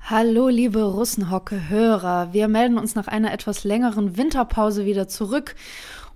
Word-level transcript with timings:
Hallo, 0.00 0.48
liebe 0.48 0.82
Russenhocke-Hörer. 0.82 2.32
Wir 2.32 2.48
melden 2.48 2.78
uns 2.78 2.94
nach 2.94 3.08
einer 3.08 3.32
etwas 3.32 3.64
längeren 3.64 4.16
Winterpause 4.16 4.86
wieder 4.86 5.06
zurück 5.06 5.54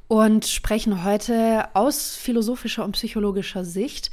und 0.08 0.46
sprechen 0.46 1.04
heute 1.04 1.74
aus 1.74 2.16
philosophischer 2.16 2.84
und 2.84 2.92
psychologischer 2.92 3.64
Sicht 3.64 4.10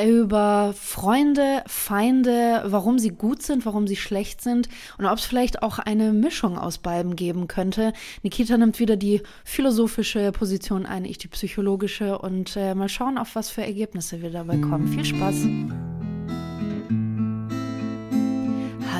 über 0.00 0.74
Freunde, 0.76 1.62
Feinde, 1.66 2.62
warum 2.66 2.98
sie 2.98 3.10
gut 3.10 3.42
sind, 3.42 3.66
warum 3.66 3.86
sie 3.86 3.96
schlecht 3.96 4.40
sind 4.40 4.68
und 4.96 5.04
ob 5.04 5.18
es 5.18 5.24
vielleicht 5.24 5.62
auch 5.62 5.78
eine 5.78 6.12
Mischung 6.12 6.58
aus 6.58 6.78
beiden 6.78 7.14
geben 7.14 7.46
könnte. 7.46 7.92
Nikita 8.22 8.56
nimmt 8.56 8.78
wieder 8.78 8.96
die 8.96 9.22
philosophische 9.44 10.32
Position 10.32 10.86
ein, 10.86 11.04
ich 11.04 11.18
die 11.18 11.28
psychologische 11.28 12.18
und 12.18 12.56
äh, 12.56 12.74
mal 12.74 12.88
schauen, 12.88 13.18
auf 13.18 13.34
was 13.34 13.50
für 13.50 13.62
Ergebnisse 13.62 14.22
wir 14.22 14.30
dabei 14.30 14.56
kommen. 14.56 14.88
Viel 14.88 15.04
Spaß! 15.04 15.46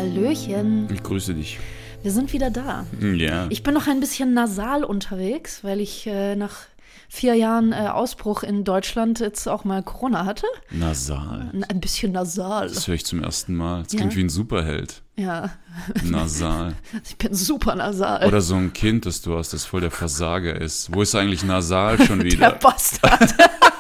Hallöchen. 0.07 0.89
Ich 0.93 1.01
grüße 1.05 1.33
dich. 1.33 1.61
Wir 2.03 2.11
sind 2.11 2.33
wieder 2.33 2.51
da. 2.51 2.85
Ja. 3.01 3.47
Ich 3.51 3.63
bin 3.63 3.73
noch 3.73 3.87
ein 3.87 4.01
bisschen 4.01 4.35
nasal 4.35 4.83
unterwegs, 4.83 5.63
weil 5.63 5.79
ich 5.81 6.09
äh, 6.09 6.35
nach 6.35 6.57
vier 7.09 7.35
Jahren 7.37 7.73
äh, 7.73 7.87
Ausbruch 7.87 8.43
in 8.43 8.65
Deutschland 8.65 9.21
jetzt 9.21 9.47
auch 9.47 9.63
mal 9.63 9.81
Corona 9.85 10.25
hatte. 10.25 10.47
Nasal. 10.73 11.53
Ein, 11.69 11.79
bisschen 11.81 12.11
nasal. 12.11 12.67
Das 12.69 12.89
höre 12.89 12.97
ich 12.97 13.07
zum 13.07 13.23
ersten 13.23 13.55
Mal. 13.55 13.85
Das 13.85 13.93
Ja. 13.93 14.01
klingt 14.01 14.17
wie 14.17 14.25
ein 14.25 14.29
Superheld. 14.29 15.03
Ja, 15.17 15.51
Nasal. 16.03 16.75
ich 17.05 17.17
bin 17.17 17.33
super 17.33 17.77
nasal. 17.77 18.27
Oder 18.27 18.41
so 18.41 18.57
ein 18.57 18.73
Kind, 18.73 19.07
das 19.07 19.23
du 19.23 19.39
hast, 19.39 19.53
das 19.53 19.65
voll 19.67 19.83
der 19.83 19.93
Versager 19.93 20.61
ist. 20.61 20.93
Wo 20.93 21.03
ist 21.03 21.15
eigentlich 21.15 21.45
Nasal 21.45 22.05
schon 22.05 22.19
Der 22.25 22.33
wieder? 22.33 22.51
Bastard. 22.51 23.35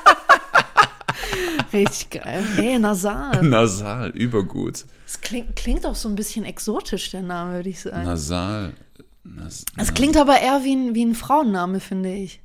Richtig 1.72 2.10
geil. 2.22 2.44
Hey, 2.56 2.78
nasal. 2.78 3.42
Nasal, 3.48 4.10
übergut. 4.10 4.84
Das 5.06 5.20
klingt, 5.20 5.56
klingt 5.56 5.86
auch 5.86 5.94
so 5.94 6.08
ein 6.08 6.14
bisschen 6.14 6.44
exotisch, 6.44 7.10
der 7.10 7.22
Name, 7.22 7.54
würde 7.54 7.68
ich 7.70 7.80
sagen. 7.80 8.04
Nasal. 8.04 8.72
Nas 9.24 9.64
Es 9.76 9.94
klingt 9.94 10.16
aber 10.16 10.38
eher 10.40 10.64
wie 10.64 10.74
ein, 10.74 10.94
wie 10.94 11.04
ein 11.04 11.14
Frauenname, 11.14 11.80
finde 11.80 12.12
ich. 12.12 12.40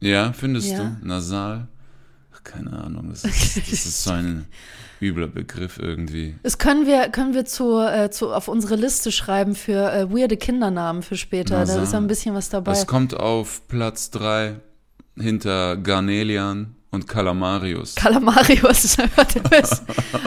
ja, 0.00 0.32
findest 0.32 0.68
Ja. 0.72 0.78
du? 1.00 1.06
Nasal? 1.06 1.68
Ach, 2.34 2.42
keine 2.42 2.72
Ahnung. 2.72 3.08
Das 3.10 3.24
ist, 3.24 3.56
das 3.56 3.68
ist 3.68 4.04
so 4.04 4.10
ein 4.10 4.46
übler 5.00 5.28
Begriff 5.28 5.78
irgendwie. 5.78 6.34
Das 6.42 6.58
können 6.58 6.86
wir, 6.86 7.08
können 7.10 7.32
wir 7.34 7.44
zu, 7.44 7.78
äh, 7.78 8.10
zu, 8.10 8.32
auf 8.32 8.48
unsere 8.48 8.74
Liste 8.74 9.12
schreiben 9.12 9.54
für 9.54 9.92
äh, 9.92 10.10
weirde 10.12 10.36
Kindernamen 10.36 11.02
für 11.02 11.16
später. 11.16 11.54
Da 11.54 11.60
Nasal. 11.60 11.82
ist 11.84 11.92
ja 11.92 11.98
ein 11.98 12.08
bisschen 12.08 12.34
was 12.34 12.48
dabei. 12.48 12.72
Es 12.72 12.86
kommt 12.86 13.14
auf 13.14 13.66
Platz 13.68 14.10
drei 14.10 14.56
hinter 15.16 15.76
Garnelian 15.76 16.74
und 16.90 17.06
Calamarius. 17.06 17.94
Kalamarius 17.94 18.84
ist 18.84 19.00
einfach 19.00 19.24
der 19.24 19.40
Beste. 19.40 19.82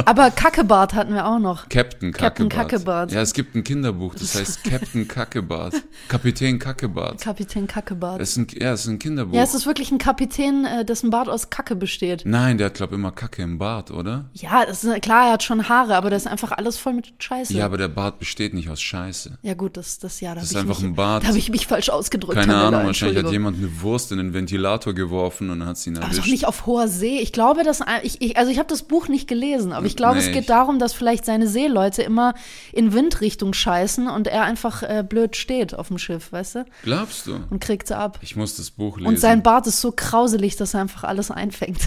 Aber 0.06 0.30
Kackebart 0.30 0.94
hatten 0.94 1.14
wir 1.14 1.26
auch 1.26 1.40
noch. 1.40 1.68
Captain 1.70 2.12
Captain 2.12 2.50
Kackebart. 2.50 2.70
Kackebart. 2.72 3.12
Ja, 3.12 3.22
es 3.22 3.34
gibt 3.34 3.56
ein 3.56 3.64
Kinderbuch, 3.64 4.14
das 4.16 4.36
heißt 4.36 4.64
Captain 4.70 5.08
Kackebart. 5.08 5.74
Kapitän 6.08 6.60
Kackebart. 6.60 7.22
Kapitän 7.22 7.66
Kackebart. 7.68 8.22
Es 8.22 8.32
ist 8.32 8.38
ein, 8.38 8.48
ja, 8.60 8.74
es 8.74 8.82
ist 8.82 8.88
ein 8.88 9.00
Kinderbuch. 9.00 9.36
Ja, 9.36 9.44
es 9.44 9.54
ist 9.56 9.66
wirklich 9.66 9.92
ein 9.92 9.98
Kapitän, 9.98 10.66
äh, 10.66 10.86
dessen 10.86 11.10
Bart 11.10 11.30
aus 11.30 11.50
Kacke 11.50 11.76
besteht. 11.76 12.24
Nein, 12.26 12.58
der 12.58 12.68
hat, 12.68 12.76
glaub 12.76 12.92
immer 12.92 13.12
Kacke 13.12 13.42
im 13.42 13.58
Bart, 13.58 13.90
oder? 13.92 14.30
Ja, 14.34 14.66
das 14.66 14.84
ist, 14.84 15.02
klar, 15.02 15.28
er 15.28 15.34
hat 15.34 15.44
schon 15.44 15.68
Haare, 15.68 15.96
aber 15.96 16.10
das 16.10 16.24
ist 16.26 16.32
einfach 16.32 16.52
alles 16.52 16.78
voll 16.78 16.94
mit 16.94 17.12
Scheiße. 17.18 17.54
Ja, 17.54 17.66
aber 17.66 17.78
der 17.78 17.88
Bart 17.88 18.20
besteht 18.20 18.54
nicht 18.54 18.70
aus 18.70 18.82
Scheiße. 18.82 19.40
Ja, 19.42 19.56
gut, 19.56 19.78
das, 19.78 19.98
das 19.98 20.20
ja, 20.22 20.30
da 20.36 20.42
Das 20.42 20.46
ist 20.46 20.52
ich 20.52 20.58
einfach 20.58 20.78
mich, 20.80 20.90
ein 20.90 20.96
Bart. 20.96 21.24
Da 21.24 21.30
habe 21.30 21.38
ich 21.38 21.50
mich 21.50 21.66
falsch 21.68 21.90
ausgedrückt. 21.90 22.36
Keine 22.36 22.56
Ahnung, 22.56 22.86
wahrscheinlich 22.86 23.24
hat 23.24 23.32
jemand 23.32 23.58
eine 23.58 23.82
Wurst 23.82 24.12
in 24.12 24.20
den 24.20 24.34
Ventilator 24.34 24.94
geworfen 24.94 25.50
und 25.50 25.66
hat 25.66 25.78
sie 25.78 25.90
ihn 25.90 25.98
Aber 25.98 26.06
doch 26.08 26.12
erwischt. 26.14 26.32
nicht 26.32 26.48
auf 26.52 26.66
hoher 26.66 26.88
See. 26.90 27.20
Ich 27.20 27.32
glaube, 27.32 27.64
dass 27.64 27.80
ich, 28.04 28.22
ich 28.22 28.36
also 28.38 28.52
ich 28.52 28.60
habe 28.60 28.68
das 28.68 28.84
Buch 28.84 29.08
nicht 29.08 29.28
gelesen, 29.28 29.72
aber 29.72 29.86
ich 29.86 29.96
glaube, 29.96 30.20
es 30.20 30.26
Nee, 30.26 30.34
geht 30.34 30.42
ich- 30.42 30.48
darum, 30.48 30.80
dass 30.80 30.92
vielleicht 30.94 31.24
seine 31.26 31.48
Seeleute 31.48 32.02
immer 32.04 32.34
in 32.74 32.94
Windrichtung 32.94 33.54
scheißen 33.54 34.08
und 34.10 34.28
er 34.28 34.44
einfach 34.44 34.84
äh, 34.84 35.04
blöd 35.08 35.38
steht 35.38 35.74
auf 35.74 35.88
dem 35.88 35.98
Schiff, 35.98 36.32
weißt 36.34 36.56
du? 36.56 36.66
Glaubst 36.84 37.28
du? 37.28 37.40
Und 37.50 37.62
kriegt 37.62 37.88
sie 37.88 37.98
ab. 37.98 38.20
Ich 38.22 38.36
muss 38.36 38.58
das 38.58 38.72
Buch 38.72 38.98
lesen. 38.98 39.08
Und 39.08 39.20
sein 39.20 39.42
Bart 39.44 39.66
ist 39.68 39.80
so 39.80 39.94
krauselig, 39.94 40.58
dass 40.58 40.74
er 40.74 40.82
einfach 40.82 41.06
alles 41.06 41.32
einfängt. 41.32 41.80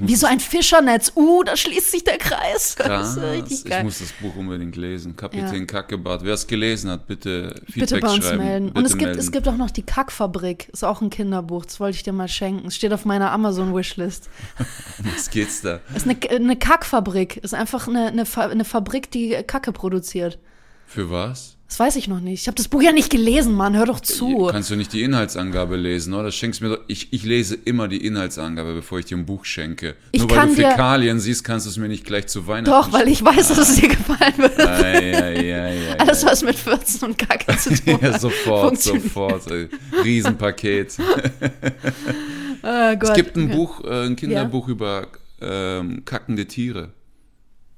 Wie 0.00 0.16
so 0.16 0.26
ein 0.26 0.38
Fischernetz. 0.40 1.12
Uh, 1.16 1.42
da 1.42 1.56
schließt 1.56 1.90
sich 1.90 2.04
der 2.04 2.18
Kreis. 2.18 2.76
Krass. 2.76 3.18
Ich 3.48 3.82
muss 3.82 4.00
das 4.00 4.12
Buch 4.20 4.36
unbedingt 4.36 4.76
lesen. 4.76 5.16
Kapitän 5.16 5.60
Ja. 5.60 5.64
Kackebart. 5.64 6.22
Wer 6.24 6.34
es 6.34 6.46
gelesen 6.46 6.90
hat, 6.90 7.06
bitte 7.06 7.54
Feedback 7.64 7.74
Bitte 7.74 8.00
bei 8.00 8.08
uns 8.10 8.24
schreiben. 8.26 8.44
melden. 8.44 8.66
Bitte 8.66 8.78
Und 8.78 8.84
es 8.84 8.92
gibt, 8.92 9.02
melden. 9.04 9.18
es 9.20 9.32
gibt 9.32 9.48
auch 9.48 9.56
noch 9.56 9.70
die 9.70 9.82
Kackfabrik. 9.82 10.68
Ist 10.72 10.84
auch 10.84 11.00
ein 11.00 11.08
Kinderbuch. 11.08 11.64
Das 11.64 11.80
wollte 11.80 11.96
ich 11.96 12.02
dir 12.02 12.12
mal 12.12 12.28
schenken. 12.28 12.66
Es 12.68 12.76
steht 12.76 12.92
auf 12.92 13.06
meiner 13.06 13.30
Amazon-Wishlist. 13.32 13.85
Um 13.96 15.06
was 15.14 15.30
geht's 15.30 15.62
da? 15.62 15.80
Es 15.94 16.04
ist 16.04 16.08
eine, 16.08 16.18
eine 16.30 16.56
Kackfabrik. 16.56 17.36
Ist 17.38 17.54
einfach 17.54 17.88
eine, 17.88 18.06
eine, 18.08 18.26
Fa- 18.26 18.48
eine 18.48 18.64
Fabrik, 18.64 19.10
die 19.10 19.30
Kacke 19.46 19.72
produziert. 19.72 20.38
Für 20.86 21.10
was? 21.10 21.56
Das 21.68 21.80
weiß 21.80 21.96
ich 21.96 22.06
noch 22.06 22.20
nicht. 22.20 22.42
Ich 22.42 22.46
habe 22.46 22.54
das 22.54 22.68
Buch 22.68 22.80
ja 22.80 22.92
nicht 22.92 23.10
gelesen, 23.10 23.52
Mann. 23.52 23.76
Hör 23.76 23.86
doch 23.86 23.98
zu. 23.98 24.46
Kannst 24.52 24.70
du 24.70 24.76
nicht 24.76 24.92
die 24.92 25.02
Inhaltsangabe 25.02 25.74
lesen, 25.74 26.14
oder? 26.14 26.30
Schenkst 26.30 26.60
mir 26.62 26.68
doch, 26.68 26.78
ich, 26.86 27.12
ich 27.12 27.24
lese 27.24 27.56
immer 27.56 27.88
die 27.88 28.06
Inhaltsangabe, 28.06 28.72
bevor 28.72 29.00
ich 29.00 29.06
dir 29.06 29.16
ein 29.16 29.26
Buch 29.26 29.44
schenke. 29.44 29.96
Ich 30.12 30.20
Nur 30.20 30.30
weil 30.30 30.46
du 30.46 30.54
Fäkalien 30.54 31.18
siehst, 31.18 31.42
kannst 31.42 31.66
du 31.66 31.70
es 31.70 31.76
mir 31.76 31.88
nicht 31.88 32.04
gleich 32.04 32.28
zu 32.28 32.46
Weihnachten 32.46 32.70
Doch, 32.70 32.92
weil 32.96 33.08
ich 33.08 33.24
weiß, 33.24 33.48
dass 33.48 33.58
es 33.58 33.80
dir 33.80 33.88
gefallen 33.88 34.38
wird. 34.38 34.60
Ei, 34.60 35.96
Alles, 35.98 36.24
was 36.24 36.44
mit 36.44 36.54
Fürzen 36.56 37.06
und 37.06 37.18
Kacke 37.18 37.56
zu 37.56 37.70
tun 37.74 37.94
hat. 37.94 38.02
Ja, 38.12 38.18
sofort, 38.18 38.80
sofort. 38.80 39.50
Ey. 39.50 39.68
Riesenpaket. 40.04 40.96
Oh 42.68 42.96
Gott. 42.96 43.10
Es 43.10 43.14
gibt 43.14 43.36
ein 43.36 43.48
Buch, 43.50 43.84
äh, 43.84 44.06
ein 44.06 44.16
Kinderbuch 44.16 44.66
über 44.68 45.08
ähm, 45.40 46.04
kackende 46.04 46.46
Tiere. 46.46 46.90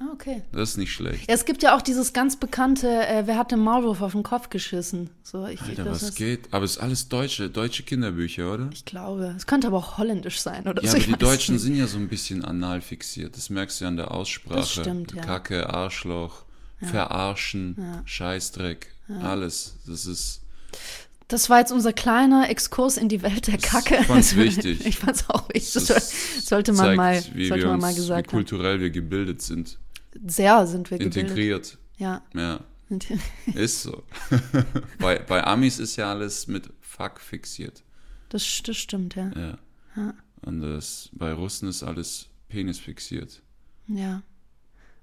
Ah, 0.01 0.05
okay. 0.13 0.43
Das 0.53 0.71
ist 0.71 0.77
nicht 0.77 0.93
schlecht. 0.93 1.29
Ja, 1.29 1.35
es 1.35 1.45
gibt 1.45 1.63
ja 1.63 1.77
auch 1.77 1.83
dieses 1.83 2.13
ganz 2.13 2.37
bekannte, 2.37 2.89
äh, 2.89 3.27
wer 3.27 3.37
hat 3.37 3.51
den 3.51 3.59
Maulwurf 3.59 4.01
auf 4.01 4.13
den 4.13 4.23
Kopf 4.23 4.49
geschissen? 4.49 5.11
So, 5.25 5.45
ich, 5.47 5.55
ich, 5.55 5.63
Alter, 5.63 5.85
das 5.85 5.95
was 5.95 6.03
ist, 6.11 6.17
geht? 6.17 6.53
Aber 6.53 6.65
es 6.65 6.77
ist 6.77 6.79
alles 6.79 7.09
deutsche, 7.09 7.51
deutsche 7.51 7.83
Kinderbücher, 7.83 8.55
oder? 8.55 8.71
ich 8.73 8.85
glaube. 8.85 9.35
Es 9.37 9.47
könnte 9.49 9.67
aber 9.67 9.79
auch 9.79 9.99
holländisch 9.99 10.41
sein 10.41 10.69
oder 10.69 10.83
Ja, 10.85 10.91
so. 10.91 10.97
aber 10.97 11.05
ich 11.05 11.13
die 11.13 11.19
Deutschen 11.19 11.55
nicht. 11.57 11.65
sind 11.65 11.75
ja 11.75 11.89
so 11.89 11.99
ein 11.99 12.09
bisschen 12.09 12.45
anal 12.45 12.81
fixiert. 12.81 13.37
Das 13.37 13.51
merkst 13.51 13.81
du 13.81 13.85
ja 13.85 13.89
an 13.89 13.97
der 13.97 14.13
Aussprache. 14.13 14.61
Das 14.61 14.71
stimmt, 14.71 15.15
ja. 15.15 15.23
Kacke, 15.23 15.69
Arschloch, 15.69 16.45
verarschen, 16.81 17.77
Scheißdreck, 18.05 18.95
alles. 19.21 19.75
Das 19.87 20.07
ist. 20.07 20.43
Das 21.29 21.51
war 21.51 21.59
jetzt 21.59 21.73
unser 21.73 21.93
kleiner 21.93 22.49
Exkurs 22.49 22.97
in 22.97 23.09
die 23.11 23.21
Welt 23.23 23.47
der 23.49 23.59
Kacke. 23.59 23.99
Ich 24.01 24.07
fand's 24.07 24.35
wichtig. 24.35 24.85
Ich 24.87 24.99
fand's 24.99 25.29
auch 25.29 25.49
wichtig. 25.51 25.75
Das, 25.75 25.87
Das 25.87 26.11
soll- 26.11 26.43
sollte 26.43 26.73
man 26.73 26.87
zeigt, 26.87 26.97
mal, 26.97 27.23
wie 27.35 27.49
sollte 27.49 27.67
man 27.67 27.75
uns, 27.75 27.83
mal 27.83 27.93
wie 27.93 27.97
gesagt 27.97 28.27
haben. 28.29 28.31
kulturell 28.31 28.81
wir 28.81 28.91
gebildet 28.91 29.43
sind. 29.43 29.79
Sehr 30.27 30.67
sind 30.67 30.91
wir 30.91 30.97
gebildet. 30.99 31.17
Integriert. 31.31 31.79
Ja. 31.99 32.23
Ja, 32.35 32.61
ist 33.55 33.83
so. 33.83 34.03
bei, 34.99 35.19
bei 35.19 35.45
Amis 35.45 35.79
ist 35.79 35.97
ja 35.97 36.11
alles 36.11 36.47
mit 36.47 36.71
Fuck 36.81 37.21
fixiert. 37.21 37.83
Das, 38.31 38.63
das 38.65 38.77
stimmt, 38.79 39.15
ja. 39.15 39.31
Ja. 39.97 40.15
Und 40.43 40.61
das, 40.63 41.11
bei 41.13 41.33
Russen 41.33 41.69
ist 41.69 41.83
alles 41.83 42.29
Penis 42.49 42.79
fixiert. 42.79 43.43
Ja. 43.87 44.23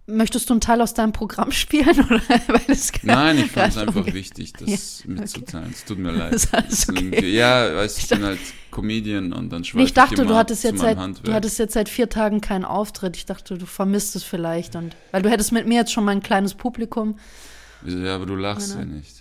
Möchtest 0.08 0.50
du 0.50 0.54
einen 0.54 0.62
Teil 0.62 0.82
aus 0.82 0.94
deinem 0.94 1.14
Programm 1.14 1.52
spielen? 1.52 2.00
Oder? 2.00 2.22
Weil 2.48 2.62
es 2.68 2.92
Nein, 3.02 3.40
ich 3.40 3.52
fand 3.52 3.70
es 3.74 3.78
einfach 3.78 3.96
umgeht. 3.96 4.14
wichtig, 4.14 4.54
das 4.54 5.04
Ja, 5.04 5.10
mitzuteilen. 5.14 5.72
Es 5.72 5.84
tut 5.86 5.98
mir 5.98 6.12
leid. 6.12 6.36
Okay. 6.90 7.32
Ja, 7.32 7.76
weißt 7.76 7.98
du, 7.98 8.02
ich 8.02 8.10
bin 8.10 8.24
halt 8.24 8.40
Comedian 8.70 9.34
und 9.34 9.50
dann 9.52 9.64
schweife 9.64 9.78
Nee, 9.80 9.86
ich 9.86 9.94
dachte, 9.94 10.16
immer 10.22 10.26
du 10.26 10.36
hattest, 10.36 10.64
jetzt 10.64 10.80
seit, 10.80 10.98
Handwerk. 10.98 11.26
du 11.26 11.34
hattest 11.34 11.58
jetzt 11.58 11.74
seit 11.74 11.90
vier 11.90 12.08
Tagen 12.10 12.40
keinen 12.42 12.66
Auftritt. 12.66 13.18
Ich 13.18 13.26
dachte, 13.26 13.58
du 13.58 13.66
vermisst 13.66 14.16
es 14.16 14.24
vielleicht. 14.24 14.76
Und, 14.76 14.96
weil 15.12 15.22
du 15.24 15.30
hättest 15.30 15.52
mit 15.52 15.66
mir 15.68 15.80
jetzt 15.80 15.92
schon 15.92 16.06
mal 16.06 16.12
ein 16.12 16.22
kleines 16.22 16.54
Publikum. 16.54 17.18
Ja, 17.86 18.16
aber 18.16 18.26
du 18.28 18.36
lachst 18.36 18.76
ja 18.76 18.86
nicht. 18.86 19.15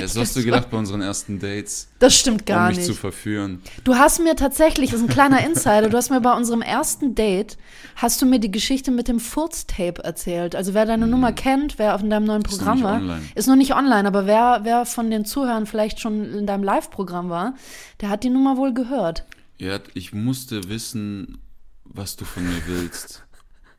Ja, 0.00 0.08
so 0.08 0.20
hast 0.20 0.34
du 0.36 0.40
Das 0.40 0.44
gedacht 0.44 0.70
bei 0.70 0.76
unseren 0.78 1.00
ersten 1.02 1.38
Dates, 1.38 1.88
Das 1.98 2.14
stimmt 2.16 2.46
gar 2.46 2.62
um 2.62 2.68
mich 2.68 2.78
nicht. 2.78 2.86
zu 2.86 2.94
verführen. 2.94 3.62
Du 3.84 3.96
hast 3.96 4.20
mir 4.20 4.36
tatsächlich, 4.36 4.90
das 4.90 5.00
ist 5.00 5.06
ein 5.06 5.12
kleiner 5.12 5.44
Insider, 5.44 5.88
du 5.88 5.96
hast 5.96 6.10
mir 6.10 6.20
bei 6.20 6.32
unserem 6.34 6.62
ersten 6.62 7.14
Date, 7.14 7.56
hast 7.96 8.20
du 8.20 8.26
mir 8.26 8.38
die 8.38 8.50
Geschichte 8.50 8.90
mit 8.90 9.08
dem 9.08 9.20
Furztape 9.20 10.02
erzählt. 10.04 10.54
Also 10.56 10.74
wer 10.74 10.86
deine 10.86 11.06
Nummer 11.06 11.32
kennt, 11.32 11.78
wer 11.78 11.94
auf 11.94 12.02
deinem 12.02 12.24
neuen 12.24 12.42
Mhm. 12.42 12.46
Ist 12.46 12.58
Programm 12.58 12.74
nicht 12.76 12.84
war, 12.84 12.94
online. 12.96 13.22
ist 13.34 13.46
noch 13.48 13.56
nicht 13.56 13.74
online, 13.74 14.08
aber 14.08 14.26
wer, 14.26 14.60
wer 14.64 14.86
von 14.86 15.10
den 15.10 15.24
Zuhörern 15.24 15.66
vielleicht 15.66 16.00
schon 16.00 16.32
in 16.34 16.46
deinem 16.46 16.64
Live-Programm 16.64 17.28
war, 17.30 17.54
der 18.00 18.08
hat 18.10 18.24
die 18.24 18.30
Nummer 18.30 18.56
wohl 18.56 18.74
gehört. 18.74 19.24
Ja, 19.58 19.78
ich 19.94 20.12
musste 20.12 20.68
wissen, 20.68 21.38
was 21.84 22.16
du 22.16 22.24
von 22.24 22.44
mir 22.44 22.60
willst. 22.66 23.22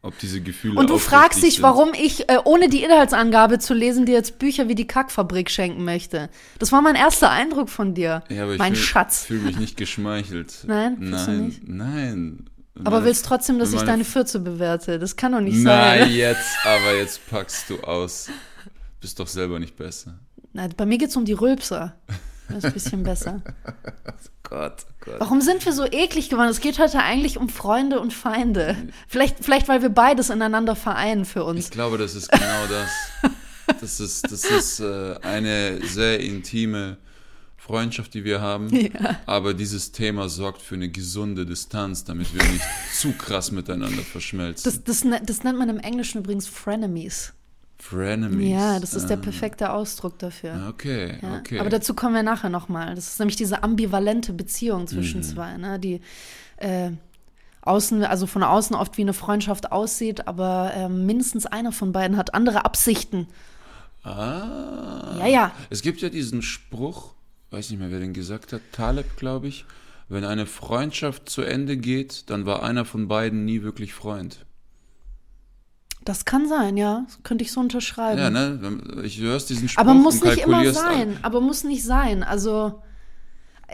Ob 0.03 0.17
diese 0.19 0.41
Gefühle 0.41 0.79
Und 0.79 0.89
du 0.89 0.99
fragst 0.99 1.41
dich, 1.43 1.55
sind. 1.55 1.63
warum 1.63 1.93
ich, 1.93 2.29
äh, 2.29 2.37
ohne 2.45 2.69
die 2.69 2.83
Inhaltsangabe 2.83 3.59
zu 3.59 3.73
lesen, 3.73 4.05
dir 4.05 4.13
jetzt 4.13 4.39
Bücher 4.39 4.67
wie 4.67 4.75
die 4.75 4.87
Kackfabrik 4.87 5.49
schenken 5.49 5.83
möchte. 5.83 6.29
Das 6.59 6.71
war 6.71 6.81
mein 6.81 6.95
erster 6.95 7.31
Eindruck 7.31 7.69
von 7.69 7.93
dir. 7.93 8.23
Ja, 8.29 8.43
aber 8.43 8.53
ich 8.53 8.59
mein 8.59 8.75
fühl, 8.75 8.83
Schatz. 8.83 9.23
fühle 9.25 9.41
mich 9.41 9.57
nicht 9.57 9.75
geschmeichelt. 9.75 10.63
Nein, 10.65 10.97
nein, 10.99 11.45
nicht? 11.47 11.67
nein. 11.67 12.49
Aber 12.83 13.03
willst 13.03 13.25
trotzdem, 13.25 13.57
dass 13.57 13.73
ich 13.73 13.81
deine 13.81 14.05
Fürze 14.05 14.39
bewerte? 14.39 14.99
Das 14.99 15.15
kann 15.15 15.31
doch 15.31 15.41
nicht 15.41 15.57
Nein, 15.57 16.01
sein. 16.01 16.11
jetzt, 16.13 16.55
aber 16.63 16.95
jetzt 16.95 17.27
packst 17.29 17.69
du 17.71 17.79
aus. 17.81 18.29
Bist 19.01 19.19
doch 19.19 19.27
selber 19.27 19.57
nicht 19.59 19.75
besser. 19.75 20.19
Nein, 20.53 20.73
bei 20.77 20.85
mir 20.85 20.99
geht 20.99 21.09
es 21.09 21.15
um 21.15 21.25
die 21.25 21.33
Rülpser. 21.33 21.95
Das 22.49 22.57
ist 22.57 22.65
ein 22.65 22.73
bisschen 22.73 23.03
besser. 23.03 23.41
Gott, 24.43 24.85
oh 24.89 24.93
Gott. 25.01 25.19
Warum 25.19 25.41
sind 25.41 25.65
wir 25.65 25.73
so 25.73 25.85
eklig 25.85 26.29
geworden? 26.29 26.49
Es 26.49 26.61
geht 26.61 26.79
heute 26.79 26.99
eigentlich 26.99 27.37
um 27.37 27.49
Freunde 27.49 27.99
und 27.99 28.13
Feinde. 28.13 28.77
Vielleicht, 29.07 29.43
vielleicht 29.43 29.67
weil 29.67 29.81
wir 29.81 29.89
beides 29.89 30.29
ineinander 30.29 30.75
vereinen 30.75 31.25
für 31.25 31.43
uns. 31.43 31.65
Ich 31.65 31.71
glaube, 31.71 31.97
das 31.97 32.15
ist 32.15 32.31
genau 32.31 32.67
das. 32.69 32.89
Das 33.81 33.99
ist, 33.99 34.31
das 34.31 34.45
ist 34.45 34.79
äh, 34.79 35.15
eine 35.21 35.85
sehr 35.85 36.21
intime 36.21 36.97
Freundschaft, 37.57 38.13
die 38.13 38.23
wir 38.23 38.39
haben. 38.39 38.69
Aber 39.25 39.53
dieses 39.53 39.91
Thema 39.91 40.29
sorgt 40.29 40.61
für 40.61 40.75
eine 40.75 40.89
gesunde 40.89 41.45
Distanz, 41.45 42.05
damit 42.05 42.33
wir 42.33 42.41
nicht 42.43 42.63
zu 42.93 43.11
krass 43.11 43.51
miteinander 43.51 44.03
verschmelzen. 44.03 44.63
Das, 44.63 44.83
das, 44.83 45.05
das 45.23 45.43
nennt 45.43 45.59
man 45.59 45.67
im 45.67 45.79
Englischen 45.79 46.19
übrigens 46.19 46.47
Frenemies. 46.47 47.33
Frenemies. 47.79 48.49
Ja, 48.51 48.79
das 48.79 48.93
ist 48.95 49.07
der 49.07 49.17
Ah, 49.17 49.21
perfekte 49.21 49.71
Ausdruck 49.71 50.17
dafür. 50.19 50.67
Okay, 50.69 51.17
Ja, 51.21 51.37
okay. 51.37 51.59
Aber 51.59 51.69
dazu 51.69 51.93
kommen 51.93 52.15
wir 52.15 52.23
nachher 52.23 52.49
nochmal. 52.49 52.95
Das 52.95 53.07
ist 53.07 53.19
nämlich 53.19 53.35
diese 53.35 53.61
ambivalente 53.63 54.33
Beziehung 54.33 54.81
Mhm. 54.81 54.87
zwischen 54.87 55.23
zwei, 55.23 55.57
ne? 55.57 55.79
die 55.79 56.01
äh, 56.57 56.91
außen, 57.61 58.03
also 58.03 58.25
von 58.25 58.41
außen 58.43 58.75
oft 58.75 58.97
wie 58.97 59.01
eine 59.03 59.13
Freundschaft 59.13 59.71
aussieht, 59.71 60.27
aber 60.27 60.71
äh, 60.75 60.89
mindestens 60.89 61.45
einer 61.45 61.71
von 61.71 61.91
beiden 61.91 62.17
hat 62.17 62.33
andere 62.33 62.65
Absichten. 62.65 63.27
Ah. 64.03 65.15
Ja, 65.19 65.27
ja. 65.27 65.51
Es 65.69 65.81
gibt 65.81 66.01
ja 66.01 66.09
diesen 66.09 66.41
Spruch, 66.41 67.13
weiß 67.51 67.69
nicht 67.69 67.79
mehr, 67.79 67.91
wer 67.91 67.99
den 67.99 68.13
gesagt 68.13 68.53
hat, 68.53 68.61
Taleb, 68.71 69.17
glaube 69.17 69.47
ich. 69.47 69.65
Wenn 70.09 70.23
eine 70.23 70.45
Freundschaft 70.45 71.29
zu 71.29 71.41
Ende 71.41 71.75
geht, 71.77 72.29
dann 72.29 72.45
war 72.45 72.63
einer 72.63 72.85
von 72.85 73.07
beiden 73.09 73.43
nie 73.45 73.61
wirklich 73.61 73.93
Freund. 73.93 74.45
Das 76.07 76.23
kann 76.23 76.47
sein, 76.47 76.77
ja. 76.77 77.03
Das 77.05 77.21
könnte 77.23 77.43
ich 77.43 77.51
so 77.51 77.59
unterschreiben. 77.59 78.17
Ja, 78.17 78.29
ne? 78.29 78.79
Ich 79.03 79.19
hörst 79.19 79.49
diesen 79.49 79.67
Spruch 79.67 79.81
Aber 79.81 79.93
muss 79.93 80.23
nicht 80.23 80.37
immer 80.37 80.71
sein. 80.71 81.17
Aber 81.21 81.41
muss 81.41 81.65
nicht 81.65 81.83
sein. 81.83 82.23
Also, 82.23 82.81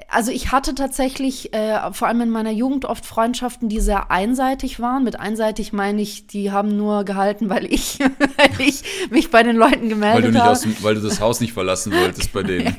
also 0.10 0.32
ich 0.32 0.52
hatte 0.52 0.74
tatsächlich 0.74 1.54
äh, 1.54 1.94
vor 1.94 2.08
allem 2.08 2.22
in 2.22 2.32
meiner 2.32 2.50
Jugend 2.50 2.86
oft 2.86 3.06
Freundschaften, 3.06 3.70
die 3.70 3.80
sehr 3.80 4.10
einseitig 4.10 4.80
waren. 4.80 5.04
Mit 5.04 5.20
einseitig 5.20 5.74
meine 5.74 6.02
ich, 6.02 6.26
die 6.26 6.52
haben 6.52 6.76
nur 6.76 7.04
gehalten, 7.04 7.52
weil 7.52 7.72
ich, 7.72 8.00
weil 8.38 8.68
ich 8.68 8.82
mich 9.12 9.30
bei 9.30 9.44
den 9.44 9.56
Leuten 9.56 9.82
Weil 9.82 9.90
gemeldet 9.90 10.26
du, 10.26 10.32
nicht 10.32 10.42
habe. 10.42 10.52
aus 10.54 10.62
dem, 10.62 10.76
weil 10.82 10.96
du 10.96 11.02
das 11.02 11.22
Haus 11.22 11.40
nicht 11.40 11.54
verlassen 11.54 11.94
wolltest 11.94 12.34
bei 12.34 12.42
denen. 12.42 12.76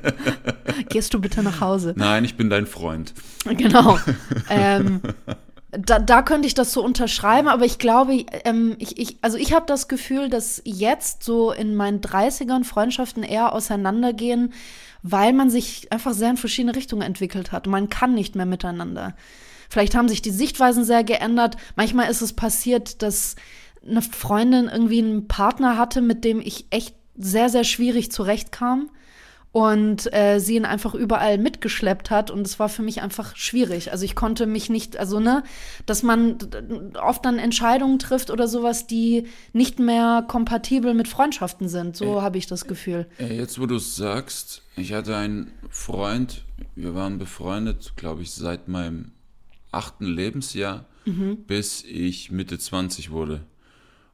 Gehst 0.88 1.12
du 1.12 1.20
bitte 1.20 1.42
nach 1.42 1.60
Hause? 1.60 1.92
Nein, 1.94 2.24
ich 2.24 2.38
bin 2.38 2.48
dein 2.48 2.66
Freund. 2.66 3.12
Genau. 3.44 3.98
ähm, 4.48 5.02
da, 5.72 5.98
da 5.98 6.20
könnte 6.20 6.46
ich 6.46 6.54
das 6.54 6.72
so 6.72 6.84
unterschreiben, 6.84 7.48
aber 7.48 7.64
ich 7.64 7.78
glaube, 7.78 8.26
ähm, 8.44 8.76
ich, 8.78 8.98
ich, 8.98 9.16
also 9.22 9.38
ich 9.38 9.54
habe 9.54 9.64
das 9.66 9.88
Gefühl, 9.88 10.28
dass 10.28 10.60
jetzt 10.64 11.22
so 11.22 11.50
in 11.50 11.74
meinen 11.74 12.00
30ern 12.00 12.64
Freundschaften 12.64 13.22
eher 13.22 13.54
auseinandergehen, 13.54 14.52
weil 15.02 15.32
man 15.32 15.48
sich 15.48 15.90
einfach 15.90 16.12
sehr 16.12 16.30
in 16.30 16.36
verschiedene 16.36 16.76
Richtungen 16.76 17.02
entwickelt 17.02 17.52
hat. 17.52 17.66
Man 17.66 17.88
kann 17.88 18.12
nicht 18.12 18.36
mehr 18.36 18.46
miteinander. 18.46 19.16
Vielleicht 19.70 19.94
haben 19.94 20.10
sich 20.10 20.20
die 20.20 20.30
Sichtweisen 20.30 20.84
sehr 20.84 21.04
geändert. 21.04 21.56
Manchmal 21.74 22.10
ist 22.10 22.20
es 22.20 22.34
passiert, 22.34 23.00
dass 23.00 23.36
eine 23.84 24.02
Freundin 24.02 24.68
irgendwie 24.68 24.98
einen 24.98 25.26
Partner 25.26 25.78
hatte, 25.78 26.02
mit 26.02 26.22
dem 26.22 26.40
ich 26.40 26.66
echt 26.68 26.94
sehr, 27.16 27.48
sehr 27.48 27.64
schwierig 27.64 28.12
zurechtkam 28.12 28.90
und 29.52 30.12
äh, 30.14 30.38
sie 30.38 30.56
ihn 30.56 30.64
einfach 30.64 30.94
überall 30.94 31.36
mitgeschleppt 31.36 32.10
hat 32.10 32.30
und 32.30 32.46
es 32.46 32.58
war 32.58 32.70
für 32.70 32.82
mich 32.82 33.02
einfach 33.02 33.36
schwierig. 33.36 33.92
Also 33.92 34.04
ich 34.06 34.14
konnte 34.14 34.46
mich 34.46 34.70
nicht, 34.70 34.96
also 34.96 35.20
ne, 35.20 35.44
dass 35.84 36.02
man 36.02 36.38
oft 37.00 37.24
dann 37.24 37.38
Entscheidungen 37.38 37.98
trifft 37.98 38.30
oder 38.30 38.48
sowas, 38.48 38.86
die 38.86 39.28
nicht 39.52 39.78
mehr 39.78 40.24
kompatibel 40.26 40.94
mit 40.94 41.06
Freundschaften 41.06 41.68
sind. 41.68 41.96
So 41.96 42.22
habe 42.22 42.38
ich 42.38 42.46
das 42.46 42.66
Gefühl. 42.66 43.06
Ey, 43.18 43.36
jetzt, 43.36 43.60
wo 43.60 43.66
du 43.66 43.76
es 43.76 43.94
sagst, 43.94 44.62
ich 44.76 44.94
hatte 44.94 45.16
einen 45.16 45.52
Freund, 45.68 46.44
wir 46.74 46.94
waren 46.94 47.18
befreundet, 47.18 47.92
glaube 47.96 48.22
ich, 48.22 48.30
seit 48.30 48.68
meinem 48.68 49.12
achten 49.70 50.06
Lebensjahr, 50.06 50.86
bis 51.46 51.84
ich 51.84 52.30
Mitte 52.30 52.58
20 52.58 53.10
wurde. 53.10 53.40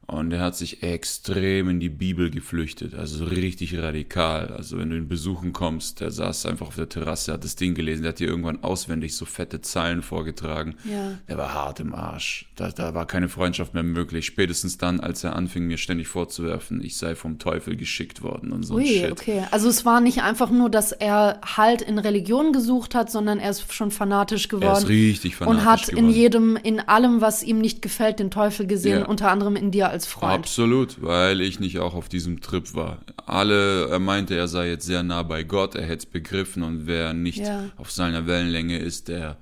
Und 0.09 0.31
er 0.31 0.41
hat 0.41 0.55
sich 0.55 0.81
extrem 0.81 1.69
in 1.69 1.79
die 1.79 1.89
Bibel 1.89 2.29
geflüchtet, 2.31 2.93
also 2.95 3.17
so 3.17 3.25
richtig 3.25 3.77
radikal. 3.77 4.47
Also 4.47 4.77
wenn 4.77 4.89
du 4.89 4.97
ihn 4.97 5.07
besuchen 5.07 5.53
kommst, 5.53 5.99
der 6.01 6.11
saß 6.11 6.45
einfach 6.47 6.67
auf 6.67 6.75
der 6.75 6.89
Terrasse, 6.89 7.33
hat 7.33 7.43
das 7.43 7.55
Ding 7.55 7.75
gelesen, 7.75 8.01
der 8.01 8.09
hat 8.09 8.19
dir 8.19 8.27
irgendwann 8.27 8.63
auswendig 8.63 9.15
so 9.15 9.25
fette 9.25 9.61
Zeilen 9.61 10.01
vorgetragen. 10.01 10.75
Ja. 10.83 11.13
Der 11.27 11.37
war 11.37 11.53
hart 11.53 11.79
im 11.79 11.93
Arsch. 11.93 12.49
Da, 12.55 12.69
da 12.71 12.93
war 12.93 13.05
keine 13.05 13.29
Freundschaft 13.29 13.73
mehr 13.73 13.83
möglich. 13.83 14.25
Spätestens 14.25 14.77
dann, 14.77 14.99
als 14.99 15.23
er 15.23 15.35
anfing, 15.35 15.67
mir 15.67 15.77
ständig 15.77 16.07
vorzuwerfen, 16.07 16.83
ich 16.83 16.97
sei 16.97 17.15
vom 17.15 17.37
Teufel 17.39 17.75
geschickt 17.75 18.21
worden 18.21 18.51
und 18.51 18.63
so 18.63 18.75
ein 18.75 18.81
Ui, 18.81 18.87
Shit. 18.87 19.11
okay. 19.11 19.43
Also 19.51 19.69
es 19.69 19.85
war 19.85 20.01
nicht 20.01 20.21
einfach 20.23 20.49
nur, 20.49 20.69
dass 20.69 20.91
er 20.91 21.39
Halt 21.57 21.81
in 21.81 21.99
Religion 21.99 22.51
gesucht 22.53 22.95
hat, 22.95 23.11
sondern 23.11 23.39
er 23.39 23.51
ist 23.51 23.73
schon 23.73 23.91
fanatisch 23.91 24.47
geworden. 24.47 24.65
Er 24.73 24.77
ist 24.79 24.89
richtig 24.89 25.35
fanatisch 25.35 25.59
und 25.61 25.65
hat 25.69 25.89
in 25.89 25.95
geworden. 25.97 26.09
jedem, 26.09 26.55
in 26.57 26.79
allem, 26.79 27.21
was 27.21 27.43
ihm 27.43 27.59
nicht 27.59 27.81
gefällt, 27.81 28.19
den 28.19 28.31
Teufel 28.31 28.65
gesehen, 28.67 28.99
Ja. 29.01 29.05
unter 29.05 29.29
anderem 29.31 29.55
in 29.55 29.71
dir 29.71 29.89
als 29.89 29.98
Freund. 30.05 30.33
Absolut, 30.33 31.01
weil 31.01 31.41
ich 31.41 31.59
nicht 31.59 31.79
auch 31.79 31.93
auf 31.93 32.09
diesem 32.09 32.41
Trip 32.41 32.73
war. 32.75 32.99
Alle, 33.25 33.87
er 33.89 33.99
meinte, 33.99 34.35
er 34.35 34.47
sei 34.47 34.69
jetzt 34.69 34.85
sehr 34.85 35.03
nah 35.03 35.23
bei 35.23 35.43
Gott, 35.43 35.75
er 35.75 35.83
hätte 35.83 35.99
es 35.99 36.05
begriffen 36.05 36.63
und 36.63 36.87
wer 36.87 37.13
nicht 37.13 37.39
Ja. 37.39 37.65
auf 37.77 37.91
seiner 37.91 38.27
Wellenlänge 38.27 38.77
ist, 38.79 39.07
der 39.07 39.37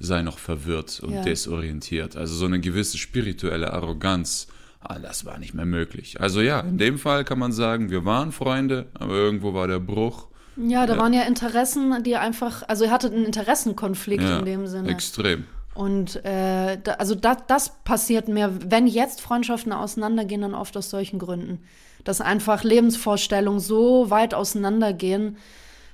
sei 0.00 0.22
noch 0.22 0.38
verwirrt 0.38 1.00
und 1.00 1.12
Ja. 1.14 1.22
desorientiert. 1.22 2.16
Also 2.16 2.34
so 2.34 2.46
eine 2.46 2.60
gewisse 2.60 2.98
spirituelle 2.98 3.72
Arroganz, 3.72 4.46
ah, 4.80 4.98
das 4.98 5.24
war 5.24 5.38
nicht 5.38 5.54
mehr 5.54 5.66
möglich. 5.66 6.20
Also 6.20 6.40
ja, 6.40 6.60
in 6.60 6.78
dem 6.78 6.98
Fall 6.98 7.24
kann 7.24 7.38
man 7.38 7.52
sagen, 7.52 7.90
wir 7.90 8.04
waren 8.04 8.30
Freunde, 8.32 8.86
aber 8.94 9.14
irgendwo 9.14 9.54
war 9.54 9.66
der 9.66 9.80
Bruch. 9.80 10.28
Ja, 10.56 10.86
da 10.86 10.96
waren 10.98 11.12
ja 11.12 11.22
Interessen, 11.22 12.02
die 12.02 12.16
einfach, 12.16 12.62
also 12.68 12.84
er 12.84 12.90
hatte 12.90 13.08
einen 13.08 13.24
Interessenkonflikt 13.24 14.22
Ja, 14.24 14.38
in 14.40 14.44
dem 14.44 14.66
Sinne. 14.66 14.88
extrem. 14.88 15.44
Und 15.78 16.24
äh, 16.24 16.76
da, 16.82 16.94
also 16.94 17.14
da, 17.14 17.36
das 17.36 17.68
passiert 17.84 18.26
mir, 18.26 18.52
wenn 18.68 18.88
jetzt 18.88 19.20
Freundschaften 19.20 19.72
auseinandergehen, 19.72 20.40
dann 20.40 20.54
oft 20.54 20.76
aus 20.76 20.90
solchen 20.90 21.20
Gründen. 21.20 21.62
Dass 22.02 22.20
einfach 22.20 22.64
Lebensvorstellungen 22.64 23.60
so 23.60 24.10
weit 24.10 24.34
auseinandergehen, 24.34 25.36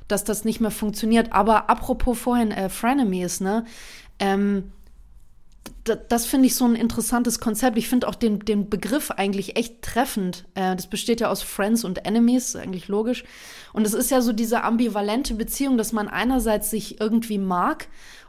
dass 0.09 0.25
das 0.25 0.47
nicht 0.47 0.59
mehr 0.59 0.71
funktioniert. 0.71 1.35
Aber 1.35 1.69
apropos 1.69 2.19
vorhin 2.19 2.51
äh, 2.51 2.71
Frenemies, 2.71 3.43
ne? 3.43 3.67
Ähm, 4.19 4.73
das 5.85 6.25
finde 6.25 6.47
ich 6.47 6.55
so 6.55 6.65
ein 6.65 6.77
interessantes 6.77 7.39
Konzept. 7.39 7.77
Ich 7.77 7.89
finde 7.89 8.09
auch 8.09 8.15
den, 8.15 8.39
den 8.39 8.71
Begriff 8.71 9.11
eigentlich 9.11 9.57
echt 9.57 9.83
treffend. 9.83 10.47
Äh, 10.55 10.77
das 10.77 10.87
besteht 10.87 11.21
ja 11.21 11.29
aus 11.29 11.43
Friends 11.43 11.85
und 11.85 12.07
Enemies, 12.07 12.57
eigentlich 12.57 12.89
logisch. 12.89 13.25
Und 13.75 13.87
es 13.87 13.93
ist 13.93 14.11
ja 14.11 14.23
so 14.23 14.33
diese 14.33 14.65
ambivalente 14.65 15.35
Beziehung, 15.35 15.77
dass 15.77 15.93
man 15.93 16.09
einerseits 16.09 16.71
sich 16.71 17.03
irgendwie 17.03 17.37
mag 17.37 17.89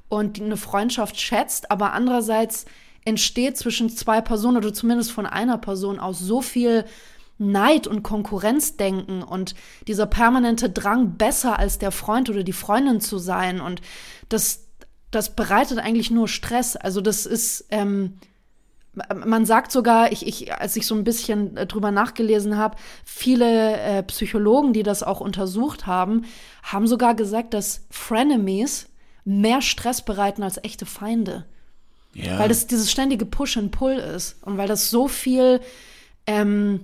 und 0.10 0.42
eine 0.42 0.58
Freundschaft 0.58 1.20
schätzt, 1.20 1.72
aber 1.72 1.94
andererseits 1.94 2.66
entsteht 3.06 3.58
zwischen 3.58 3.90
zwei 3.90 4.22
Personen 4.22 4.58
oder 4.58 4.74
zumindest 4.74 5.12
von 5.12 5.26
einer 5.26 5.58
Person 5.58 6.00
aus 6.00 6.20
so 6.20 6.42
viel 6.42 6.86
Neid 7.38 7.86
und 7.86 8.04
Konkurrenzdenken 8.04 9.22
und 9.22 9.56
dieser 9.88 10.06
permanente 10.06 10.70
Drang, 10.70 11.18
besser 11.18 11.60
als 11.60 11.78
der 11.78 11.92
Freund 11.92 12.30
oder 12.30 12.44
die 12.44 12.54
Freundin 12.54 13.02
zu 13.02 13.18
sein. 13.18 13.60
Und 13.60 13.82
das, 14.30 14.68
das 15.12 15.36
bereitet 15.36 15.78
eigentlich 15.78 16.12
nur 16.12 16.28
Stress. 16.28 16.76
Also 16.78 17.02
das 17.02 17.26
ist, 17.26 17.66
ähm, 17.70 18.18
man 19.14 19.46
sagt 19.46 19.74
sogar, 19.74 20.14
ich, 20.14 20.26
ich, 20.26 20.54
als 20.54 20.78
ich 20.78 20.88
so 20.88 20.96
ein 20.96 21.04
bisschen 21.04 21.58
äh, 21.58 21.68
drüber 21.68 21.92
nachgelesen 21.92 22.58
habe, 22.58 22.78
viele 23.04 23.80
äh, 23.82 24.04
Psychologen, 24.04 24.72
die 24.72 24.84
das 24.84 25.04
auch 25.04 25.20
untersucht 25.20 25.86
haben, 25.86 26.24
haben 26.64 26.88
sogar 26.88 27.16
gesagt, 27.16 27.54
dass 27.54 27.86
Frenemies 27.90 28.88
mehr 29.26 29.62
Stress 29.62 30.04
bereiten 30.06 30.44
als 30.44 30.64
echte 30.64 30.86
Feinde. 30.86 31.46
Ja. 32.14 32.40
Weil 32.40 32.48
das 32.48 32.68
dieses 32.68 32.90
ständige 32.90 33.26
Push 33.26 33.58
and 33.58 33.72
Pull 33.72 33.94
ist 33.94 34.38
und 34.44 34.58
weil 34.58 34.68
das 34.70 34.90
so 34.90 35.08
viel 35.10 35.60
ähm, 36.28 36.80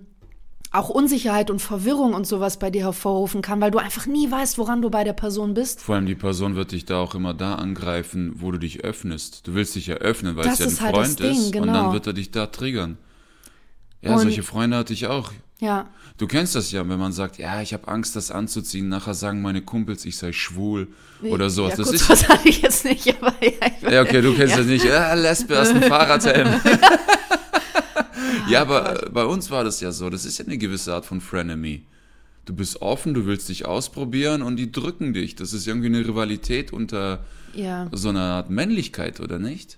auch 0.73 0.89
Unsicherheit 0.89 1.49
und 1.49 1.59
Verwirrung 1.61 2.13
und 2.13 2.25
sowas 2.27 2.57
bei 2.59 2.69
dir 2.69 2.83
hervorrufen 2.83 3.41
kann, 3.41 3.59
weil 3.61 3.71
du 3.71 3.77
einfach 3.77 4.05
nie 4.07 4.29
weißt, 4.29 4.57
woran 4.57 4.81
du 4.81 4.89
bei 4.89 5.03
der 5.03 5.13
Person 5.13 5.53
bist. 5.53 5.81
Vor 5.81 5.95
allem 5.95 6.05
die 6.05 6.15
Person 6.15 6.55
wird 6.55 6.71
dich 6.71 6.85
da 6.85 6.97
auch 6.99 7.13
immer 7.15 7.33
da 7.33 7.55
angreifen, 7.55 8.33
wo 8.37 8.51
du 8.51 8.57
dich 8.57 8.83
öffnest. 8.83 9.47
Du 9.47 9.53
willst 9.53 9.75
dich 9.75 9.87
ja 9.87 9.95
öffnen, 9.95 10.35
weil 10.35 10.45
Das 10.45 10.59
es 10.59 10.79
ja 10.79 10.87
ein 10.87 10.95
halt 10.95 10.95
Freund 10.95 11.19
Ding, 11.19 11.31
ist 11.31 11.45
und 11.47 11.51
genau. 11.53 11.73
dann 11.73 11.93
wird 11.93 12.07
er 12.07 12.13
dich 12.13 12.31
da 12.31 12.47
triggern. 12.47 12.97
Ja, 14.01 14.13
Und- 14.13 14.19
solche 14.21 14.43
Freunde 14.43 14.77
hatte 14.77 14.93
ich 14.93 15.07
auch. 15.07 15.31
Ja. 15.61 15.87
Du 16.17 16.25
kennst 16.27 16.55
das 16.55 16.71
ja, 16.71 16.87
wenn 16.89 16.99
man 16.99 17.13
sagt, 17.13 17.37
ja, 17.37 17.61
ich 17.61 17.71
habe 17.73 17.87
Angst, 17.87 18.15
das 18.15 18.31
anzuziehen. 18.31 18.89
Nachher 18.89 19.13
sagen 19.13 19.43
meine 19.43 19.61
Kumpels, 19.61 20.05
ich 20.05 20.17
sei 20.17 20.33
schwul 20.33 20.87
oder 21.21 21.51
sowas. 21.51 21.77
Ja, 21.77 21.77
das 21.77 21.93
ist 21.93 22.09
was 22.09 22.27
hatte 22.27 22.49
ich 22.49 22.63
jetzt 22.63 22.83
nicht, 22.83 23.07
aber 23.21 23.33
ja, 23.41 23.51
ich 23.77 23.89
Ja, 23.89 24.01
okay, 24.01 24.21
du 24.21 24.33
kennst 24.33 24.57
das 24.57 24.65
nicht. 24.65 24.83
Ja, 24.83 25.13
Lesbe 25.13 25.57
hast 25.57 25.69
einen 25.69 25.83
Fahrradhelm. 25.83 26.59
ja, 28.49 28.61
aber 28.61 29.03
äh, 29.03 29.09
bei 29.11 29.23
uns 29.23 29.51
war 29.51 29.63
das 29.63 29.79
ja 29.81 29.91
so. 29.91 30.09
Das 30.09 30.25
ist 30.25 30.39
ja 30.39 30.45
eine 30.45 30.57
gewisse 30.57 30.95
Art 30.95 31.05
von 31.05 31.21
Frenemy. 31.21 31.85
Du 32.45 32.55
bist 32.55 32.81
offen, 32.81 33.13
du 33.13 33.27
willst 33.27 33.47
dich 33.47 33.65
ausprobieren 33.65 34.41
und 34.41 34.55
die 34.55 34.71
drücken 34.71 35.13
dich. 35.13 35.35
Das 35.35 35.53
ist 35.53 35.67
irgendwie 35.67 35.87
eine 35.87 35.99
Rivalität 35.99 36.73
unter 36.73 37.23
ja. 37.53 37.87
so 37.91 38.09
einer 38.09 38.21
Art 38.21 38.49
Männlichkeit, 38.49 39.19
oder 39.19 39.37
nicht? 39.37 39.77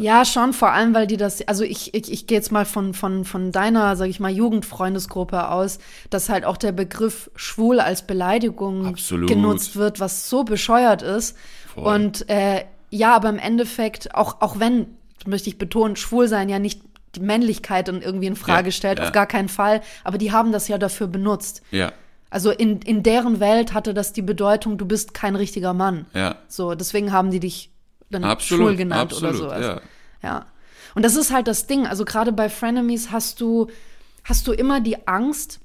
Ja, 0.00 0.24
schon, 0.24 0.52
vor 0.52 0.70
allem, 0.70 0.94
weil 0.94 1.06
die 1.08 1.16
das, 1.16 1.46
also 1.48 1.64
ich, 1.64 1.92
ich, 1.92 2.12
ich 2.12 2.26
gehe 2.28 2.38
jetzt 2.38 2.52
mal 2.52 2.64
von, 2.64 2.94
von, 2.94 3.24
von 3.24 3.50
deiner, 3.50 3.96
sag 3.96 4.08
ich 4.08 4.20
mal, 4.20 4.30
Jugendfreundesgruppe 4.30 5.48
aus, 5.48 5.78
dass 6.08 6.28
halt 6.28 6.44
auch 6.44 6.56
der 6.56 6.72
Begriff 6.72 7.30
schwul 7.34 7.80
als 7.80 8.02
Beleidigung 8.02 8.86
Absolut. 8.86 9.28
genutzt 9.28 9.74
wird, 9.76 9.98
was 9.98 10.28
so 10.30 10.44
bescheuert 10.44 11.02
ist. 11.02 11.36
Voll. 11.74 11.94
Und 11.94 12.28
äh, 12.30 12.64
ja, 12.90 13.14
aber 13.14 13.28
im 13.28 13.38
Endeffekt, 13.38 14.14
auch, 14.14 14.40
auch 14.40 14.58
wenn, 14.60 14.86
möchte 15.26 15.48
ich 15.48 15.58
betonen, 15.58 15.96
schwul 15.96 16.28
sein 16.28 16.48
ja 16.48 16.58
nicht 16.60 16.82
die 17.16 17.20
Männlichkeit 17.20 17.88
dann 17.88 18.02
irgendwie 18.02 18.26
in 18.28 18.36
Frage 18.36 18.68
Ja, 18.68 18.72
stellt, 18.72 18.98
ja. 19.00 19.04
auf 19.06 19.12
gar 19.12 19.26
keinen 19.26 19.48
Fall, 19.48 19.80
aber 20.04 20.16
die 20.16 20.30
haben 20.30 20.52
das 20.52 20.68
ja 20.68 20.78
dafür 20.78 21.08
benutzt. 21.08 21.62
ja, 21.72 21.92
Also 22.30 22.52
in, 22.52 22.80
in 22.82 23.02
deren 23.02 23.40
Welt 23.40 23.74
hatte 23.74 23.94
das 23.94 24.12
die 24.12 24.22
Bedeutung, 24.22 24.78
du 24.78 24.86
bist 24.86 25.12
kein 25.12 25.34
richtiger 25.34 25.74
Mann. 25.74 26.06
ja, 26.14 26.36
So, 26.46 26.76
deswegen 26.76 27.10
haben 27.10 27.32
die 27.32 27.40
dich 27.40 27.70
dann 28.10 28.24
absolut, 28.24 28.66
schwul 28.66 28.76
genannt 28.76 29.12
absolut, 29.12 29.34
oder 29.36 29.38
sowas. 29.38 29.60
ja. 29.60 29.80
Ja. 30.22 30.46
Und 30.94 31.04
das 31.04 31.16
ist 31.16 31.32
halt 31.32 31.46
das 31.46 31.66
Ding. 31.66 31.86
Also 31.86 32.04
gerade 32.04 32.32
bei 32.32 32.48
Frenemies 32.48 33.10
hast 33.10 33.40
du, 33.40 33.68
hast 34.24 34.46
du 34.46 34.52
immer 34.52 34.80
die 34.80 35.06
Angst, 35.06 35.60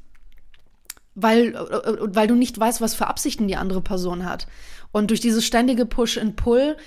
weil, 1.15 1.53
weil 1.55 2.27
du 2.27 2.35
nicht 2.35 2.59
weißt, 2.59 2.81
was 2.81 2.93
für 2.93 3.07
Absichten 3.07 3.47
die 3.47 3.55
andere 3.55 3.81
Person 3.81 4.25
hat. 4.25 4.47
Und 4.91 5.09
durch 5.09 5.19
dieses 5.19 5.45
ständige 5.45 5.85
Push 5.85 6.17
and 6.17 6.35
Pull 6.35 6.77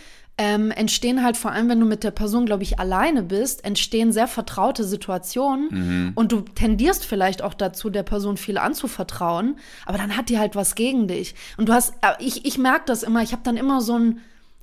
ähm, 0.41 0.71
entstehen 0.71 1.25
halt 1.25 1.37
vor 1.37 1.51
allem, 1.51 1.69
wenn 1.69 1.81
du 1.81 1.87
mit 1.87 2.05
der 2.05 2.13
Person, 2.13 2.47
glaube 2.47 2.63
ich, 2.63 2.79
alleine 2.79 3.25
bist, 3.25 3.65
entstehen 3.65 4.13
sehr 4.13 4.29
vertraute 4.29 4.85
Situationen 4.85 6.13
und 6.15 6.31
du 6.31 6.43
tendierst 6.43 7.05
vielleicht 7.05 7.43
auch 7.43 7.55
dazu, 7.55 7.91
der 7.91 8.05
Person 8.05 8.37
viel 8.37 8.57
anzuvertrauen, 8.57 9.57
aber 9.85 9.99
dann 9.99 10.17
hat 10.17 10.29
die 10.29 10.39
halt 10.39 10.55
was 10.55 10.77
gegen 10.77 11.09
dich. 11.09 11.35
Und 11.57 11.69
du 11.69 11.73
hast, 11.73 11.95
äh, 12.03 12.13
ich, 12.21 12.45
ich 12.47 12.57
merke 12.57 12.85
das 12.87 13.03
immer, 13.03 13.23
ich 13.23 13.33
habe 13.33 13.43
dann 13.43 13.57
immer 13.57 13.81
so 13.81 13.99
ein 13.99 14.21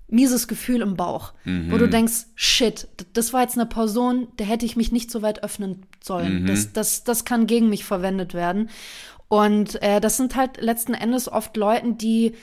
mieses 0.08 0.48
Gefühl 0.48 0.82
im 0.82 0.96
Bauch, 0.96 1.34
wo 1.72 1.78
du 1.78 1.90
denkst, 1.90 2.28
shit, 2.36 2.88
das 3.14 3.34
war 3.34 3.42
jetzt 3.42 3.58
eine 3.58 3.66
Person, 3.66 4.28
der 4.38 4.46
hätte 4.46 4.66
ich 4.66 4.76
mich 4.76 4.92
nicht 4.92 5.10
so 5.10 5.22
weit 5.22 5.44
öffnen 5.44 5.84
sollen. 6.04 6.46
Das, 6.48 6.74
das, 6.74 7.04
das 7.04 7.26
kann 7.26 7.48
gegen 7.48 7.70
mich 7.70 7.86
verwendet 7.86 8.34
werden. 8.34 8.70
Und 9.28 9.82
äh, 9.82 10.00
das 10.00 10.18
sind 10.18 10.36
halt 10.36 10.62
letzten 10.62 10.94
Endes 10.94 11.28
oft 11.32 11.58
Leuten, 11.58 11.98
die 11.98 12.34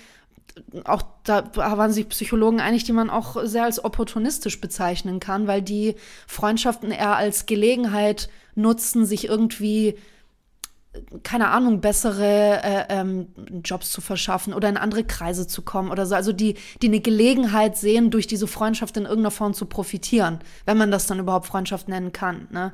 auch 0.85 1.03
da 1.25 1.49
waren 1.55 1.93
sich 1.93 2.09
Psychologen 2.09 2.61
einig, 2.61 2.85
die 2.85 2.93
man 2.93 3.11
auch 3.11 3.43
sehr 3.45 3.65
als 3.65 3.83
opportunistisch 3.85 4.61
bezeichnen 4.61 5.21
kann, 5.21 5.47
weil 5.47 5.63
die 5.63 5.95
Freundschaften 6.27 6.91
eher 6.91 7.17
als 7.17 7.47
Gelegenheit 7.47 8.29
nutzen, 8.55 9.07
sich 9.07 9.29
irgendwie 9.29 9.97
keine 11.23 11.49
Ahnung, 11.49 11.81
bessere 11.81 12.61
äh, 12.63 12.85
ähm, 12.91 13.29
Jobs 13.65 13.91
zu 13.91 14.01
verschaffen 14.01 14.53
oder 14.53 14.69
in 14.69 14.77
andere 14.77 15.05
Kreise 15.05 15.47
zu 15.47 15.63
kommen 15.63 15.91
oder 15.91 16.05
so. 16.07 16.15
Also 16.15 16.33
die, 16.33 16.55
die 16.83 16.89
eine 16.89 17.01
Gelegenheit 17.01 17.77
sehen, 17.77 18.11
durch 18.11 18.27
diese 18.27 18.47
Freundschaft 18.47 18.97
in 18.97 19.05
irgendeiner 19.05 19.31
Form 19.31 19.55
zu 19.55 19.67
profitieren, 19.67 20.41
wenn 20.67 20.77
man 20.77 20.91
das 20.91 21.07
dann 21.07 21.19
überhaupt 21.19 21.47
Freundschaft 21.47 21.89
nennen 21.89 22.13
kann. 22.13 22.47
Ne? 22.51 22.73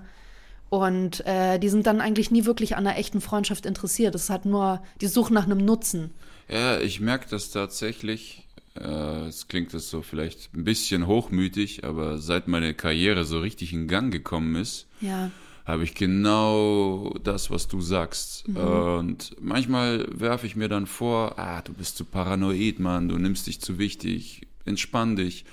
Und 0.69 1.25
äh, 1.27 1.59
die 1.59 1.69
sind 1.69 1.87
dann 1.87 2.01
eigentlich 2.01 2.31
nie 2.31 2.45
wirklich 2.45 2.77
an 2.77 2.87
einer 2.87 2.99
echten 2.99 3.21
Freundschaft 3.21 3.65
interessiert. 3.67 4.15
Es 4.15 4.31
hat 4.31 4.45
nur 4.45 4.83
die 5.01 5.07
Suche 5.07 5.33
nach 5.33 5.45
einem 5.45 5.65
Nutzen. 5.65 6.11
Ja, 6.49 6.79
ich 6.81 7.01
merke 7.01 7.27
das 7.31 7.51
tatsächlich. 7.51 8.45
Äh, 8.75 9.29
Es 9.29 9.49
klingt 9.49 9.73
das 9.75 9.89
so 9.91 10.03
vielleicht 10.03 10.55
ein 10.55 10.65
bisschen 10.65 11.07
hochmütig, 11.07 11.85
aber 11.85 12.19
seit 12.19 12.49
meine 12.49 12.75
Karriere 12.75 13.25
so 13.25 13.39
richtig 13.39 13.73
in 13.73 13.87
Gang 13.89 14.13
gekommen 14.13 14.57
ist, 14.57 14.87
Ja. 15.01 15.31
Habe 15.69 15.85
ich 15.85 15.95
genau 15.95 17.15
das, 17.23 17.51
was 17.51 17.69
du 17.69 17.83
sagst. 17.83 18.49
Und 18.49 19.37
manchmal 19.39 20.07
werfe 20.11 20.47
ich 20.47 20.57
mir 20.57 20.69
dann 20.69 20.87
vor, 20.87 21.39
ah, 21.39 21.61
du 21.61 21.75
bist 21.75 21.99
zu 21.99 22.07
paranoid, 22.07 22.81
Mann, 22.81 23.11
du 23.11 23.19
nimmst 23.19 23.47
dich 23.47 23.61
zu 23.61 23.79
wichtig, 23.79 24.49
entspann 24.65 25.15
dich. 25.15 25.45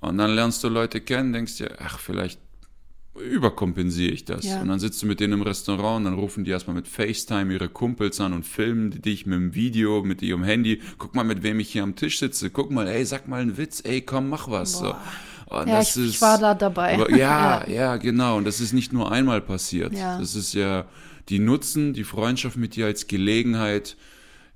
Und 0.00 0.18
dann 0.18 0.34
lernst 0.34 0.64
du 0.64 0.68
Leute 0.68 1.00
kennen, 1.00 1.32
denkst 1.32 1.58
dir, 1.58 1.76
ach, 1.78 2.00
vielleicht 2.00 2.40
überkompensiere 3.16 4.10
ich 4.12 4.24
das. 4.24 4.44
Ja. 4.44 4.60
Und 4.60 4.66
dann 4.66 4.80
sitzt 4.80 5.00
du 5.00 5.06
mit 5.06 5.20
denen 5.20 5.34
im 5.34 5.42
Restaurant 5.42 5.98
und 5.98 6.04
dann 6.06 6.14
rufen 6.14 6.42
die 6.42 6.50
erstmal 6.50 6.74
mit 6.74 6.88
FaceTime 6.88 7.52
ihre 7.52 7.68
Kumpels 7.68 8.20
an 8.20 8.32
und 8.32 8.44
filmen 8.44 8.90
dich 8.90 9.24
mit 9.24 9.36
dem 9.36 9.54
Video, 9.54 10.02
mit 10.02 10.20
ihrem 10.20 10.42
Handy. 10.42 10.80
Guck 10.98 11.14
mal, 11.14 11.22
mit 11.22 11.44
wem 11.44 11.60
ich 11.60 11.70
hier 11.70 11.84
am 11.84 11.94
Tisch 11.94 12.18
sitze. 12.18 12.50
Guck 12.50 12.72
mal, 12.72 12.88
ey, 12.88 13.04
sag 13.04 13.28
mal 13.28 13.40
einen 13.40 13.56
Witz, 13.56 13.82
ey, 13.84 14.00
komm, 14.00 14.30
mach 14.30 14.50
was. 14.50 14.80
So. 14.80 14.96
Und 15.46 15.68
Ja, 15.68 15.76
das 15.78 15.96
ich, 15.96 16.04
ist, 16.04 16.14
ich 16.16 16.20
war 16.22 16.38
da 16.38 16.54
dabei. 16.54 16.94
aber 16.94 17.10
ja, 17.16 17.66
ja, 17.68 17.96
genau. 17.96 18.36
Und 18.38 18.44
das 18.44 18.60
ist 18.60 18.72
nicht 18.72 18.92
nur 18.92 19.10
einmal 19.12 19.40
passiert. 19.40 19.92
Ja. 19.94 20.18
Das 20.18 20.34
ist 20.34 20.54
ja, 20.54 20.86
die 21.28 21.38
nutzen 21.38 21.92
die 21.92 22.04
Freundschaft 22.04 22.56
mit 22.56 22.76
dir 22.76 22.86
als 22.86 23.06
Gelegenheit, 23.06 23.96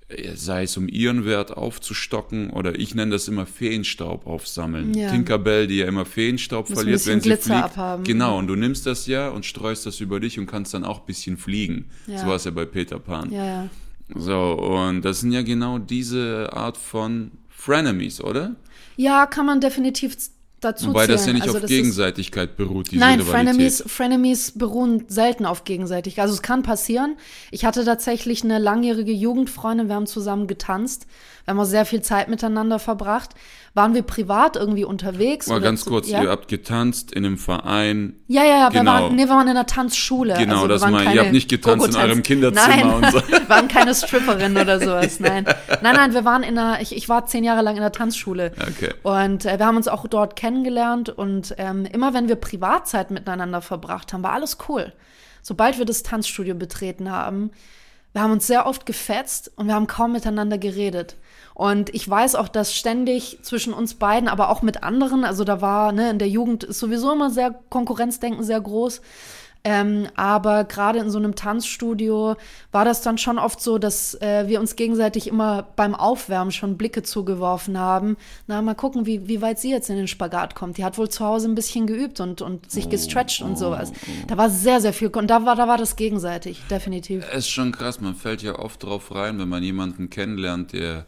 äh, 0.08 0.34
sei 0.34 0.62
es 0.64 0.76
um 0.76 0.88
ihren 0.88 1.24
Wert 1.24 1.56
aufzustocken 1.56 2.50
oder 2.50 2.78
ich 2.78 2.94
nenne 2.94 3.12
das 3.12 3.28
immer 3.28 3.46
Feenstaub 3.46 4.26
aufsammeln. 4.26 4.94
Ja. 4.94 5.10
Tinkerbell, 5.10 5.66
die 5.66 5.76
ja 5.78 5.86
immer 5.86 6.04
Feenstaub 6.04 6.68
Muss 6.70 6.78
verliert, 6.78 7.06
wenn 7.06 7.20
sie 7.20 7.28
Glitzer 7.28 7.44
fliegt. 7.54 7.64
abhaben. 7.64 8.04
Genau, 8.04 8.38
und 8.38 8.46
du 8.48 8.56
nimmst 8.56 8.86
das 8.86 9.06
ja 9.06 9.28
und 9.28 9.44
streust 9.46 9.84
das 9.86 10.00
über 10.00 10.20
dich 10.20 10.38
und 10.38 10.46
kannst 10.46 10.74
dann 10.74 10.84
auch 10.84 11.00
ein 11.00 11.06
bisschen 11.06 11.36
fliegen. 11.36 11.90
Ja. 12.06 12.18
So 12.18 12.26
war 12.26 12.36
es 12.36 12.44
ja 12.44 12.50
bei 12.50 12.64
Peter 12.64 12.98
Pan. 12.98 13.30
ja, 13.30 13.44
ja. 13.44 13.68
So, 14.14 14.52
und 14.54 15.02
das 15.02 15.20
sind 15.20 15.32
ja 15.32 15.42
genau 15.42 15.78
diese 15.78 16.48
Art 16.54 16.78
von 16.78 17.30
Frenemies, 17.50 18.22
oder? 18.22 18.56
ja, 18.96 19.26
kann 19.26 19.44
man 19.44 19.60
definitiv 19.60 20.16
dazu 20.60 20.88
Wobei 20.88 21.06
das 21.06 21.20
ja 21.20 21.24
zählen. 21.26 21.36
nicht 21.36 21.46
Also 21.46 21.58
auf 21.58 21.66
Gegenseitigkeit 21.66 22.56
beruht, 22.56 22.90
diese 22.90 23.00
Nein. 23.00 23.20
Frenemies, 23.22 23.82
Frenemies 23.86 24.52
beruhen 24.56 25.04
selten 25.08 25.46
auf 25.46 25.64
gegenseitig. 25.64 26.20
Also 26.20 26.34
es 26.34 26.42
kann 26.42 26.62
passieren. 26.62 27.16
Ich 27.50 27.64
hatte 27.64 27.84
tatsächlich 27.84 28.44
eine 28.44 28.58
langjährige 28.58 29.12
Jugendfreundin, 29.12 29.88
wir 29.88 29.94
haben 29.94 30.06
zusammen 30.06 30.46
getanzt. 30.46 31.06
Wir 31.44 31.52
haben 31.54 31.60
auch 31.60 31.64
sehr 31.64 31.86
viel 31.86 32.02
Zeit 32.02 32.28
miteinander 32.28 32.78
verbracht. 32.78 33.30
Waren 33.72 33.94
wir 33.94 34.02
privat 34.02 34.56
irgendwie 34.56 34.84
unterwegs? 34.84 35.46
Mal 35.46 35.60
ganz 35.60 35.84
zu- 35.84 35.90
kurz, 35.90 36.08
ja? 36.10 36.22
ihr 36.22 36.30
habt 36.30 36.48
getanzt 36.48 37.12
in 37.12 37.24
einem 37.24 37.38
Verein. 37.38 38.16
Ja, 38.26 38.42
ja, 38.42 38.58
ja, 38.58 38.72
wir 38.72 38.80
Genau. 38.80 38.92
waren, 38.92 39.14
nee, 39.16 39.22
wir 39.22 39.28
waren 39.30 39.44
in 39.46 39.50
einer 39.50 39.64
Tanzschule. 39.66 40.34
Genau, 40.36 40.54
also 40.56 40.64
wir 40.64 40.68
das 40.68 40.82
meine 40.90 41.14
Ihr 41.14 41.20
habt 41.22 41.32
nicht 41.32 41.48
getanzt 41.48 41.88
in 41.88 41.96
eurem 41.96 42.22
Kinderzimmer 42.22 42.68
Nein, 42.68 42.92
und 42.94 43.10
so. 43.12 43.18
wir 43.28 43.48
waren 43.48 43.68
keine 43.68 43.94
Stripperin 43.94 44.56
oder 44.58 44.78
sowas, 44.80 45.20
nein. 45.20 45.44
Nein, 45.80 45.94
nein, 45.96 46.12
wir 46.12 46.24
waren 46.24 46.42
in 46.42 46.58
einer, 46.58 46.80
ich, 46.82 46.94
ich 46.94 47.08
war 47.08 47.26
zehn 47.26 47.44
Jahre 47.44 47.62
lang 47.62 47.76
in 47.76 47.82
der 47.82 47.92
Tanzschule. 47.92 48.52
Okay. 48.60 48.92
Und 49.02 49.46
äh, 49.46 49.58
wir 49.58 49.64
haben 49.66 49.76
uns 49.76 49.88
auch 49.88 50.06
dort 50.08 50.34
kennengelernt 50.36 50.47
und 51.10 51.54
ähm, 51.58 51.84
immer 51.86 52.14
wenn 52.14 52.28
wir 52.28 52.36
Privatzeit 52.36 53.10
miteinander 53.10 53.60
verbracht 53.60 54.12
haben, 54.12 54.22
war 54.22 54.32
alles 54.32 54.58
cool. 54.68 54.92
Sobald 55.42 55.78
wir 55.78 55.84
das 55.84 56.02
Tanzstudio 56.02 56.54
betreten 56.54 57.10
haben, 57.10 57.50
wir 58.12 58.22
haben 58.22 58.32
uns 58.32 58.46
sehr 58.46 58.66
oft 58.66 58.86
gefetzt 58.86 59.52
und 59.56 59.66
wir 59.66 59.74
haben 59.74 59.86
kaum 59.86 60.12
miteinander 60.12 60.58
geredet. 60.58 61.16
Und 61.54 61.94
ich 61.94 62.08
weiß 62.08 62.36
auch, 62.36 62.48
dass 62.48 62.74
ständig 62.74 63.40
zwischen 63.42 63.74
uns 63.74 63.94
beiden, 63.94 64.28
aber 64.28 64.50
auch 64.50 64.62
mit 64.62 64.82
anderen, 64.82 65.24
also 65.24 65.44
da 65.44 65.60
war, 65.60 65.92
ne, 65.92 66.10
in 66.10 66.18
der 66.18 66.28
Jugend 66.28 66.64
ist 66.64 66.78
sowieso 66.78 67.12
immer 67.12 67.30
sehr 67.30 67.54
Konkurrenzdenken 67.68 68.44
sehr 68.44 68.60
groß. 68.60 69.00
Ähm, 69.64 70.06
aber 70.14 70.64
gerade 70.64 70.98
in 71.00 71.10
so 71.10 71.18
einem 71.18 71.34
Tanzstudio 71.34 72.36
war 72.70 72.84
das 72.84 73.02
dann 73.02 73.18
schon 73.18 73.38
oft 73.38 73.60
so, 73.60 73.78
dass 73.78 74.14
äh, 74.20 74.46
wir 74.46 74.60
uns 74.60 74.76
gegenseitig 74.76 75.26
immer 75.26 75.66
beim 75.76 75.94
Aufwärmen 75.94 76.52
schon 76.52 76.78
Blicke 76.78 77.02
zugeworfen 77.02 77.78
haben. 77.78 78.16
Na, 78.46 78.62
mal 78.62 78.74
gucken, 78.74 79.04
wie, 79.04 79.28
wie 79.28 79.42
weit 79.42 79.58
sie 79.58 79.70
jetzt 79.70 79.90
in 79.90 79.96
den 79.96 80.08
Spagat 80.08 80.54
kommt. 80.54 80.78
Die 80.78 80.84
hat 80.84 80.96
wohl 80.96 81.08
zu 81.08 81.24
Hause 81.24 81.48
ein 81.48 81.54
bisschen 81.54 81.86
geübt 81.86 82.20
und, 82.20 82.40
und 82.40 82.70
sich 82.70 82.88
gestretcht 82.88 83.42
und 83.42 83.58
sowas. 83.58 83.92
Da 84.26 84.36
war 84.36 84.48
sehr, 84.48 84.80
sehr 84.80 84.92
viel. 84.92 85.08
Und 85.08 85.28
da 85.28 85.44
war, 85.44 85.56
da 85.56 85.66
war 85.66 85.78
das 85.78 85.96
gegenseitig, 85.96 86.62
definitiv. 86.70 87.24
Es 87.30 87.38
ist 87.38 87.50
schon 87.50 87.72
krass, 87.72 88.00
man 88.00 88.14
fällt 88.14 88.42
ja 88.42 88.58
oft 88.58 88.82
drauf 88.82 89.14
rein, 89.14 89.38
wenn 89.38 89.48
man 89.48 89.62
jemanden 89.62 90.10
kennenlernt, 90.10 90.72
der 90.72 91.06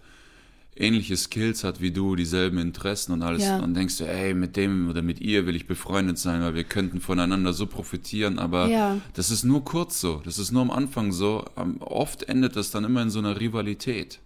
ähnliche 0.80 1.16
Skills 1.16 1.62
hat 1.64 1.80
wie 1.80 1.90
du, 1.90 2.16
dieselben 2.16 2.58
Interessen 2.58 3.12
und 3.12 3.22
alles. 3.22 3.44
Ja. 3.44 3.58
Dann 3.58 3.74
denkst 3.74 3.98
du, 3.98 4.04
ey, 4.04 4.34
mit 4.34 4.56
dem 4.56 4.88
oder 4.88 5.02
mit 5.02 5.20
ihr 5.20 5.46
will 5.46 5.54
ich 5.54 5.66
befreundet 5.66 6.18
sein, 6.18 6.40
weil 6.42 6.54
wir 6.54 6.64
könnten 6.64 7.00
voneinander 7.00 7.52
so 7.52 7.66
profitieren. 7.66 8.38
Aber 8.38 8.68
Ja. 8.68 8.98
das 9.14 9.30
ist 9.30 9.44
nur 9.44 9.64
kurz 9.64 10.00
so. 10.00 10.20
Das 10.24 10.38
ist 10.38 10.50
nur 10.52 10.62
am 10.62 10.70
Anfang 10.70 11.12
so. 11.12 11.44
Oft 11.80 12.22
endet 12.24 12.56
das 12.56 12.70
dann 12.70 12.84
immer 12.84 13.02
in 13.02 13.10
so 13.10 13.18
einer 13.18 13.38
Rivalität. 13.38 14.18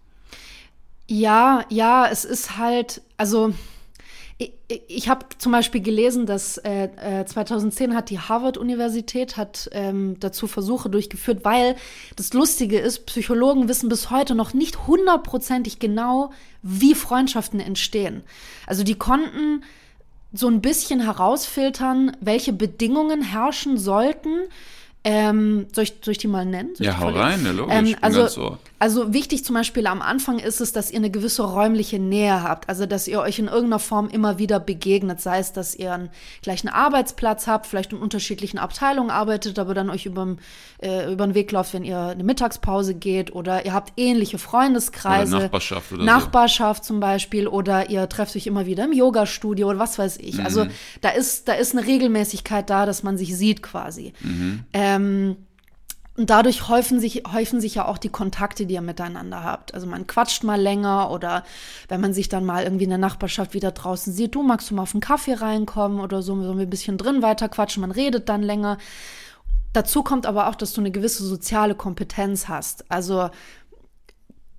Ja, 1.06 1.64
ja, 1.68 2.06
es 2.10 2.24
ist 2.24 2.56
halt, 2.56 3.02
also 3.18 3.52
ich, 4.38 4.52
ich 4.88 5.08
habe 5.08 5.26
zum 5.38 5.52
Beispiel 5.52 5.80
gelesen, 5.80 6.26
dass 6.26 6.58
äh, 6.58 6.88
äh, 7.20 7.24
2010 7.24 7.94
hat 7.94 8.10
die 8.10 8.18
Harvard-Universität 8.18 9.36
ähm, 9.72 10.16
dazu 10.20 10.46
Versuche 10.46 10.90
durchgeführt, 10.90 11.44
weil 11.44 11.76
das 12.16 12.32
Lustige 12.32 12.78
ist, 12.78 13.06
Psychologen 13.06 13.68
wissen 13.68 13.88
bis 13.88 14.10
heute 14.10 14.34
noch 14.34 14.54
nicht 14.54 14.86
hundertprozentig 14.86 15.78
genau, 15.78 16.32
wie 16.62 16.94
Freundschaften 16.94 17.60
entstehen. 17.60 18.22
Also 18.66 18.82
die 18.82 18.96
konnten 18.96 19.62
so 20.32 20.48
ein 20.48 20.60
bisschen 20.60 21.00
herausfiltern, 21.00 22.16
welche 22.20 22.52
Bedingungen 22.52 23.22
herrschen 23.22 23.78
sollten, 23.78 24.40
Ähm, 25.06 25.66
soll, 25.74 25.84
ich, 25.84 25.94
soll 26.02 26.12
ich 26.12 26.18
die 26.18 26.28
mal 26.28 26.46
nennen? 26.46 26.70
Ja, 26.78 26.98
hau 26.98 27.10
rein, 27.10 27.44
ja, 27.44 27.52
logisch. 27.52 27.74
Ähm, 27.74 27.96
also, 28.00 28.56
also 28.78 29.12
wichtig 29.12 29.44
zum 29.44 29.54
Beispiel 29.54 29.86
am 29.86 30.00
Anfang 30.00 30.38
ist 30.38 30.62
es, 30.62 30.72
dass 30.72 30.90
ihr 30.90 30.96
eine 30.96 31.10
gewisse 31.10 31.42
räumliche 31.42 31.98
Nähe 31.98 32.42
habt. 32.42 32.68
Also 32.70 32.86
dass 32.86 33.06
ihr 33.06 33.20
euch 33.20 33.38
in 33.38 33.46
irgendeiner 33.46 33.78
Form 33.78 34.08
immer 34.08 34.38
wieder 34.38 34.60
begegnet. 34.60 35.20
Sei 35.20 35.38
es, 35.38 35.52
dass 35.52 35.74
ihr 35.74 35.92
einen 35.92 36.10
gleichen 36.42 36.68
Arbeitsplatz 36.68 37.46
habt, 37.46 37.66
vielleicht 37.66 37.92
in 37.92 37.98
unterschiedlichen 37.98 38.58
Abteilungen 38.58 39.10
arbeitet, 39.10 39.58
aber 39.58 39.74
dann 39.74 39.90
euch 39.90 40.06
überm, 40.06 40.38
äh, 40.82 41.12
über 41.12 41.26
den 41.26 41.34
Weg 41.34 41.52
lauft, 41.52 41.74
wenn 41.74 41.84
ihr 41.84 41.98
eine 41.98 42.24
Mittagspause 42.24 42.94
geht. 42.94 43.34
Oder 43.34 43.66
ihr 43.66 43.74
habt 43.74 43.92
ähnliche 43.98 44.38
Freundeskreise. 44.38 45.36
Oder 45.36 45.44
Nachbarschaft 45.44 45.92
oder 45.92 46.00
so. 46.00 46.06
Nachbarschaft 46.06 46.84
zum 46.84 47.00
Beispiel. 47.00 47.46
Oder 47.46 47.90
ihr 47.90 48.08
trefft 48.08 48.36
euch 48.36 48.46
immer 48.46 48.64
wieder 48.64 48.84
im 48.84 48.92
Yoga-Studio 48.92 49.68
oder 49.68 49.78
was 49.78 49.98
weiß 49.98 50.16
ich. 50.18 50.38
Mhm. 50.38 50.46
Also 50.46 50.66
da 51.02 51.10
ist, 51.10 51.48
da 51.48 51.52
ist 51.52 51.76
eine 51.76 51.86
Regelmäßigkeit 51.86 52.68
da, 52.70 52.86
dass 52.86 53.02
man 53.02 53.18
sich 53.18 53.36
sieht 53.36 53.62
quasi. 53.62 54.14
Mhm. 54.20 54.64
Ähm, 54.72 54.93
und 54.96 56.30
dadurch 56.30 56.68
häufen 56.68 57.00
sich, 57.00 57.24
häufen 57.32 57.60
sich 57.60 57.74
ja 57.74 57.86
auch 57.86 57.98
die 57.98 58.08
Kontakte, 58.08 58.66
die 58.66 58.74
ihr 58.74 58.82
miteinander 58.82 59.42
habt. 59.42 59.74
Also 59.74 59.86
man 59.86 60.06
quatscht 60.06 60.44
mal 60.44 60.60
länger 60.60 61.10
oder 61.10 61.42
wenn 61.88 62.00
man 62.00 62.14
sich 62.14 62.28
dann 62.28 62.44
mal 62.44 62.62
irgendwie 62.62 62.84
in 62.84 62.90
der 62.90 62.98
Nachbarschaft 62.98 63.52
wieder 63.52 63.72
draußen 63.72 64.12
sieht, 64.12 64.34
du 64.36 64.42
magst 64.44 64.70
du 64.70 64.74
mal 64.74 64.82
auf 64.82 64.94
einen 64.94 65.00
Kaffee 65.00 65.34
reinkommen 65.34 66.00
oder 66.00 66.22
so, 66.22 66.40
so 66.42 66.52
ein 66.52 66.70
bisschen 66.70 66.98
drin 66.98 67.22
weiter 67.22 67.48
quatschen, 67.48 67.80
man 67.80 67.90
redet 67.90 68.28
dann 68.28 68.42
länger. 68.42 68.78
Dazu 69.72 70.04
kommt 70.04 70.24
aber 70.24 70.48
auch, 70.48 70.54
dass 70.54 70.72
du 70.72 70.80
eine 70.80 70.92
gewisse 70.92 71.24
soziale 71.24 71.74
Kompetenz 71.74 72.46
hast. 72.46 72.88
Also 72.92 73.30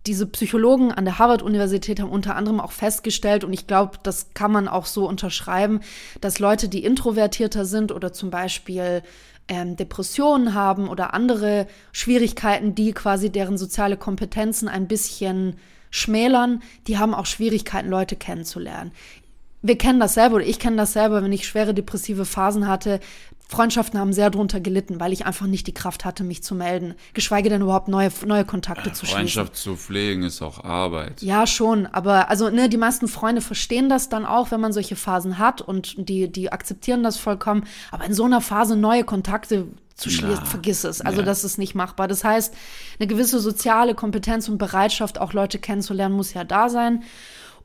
diese 0.05 0.27
Psychologen 0.27 0.91
an 0.91 1.05
der 1.05 1.19
Harvard-Universität 1.19 1.99
haben 1.99 2.11
unter 2.11 2.35
anderem 2.35 2.59
auch 2.59 2.73
festgestellt, 2.73 3.43
und 3.43 3.53
ich 3.53 3.65
glaube, 3.65 3.97
das 4.03 4.33
kann 4.33 4.51
man 4.51 4.67
auch 4.67 4.85
so 4.85 5.07
unterschreiben, 5.07 5.79
dass 6.21 6.39
Leute, 6.39 6.69
die 6.69 6.83
introvertierter 6.83 7.65
sind 7.65 7.91
oder 7.91 8.13
zum 8.13 8.29
Beispiel 8.29 9.03
ähm, 9.47 9.75
Depressionen 9.75 10.53
haben 10.53 10.87
oder 10.87 11.13
andere 11.13 11.67
Schwierigkeiten, 11.91 12.75
die 12.75 12.93
quasi 12.93 13.31
deren 13.31 13.57
soziale 13.57 13.97
Kompetenzen 13.97 14.67
ein 14.67 14.87
bisschen 14.87 15.57
schmälern, 15.91 16.61
die 16.87 16.97
haben 16.97 17.13
auch 17.13 17.25
Schwierigkeiten, 17.25 17.89
Leute 17.89 18.15
kennenzulernen. 18.15 18.91
Wir 19.61 19.77
kennen 19.77 19.99
das 19.99 20.13
selber 20.13 20.35
oder 20.35 20.45
ich 20.45 20.59
kenne 20.59 20.77
das 20.77 20.93
selber, 20.93 21.23
wenn 21.23 21.31
ich 21.31 21.47
schwere 21.47 21.73
depressive 21.73 22.25
Phasen 22.25 22.67
hatte. 22.67 22.99
Freundschaften 23.47 23.99
haben 23.99 24.11
sehr 24.11 24.31
drunter 24.31 24.59
gelitten, 24.59 24.99
weil 24.99 25.13
ich 25.13 25.25
einfach 25.25 25.45
nicht 25.45 25.67
die 25.67 25.73
Kraft 25.73 26.03
hatte, 26.03 26.23
mich 26.23 26.41
zu 26.41 26.55
melden, 26.55 26.95
geschweige 27.13 27.49
denn 27.49 27.61
überhaupt 27.61 27.87
neue, 27.87 28.09
neue 28.25 28.43
Kontakte 28.43 28.91
zu 28.91 29.05
schließen. 29.05 29.17
Freundschaft 29.17 29.55
zu 29.55 29.75
pflegen 29.75 30.23
ist 30.23 30.41
auch 30.41 30.63
Arbeit. 30.63 31.21
Ja, 31.21 31.45
schon, 31.45 31.85
aber 31.85 32.29
also 32.29 32.49
ne, 32.49 32.69
die 32.69 32.77
meisten 32.77 33.07
Freunde 33.07 33.41
verstehen 33.41 33.87
das 33.87 34.09
dann 34.09 34.25
auch, 34.25 34.49
wenn 34.49 34.61
man 34.61 34.73
solche 34.73 34.95
Phasen 34.95 35.37
hat 35.37 35.61
und 35.61 36.09
die, 36.09 36.31
die 36.31 36.51
akzeptieren 36.51 37.03
das 37.03 37.17
vollkommen. 37.17 37.65
Aber 37.91 38.05
in 38.05 38.13
so 38.13 38.25
einer 38.25 38.41
Phase 38.41 38.75
neue 38.75 39.03
Kontakte 39.03 39.67
zu 39.93 40.09
schließen, 40.09 40.41
Na, 40.41 40.45
vergiss 40.45 40.83
es. 40.83 41.01
Also 41.01 41.19
ja. 41.19 41.25
das 41.25 41.43
ist 41.43 41.57
nicht 41.57 41.75
machbar. 41.75 42.07
Das 42.07 42.23
heißt, 42.23 42.53
eine 42.99 43.07
gewisse 43.07 43.39
soziale 43.39 43.95
Kompetenz 43.95 44.49
und 44.49 44.57
Bereitschaft, 44.57 45.19
auch 45.19 45.33
Leute 45.33 45.59
kennenzulernen, 45.59 46.15
muss 46.15 46.33
ja 46.33 46.43
da 46.43 46.69
sein. 46.69 47.03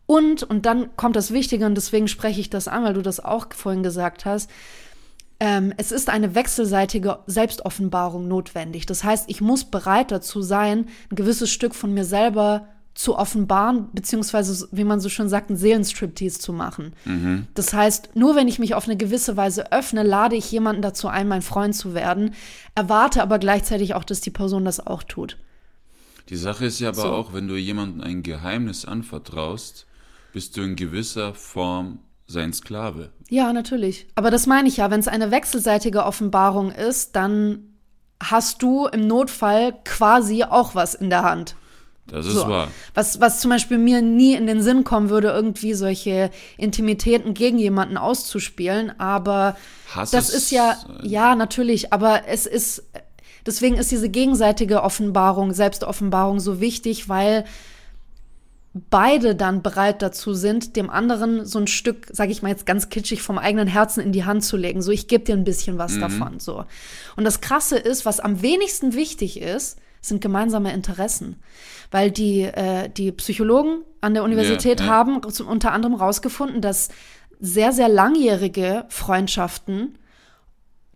Und, 0.06 0.42
und 0.42 0.66
dann 0.66 0.96
kommt 0.96 1.16
das 1.16 1.32
Wichtige, 1.32 1.66
und 1.66 1.76
deswegen 1.76 2.08
spreche 2.08 2.40
ich 2.40 2.50
das 2.50 2.68
an, 2.68 2.82
weil 2.84 2.94
du 2.94 3.02
das 3.02 3.24
auch 3.24 3.46
vorhin 3.54 3.82
gesagt 3.82 4.24
hast, 4.24 4.50
ähm, 5.40 5.72
es 5.78 5.90
ist 5.90 6.08
eine 6.10 6.34
wechselseitige 6.34 7.20
Selbstoffenbarung 7.26 8.28
notwendig. 8.28 8.86
Das 8.86 9.02
heißt, 9.02 9.24
ich 9.28 9.40
muss 9.40 9.64
bereit 9.64 10.10
dazu 10.12 10.42
sein, 10.42 10.86
ein 11.10 11.16
gewisses 11.16 11.50
Stück 11.50 11.74
von 11.74 11.92
mir 11.94 12.04
selber 12.04 12.68
zu 12.94 13.16
offenbaren, 13.16 13.86
beziehungsweise, 13.94 14.68
wie 14.72 14.84
man 14.84 15.00
so 15.00 15.08
schön 15.08 15.28
sagt, 15.28 15.48
einen 15.48 15.56
Seelenstriptease 15.56 16.38
zu 16.40 16.52
machen. 16.52 16.92
Das 17.54 17.72
heißt, 17.72 18.10
nur 18.14 18.36
wenn 18.36 18.48
ich 18.48 18.58
mich 18.58 18.74
auf 18.74 18.84
eine 18.84 18.96
gewisse 18.96 19.36
Weise 19.38 19.72
öffne, 19.72 20.02
lade 20.02 20.36
ich 20.36 20.50
jemanden 20.52 20.82
dazu 20.82 21.08
ein, 21.08 21.26
mein 21.28 21.40
Freund 21.40 21.74
zu 21.74 21.94
werden, 21.94 22.34
erwarte 22.74 23.22
aber 23.22 23.38
gleichzeitig 23.38 23.94
auch, 23.94 24.04
dass 24.04 24.20
die 24.20 24.30
Person 24.30 24.64
das 24.66 24.86
auch 24.86 25.02
tut. 25.04 25.38
Die 26.28 26.36
Sache 26.36 26.66
ist 26.66 26.80
ja 26.80 26.88
aber 26.90 27.02
So. 27.02 27.08
auch, 27.12 27.32
wenn 27.32 27.48
du 27.48 27.56
jemandem 27.56 28.02
ein 28.02 28.22
Geheimnis 28.22 28.84
anvertraust, 28.84 29.86
bist 30.32 30.56
du 30.56 30.62
in 30.62 30.76
gewisser 30.76 31.32
Form 31.34 32.00
sein 32.30 32.52
Sklave. 32.52 33.10
Ja, 33.28 33.52
natürlich. 33.52 34.06
Aber 34.14 34.30
das 34.30 34.46
meine 34.46 34.68
ich 34.68 34.78
ja, 34.78 34.90
wenn 34.90 35.00
es 35.00 35.08
eine 35.08 35.30
wechselseitige 35.30 36.04
Offenbarung 36.04 36.70
ist, 36.72 37.16
dann 37.16 37.74
hast 38.22 38.62
du 38.62 38.86
im 38.86 39.06
Notfall 39.06 39.74
quasi 39.84 40.44
auch 40.44 40.74
was 40.74 40.94
in 40.94 41.10
der 41.10 41.22
Hand. 41.22 41.56
Das 42.06 42.26
ist 42.26 42.34
So. 42.34 42.48
wahr. 42.48 42.68
Was, 42.94 43.20
was 43.20 43.40
zum 43.40 43.50
Beispiel 43.50 43.78
mir 43.78 44.02
nie 44.02 44.34
in 44.34 44.46
den 44.46 44.62
Sinn 44.62 44.84
kommen 44.84 45.10
würde, 45.10 45.28
irgendwie 45.28 45.74
solche 45.74 46.30
Intimitäten 46.56 47.34
gegen 47.34 47.58
jemanden 47.58 47.96
auszuspielen. 47.96 48.98
Aber 48.98 49.56
Hass 49.94 50.10
das 50.10 50.30
ist, 50.30 50.50
ja, 50.50 50.76
äh, 51.02 51.06
ja, 51.06 51.34
natürlich, 51.36 51.92
aber 51.92 52.26
es 52.26 52.46
ist, 52.46 52.82
deswegen 53.46 53.76
ist 53.76 53.92
diese 53.92 54.08
gegenseitige 54.08 54.82
Offenbarung, 54.82 55.52
Selbstoffenbarung 55.52 56.40
so 56.40 56.60
wichtig, 56.60 57.08
weil 57.08 57.44
beide 58.72 59.34
dann 59.34 59.62
bereit 59.62 60.00
dazu 60.00 60.32
sind, 60.32 60.76
dem 60.76 60.90
anderen 60.90 61.44
so 61.44 61.58
ein 61.58 61.66
Stück, 61.66 62.06
sage 62.12 62.30
ich 62.30 62.40
mal 62.42 62.50
jetzt 62.50 62.66
ganz 62.66 62.88
kitschig, 62.88 63.20
vom 63.20 63.36
eigenen 63.38 63.66
Herzen 63.66 64.00
in 64.00 64.12
die 64.12 64.24
Hand 64.24 64.44
zu 64.44 64.56
legen. 64.56 64.80
So, 64.80 64.92
ich 64.92 65.08
gebe 65.08 65.24
dir 65.24 65.34
ein 65.34 65.44
bisschen 65.44 65.76
was 65.76 65.94
Mhm. 65.94 66.00
davon. 66.00 66.38
So. 66.40 66.64
Und 67.16 67.24
das 67.24 67.40
Krasse 67.40 67.76
ist, 67.78 68.06
was 68.06 68.20
am 68.20 68.42
wenigsten 68.42 68.94
wichtig 68.94 69.40
ist, 69.40 69.78
sind 70.00 70.20
gemeinsame 70.20 70.72
Interessen. 70.72 71.36
Weil 71.90 72.10
die, 72.12 72.42
äh, 72.42 72.88
die 72.88 73.10
Psychologen 73.12 73.82
an 74.00 74.14
der 74.14 74.22
Universität 74.22 74.78
Ja, 74.80 74.86
ja. 74.86 74.92
haben 74.92 75.16
unter 75.18 75.72
anderem 75.72 75.94
rausgefunden, 75.96 76.60
dass 76.60 76.90
sehr, 77.40 77.72
sehr 77.72 77.88
langjährige 77.88 78.84
Freundschaften, 78.88 79.96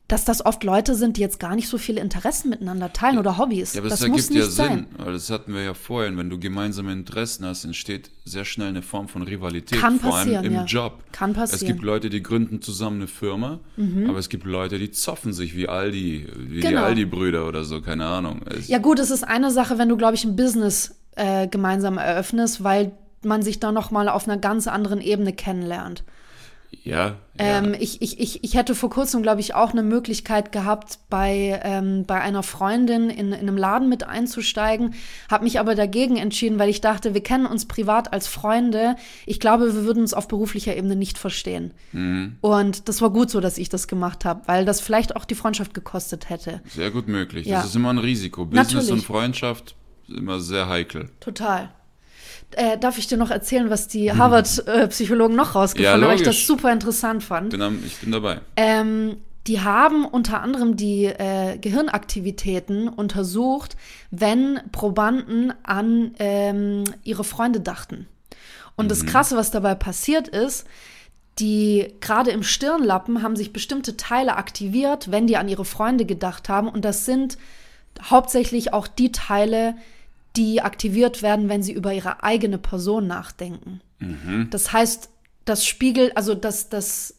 dass 0.07 0.27
das 0.27 0.45
oft 0.45 0.63
Leute 0.65 0.95
sind, 0.95 1.17
die 1.17 1.23
jetzt 1.23 1.41
gar 1.41 1.55
nicht 1.55 1.67
so 1.67 1.79
viele 1.79 2.01
Interessen 2.01 2.51
miteinander 2.51 2.93
teilen 2.93 3.19
oder 3.19 3.39
Hobbys. 3.39 3.73
Ja, 3.73 3.81
aber 3.81 3.89
das 3.89 4.01
das 4.01 4.09
muss 4.11 4.29
ergibt 4.29 4.35
ja 4.35 4.45
nicht 4.45 4.53
Sinn, 4.55 4.87
sein. 4.99 5.13
das 5.13 5.31
hatten 5.31 5.55
wir 5.55 5.63
ja 5.63 5.73
vorhin. 5.73 6.19
Wenn 6.19 6.29
du 6.29 6.39
gemeinsame 6.39 6.93
Interessen 6.93 7.47
hast, 7.47 7.65
entsteht 7.65 8.11
sehr 8.27 8.45
schnell 8.45 8.69
eine 8.69 8.83
Form 8.83 9.09
von 9.09 9.23
Rivalität, 9.23 9.81
Kann 9.81 9.99
vor 9.99 10.15
allem 10.15 10.25
passieren, 10.27 10.45
im 10.45 10.53
ja. 10.53 10.65
Job. 10.65 11.03
Kann 11.13 11.31
Es 11.31 11.37
passieren. 11.37 11.63
Mhm. 11.63 11.67
gibt 11.77 11.85
Leute, 11.85 12.11
die 12.11 12.23
gründen 12.23 12.61
zusammen 12.61 12.97
eine 12.97 13.07
Firma, 13.07 13.61
aber 14.07 14.19
es 14.19 14.29
gibt 14.29 14.45
Leute, 14.45 14.79
die 14.79 14.91
zoffen 14.91 15.33
sich 15.33 15.57
wie 15.57 15.69
Aldi, 15.69 16.29
wie 16.37 16.55
die 16.57 16.61
Genau. 16.61 16.83
Aldi-Brüder 16.85 17.49
oder 17.49 17.65
so, 17.65 17.81
keine 17.81 18.05
Ahnung. 18.07 18.43
Es, 18.47 18.69
Ja 18.69 18.79
gut, 18.79 18.99
es 18.99 19.11
ist 19.11 19.25
eine 19.25 19.51
Sache, 19.51 19.79
wenn 19.79 19.89
du, 19.89 19.97
glaube 19.97 20.17
ich, 20.17 20.25
ein 20.25 20.37
Business 20.37 20.97
äh, 21.17 21.47
gemeinsam 21.49 21.97
eröffnest, 21.97 22.63
weil 22.63 22.93
man 23.23 23.41
sich 23.43 23.59
da 23.59 23.73
noch 23.73 23.91
mal 23.91 24.11
auf 24.11 24.29
einer 24.29 24.37
ganz 24.37 24.67
anderen 24.67 25.01
Ebene 25.01 25.33
kennenlernt. 25.33 26.05
Ja, 26.83 27.17
ja. 27.39 27.59
Ähm, 27.59 27.75
ich, 27.79 28.01
ich, 28.01 28.21
ich, 28.21 28.45
ich 28.45 28.55
hätte 28.55 28.75
vor 28.75 28.91
kurzem, 28.91 29.23
glaube 29.23 29.41
ich, 29.41 29.55
auch 29.55 29.73
eine 29.73 29.83
Möglichkeit 29.83 30.53
gehabt, 30.53 30.99
bei, 31.11 31.61
ähm, 31.65 32.05
bei 32.07 32.21
einer 32.21 32.43
Freundin 32.43 33.11
in, 33.11 33.33
in 33.33 33.35
einem 33.35 33.57
Laden 33.57 33.89
mit 33.89 34.05
einzusteigen, 34.05 34.95
habe 35.31 35.45
mich 35.45 35.59
aber 35.59 35.75
dagegen 35.75 36.17
entschieden, 36.17 36.59
weil 36.59 36.69
ich 36.69 36.81
dachte, 36.81 37.15
wir 37.15 37.23
kennen 37.23 37.47
uns 37.47 37.67
privat 37.67 38.13
als 38.13 38.29
Freunde. 38.29 38.97
Ich 39.27 39.41
glaube, 39.41 39.75
wir 39.75 39.85
würden 39.85 40.01
uns 40.03 40.15
auf 40.15 40.29
beruflicher 40.29 40.77
Ebene 40.77 40.97
nicht 40.97 41.19
verstehen. 41.19 41.73
Mhm. 41.93 42.37
Und 42.41 42.89
das 42.89 43.03
war 43.03 43.11
gut 43.11 43.31
so, 43.31 43.41
dass 43.41 43.59
ich 43.59 43.69
das 43.69 43.89
gemacht 43.89 44.25
habe, 44.25 44.43
weil 44.47 44.65
das 44.65 44.81
vielleicht 44.81 45.17
auch 45.17 45.25
die 45.25 45.35
Freundschaft 45.35 45.75
gekostet 45.75 46.31
hätte. 46.31 46.63
Sehr 46.69 46.91
gut 46.91 47.09
möglich. 47.09 47.47
Ja. 47.47 47.59
Das 47.59 47.67
ist 47.67 47.77
immer 47.77 47.93
ein 47.93 47.99
Risiko. 47.99 48.45
Business 48.45 48.73
Natürlich. 48.73 48.93
und 48.93 49.03
Freundschaft 49.03 49.77
immer 50.09 50.41
sehr 50.41 50.69
heikel. 50.69 51.11
Total. 51.21 51.71
Äh, 52.57 52.79
darf 52.79 52.99
ich 52.99 53.07
dir 53.07 53.17
noch 53.17 53.31
erzählen, 53.31 53.71
was 53.71 53.89
die 53.89 54.13
Harvard-Psychologen 54.13 55.37
noch 55.37 55.55
rausgefunden 55.55 55.85
Ja, 55.85 55.93
haben, 55.93 56.11
weil 56.11 56.17
ich 56.17 56.23
das 56.23 56.47
super 56.47 56.73
interessant 56.73 57.23
fand? 57.23 57.51
Bin 57.51 57.63
am, 57.63 57.83
ich 57.85 57.97
bin 57.99 58.13
dabei. 58.13 58.41
Ähm, 58.57 59.17
die 59.47 59.61
haben 59.61 60.07
unter 60.07 60.41
anderem 60.41 60.77
die 60.77 61.05
äh, 61.05 61.59
Gehirnaktivitäten 61.59 62.89
untersucht, 62.89 63.77
wenn 64.11 64.61
Probanden 64.73 65.53
an 65.63 66.15
ähm, 66.19 66.85
ihre 67.03 67.25
Freunde 67.25 67.61
dachten. 67.61 68.07
Und 68.77 68.91
das 68.91 69.07
Krasse, 69.07 69.37
was 69.37 69.51
dabei 69.51 69.75
passiert 69.75 70.29
ist, 70.29 70.67
die 71.39 71.95
gerade 72.01 72.31
im 72.31 72.43
Stirnlappen 72.43 73.23
haben 73.23 73.37
sich 73.37 73.53
bestimmte 73.53 73.97
Teile 73.97 74.37
aktiviert, 74.37 75.11
wenn 75.11 75.27
die 75.27 75.37
an 75.37 75.49
ihre 75.49 75.65
Freunde 75.65 76.05
gedacht 76.05 76.49
haben. 76.49 76.69
Und 76.69 76.85
das 76.85 77.05
sind 77.05 77.39
hauptsächlich 78.03 78.73
auch 78.73 78.87
die 78.87 79.13
Teile, 79.13 79.77
die 80.37 80.61
aktiviert 80.61 81.23
werden, 81.23 81.49
wenn 81.49 81.63
sie 81.63 81.73
über 81.73 81.93
ihre 81.93 82.23
eigene 82.23 82.59
Person 82.59 83.07
nachdenken. 83.07 83.81
Das 84.51 84.73
heißt, 84.73 85.09
das 85.45 85.67
spiegelt, 85.67 86.17
also 86.17 86.35
das, 86.35 86.69
das 86.69 87.15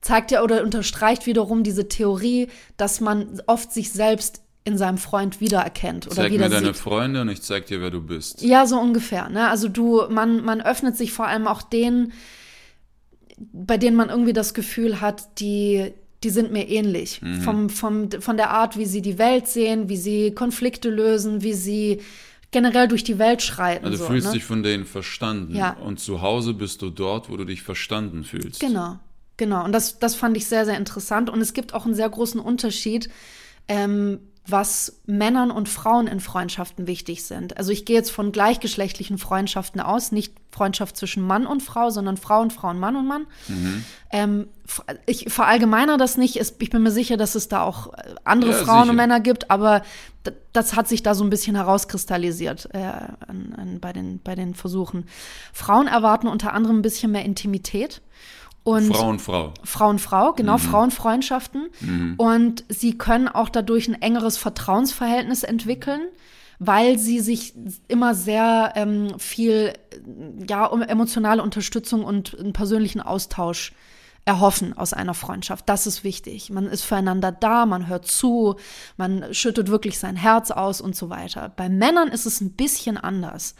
zeigt 0.00 0.30
ja 0.30 0.42
oder 0.42 0.62
unterstreicht 0.62 1.26
wiederum 1.26 1.62
diese 1.62 1.88
Theorie, 1.88 2.48
dass 2.76 3.00
man 3.00 3.42
oft 3.46 3.72
sich 3.72 3.92
selbst 3.92 4.42
in 4.64 4.76
seinem 4.76 4.98
Freund 4.98 5.40
wiedererkennt 5.40 6.06
oder 6.06 6.16
Zeig 6.16 6.30
mir 6.30 6.38
wieder 6.38 6.48
deine 6.48 6.66
sieht. 6.68 6.76
Freunde 6.76 7.22
und 7.22 7.28
ich 7.28 7.42
zeig 7.42 7.66
dir, 7.66 7.80
wer 7.80 7.90
du 7.90 8.02
bist. 8.02 8.42
Ja, 8.42 8.66
so 8.66 8.78
ungefähr. 8.78 9.28
Ne? 9.28 9.48
Also 9.48 9.68
du, 9.68 10.04
man, 10.10 10.44
man 10.44 10.60
öffnet 10.60 10.96
sich 10.96 11.12
vor 11.12 11.26
allem 11.26 11.46
auch 11.46 11.62
denen, 11.62 12.12
bei 13.38 13.78
denen 13.78 13.96
man 13.96 14.10
irgendwie 14.10 14.34
das 14.34 14.52
Gefühl 14.52 15.00
hat, 15.00 15.40
die, 15.40 15.92
die 16.22 16.30
sind 16.30 16.52
mir 16.52 16.68
ähnlich. 16.68 17.22
Mhm. 17.22 17.40
Vom, 17.40 17.70
vom, 17.70 18.10
von 18.10 18.36
der 18.36 18.50
Art, 18.50 18.76
wie 18.76 18.86
sie 18.86 19.02
die 19.02 19.18
Welt 19.18 19.48
sehen, 19.48 19.88
wie 19.88 19.96
sie 19.96 20.32
Konflikte 20.32 20.90
lösen, 20.90 21.42
wie 21.42 21.54
sie 21.54 22.00
generell 22.50 22.88
durch 22.88 23.04
die 23.04 23.18
Welt 23.18 23.42
schreiten. 23.42 23.84
Also 23.84 23.98
du 23.98 24.02
so, 24.04 24.10
fühlst 24.10 24.26
ne? 24.28 24.32
dich 24.34 24.44
von 24.44 24.62
denen 24.62 24.84
verstanden. 24.84 25.54
Ja. 25.54 25.76
Und 25.84 26.00
zu 26.00 26.20
Hause 26.20 26.52
bist 26.54 26.82
du 26.82 26.90
dort, 26.90 27.30
wo 27.30 27.36
du 27.36 27.44
dich 27.44 27.62
verstanden 27.62 28.24
fühlst. 28.24 28.60
Genau, 28.60 28.98
genau. 29.36 29.64
Und 29.64 29.72
das, 29.72 29.98
das 29.98 30.14
fand 30.14 30.36
ich 30.36 30.46
sehr, 30.46 30.64
sehr 30.64 30.76
interessant. 30.76 31.30
Und 31.30 31.40
es 31.40 31.54
gibt 31.54 31.74
auch 31.74 31.84
einen 31.84 31.94
sehr 31.94 32.08
großen 32.08 32.40
Unterschied, 32.40 33.08
ähm, 33.68 34.18
was 34.46 35.00
Männern 35.06 35.50
und 35.50 35.68
Frauen 35.68 36.06
in 36.06 36.18
Freundschaften 36.18 36.86
wichtig 36.86 37.24
sind. 37.24 37.56
Also 37.56 37.70
ich 37.70 37.84
gehe 37.84 37.96
jetzt 37.96 38.10
von 38.10 38.32
gleichgeschlechtlichen 38.32 39.18
Freundschaften 39.18 39.80
aus, 39.80 40.12
nicht 40.12 40.34
Freundschaft 40.50 40.96
zwischen 40.96 41.22
Mann 41.22 41.46
und 41.46 41.62
Frau, 41.62 41.90
sondern 41.90 42.16
Frau 42.16 42.40
und 42.40 42.52
Frau 42.52 42.70
und 42.70 42.78
Mann 42.78 42.96
und 42.96 43.06
Mann. 43.06 43.26
Mhm. 43.48 43.84
Ähm, 44.10 44.48
ich 45.06 45.26
verallgemeiner 45.32 45.96
das 45.96 46.16
nicht. 46.16 46.36
Ich 46.36 46.70
bin 46.70 46.82
mir 46.82 46.90
sicher, 46.90 47.16
dass 47.16 47.34
es 47.34 47.48
da 47.48 47.62
auch 47.62 47.92
äh, 47.94 48.14
andere 48.24 48.52
ja, 48.52 48.56
Frauen 48.58 48.82
sicher. 48.82 48.90
und 48.90 48.96
Männer 48.96 49.20
gibt, 49.20 49.50
aber 49.50 49.82
das 50.52 50.76
hat 50.76 50.88
sich 50.88 51.02
da 51.02 51.14
so 51.14 51.24
ein 51.24 51.30
bisschen 51.30 51.56
herauskristallisiert 51.56 52.68
äh, 52.72 52.78
an, 52.78 53.54
an, 53.56 53.80
bei, 53.80 53.92
den, 53.92 54.20
bei 54.22 54.34
den 54.34 54.54
Versuchen. 54.54 55.06
Frauen 55.52 55.86
erwarten 55.86 56.26
unter 56.26 56.52
anderem 56.52 56.78
ein 56.80 56.82
bisschen 56.82 57.12
mehr 57.12 57.24
Intimität. 57.24 58.02
Und 58.62 58.94
Frau 58.94 59.08
und 59.08 59.22
Frau. 59.22 59.54
Frau 59.64 59.88
und 59.88 60.00
Frau, 60.00 60.32
genau, 60.32 60.54
mhm. 60.54 60.58
Frauenfreundschaften. 60.58 61.70
Mhm. 61.80 62.14
Und 62.18 62.64
sie 62.68 62.98
können 62.98 63.28
auch 63.28 63.48
dadurch 63.48 63.88
ein 63.88 64.00
engeres 64.02 64.36
Vertrauensverhältnis 64.36 65.42
entwickeln, 65.42 66.02
weil 66.60 66.98
sie 66.98 67.20
sich 67.20 67.54
immer 67.88 68.14
sehr 68.14 68.74
ähm, 68.76 69.18
viel 69.18 69.72
ja, 70.46 70.66
um 70.66 70.82
emotionale 70.82 71.42
Unterstützung 71.42 72.04
und 72.04 72.38
einen 72.38 72.52
persönlichen 72.52 73.00
Austausch 73.00 73.72
erhoffen 74.26 74.76
aus 74.76 74.92
einer 74.92 75.14
Freundschaft. 75.14 75.66
Das 75.70 75.86
ist 75.86 76.04
wichtig. 76.04 76.50
Man 76.50 76.66
ist 76.66 76.82
füreinander 76.82 77.32
da, 77.32 77.64
man 77.64 77.88
hört 77.88 78.06
zu, 78.06 78.56
man 78.98 79.32
schüttet 79.32 79.68
wirklich 79.68 79.98
sein 79.98 80.16
Herz 80.16 80.50
aus 80.50 80.82
und 80.82 80.94
so 80.94 81.08
weiter. 81.08 81.50
Bei 81.56 81.70
Männern 81.70 82.08
ist 82.08 82.26
es 82.26 82.42
ein 82.42 82.52
bisschen 82.52 82.98
anders. 82.98 83.54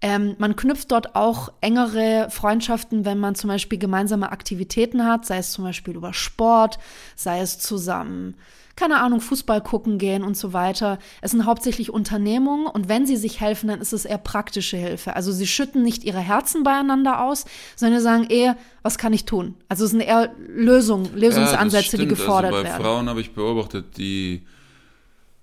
Ähm, 0.00 0.34
man 0.38 0.56
knüpft 0.56 0.90
dort 0.90 1.14
auch 1.14 1.52
engere 1.60 2.28
Freundschaften, 2.30 3.04
wenn 3.04 3.18
man 3.18 3.34
zum 3.34 3.48
Beispiel 3.48 3.78
gemeinsame 3.78 4.32
Aktivitäten 4.32 5.04
hat, 5.04 5.26
sei 5.26 5.36
es 5.36 5.52
zum 5.52 5.64
Beispiel 5.64 5.94
über 5.94 6.14
Sport, 6.14 6.78
sei 7.14 7.40
es 7.40 7.58
zusammen, 7.58 8.36
keine 8.76 9.00
Ahnung, 9.00 9.20
Fußball 9.20 9.60
gucken 9.60 9.98
gehen 9.98 10.22
und 10.22 10.36
so 10.36 10.52
weiter. 10.52 10.98
Es 11.20 11.32
sind 11.32 11.44
hauptsächlich 11.46 11.90
Unternehmungen 11.90 12.66
und 12.66 12.88
wenn 12.88 13.06
sie 13.06 13.16
sich 13.16 13.40
helfen, 13.40 13.68
dann 13.68 13.80
ist 13.80 13.92
es 13.92 14.04
eher 14.04 14.18
praktische 14.18 14.76
Hilfe. 14.76 15.16
Also 15.16 15.32
sie 15.32 15.46
schütten 15.46 15.82
nicht 15.82 16.04
ihre 16.04 16.20
Herzen 16.20 16.62
beieinander 16.62 17.22
aus, 17.22 17.44
sondern 17.76 18.00
sagen 18.00 18.24
eher, 18.24 18.56
was 18.82 18.98
kann 18.98 19.12
ich 19.12 19.24
tun? 19.24 19.54
Also 19.68 19.84
es 19.84 19.90
sind 19.90 20.00
eher 20.00 20.34
Lösungen, 20.48 21.14
Lösungsansätze, 21.14 21.96
ja, 21.96 22.02
die 22.02 22.08
gefordert 22.08 22.52
also 22.52 22.62
bei 22.62 22.68
werden. 22.68 22.82
Bei 22.82 22.88
Frauen 22.88 23.08
habe 23.08 23.20
ich 23.20 23.32
beobachtet, 23.32 23.96
die 23.96 24.42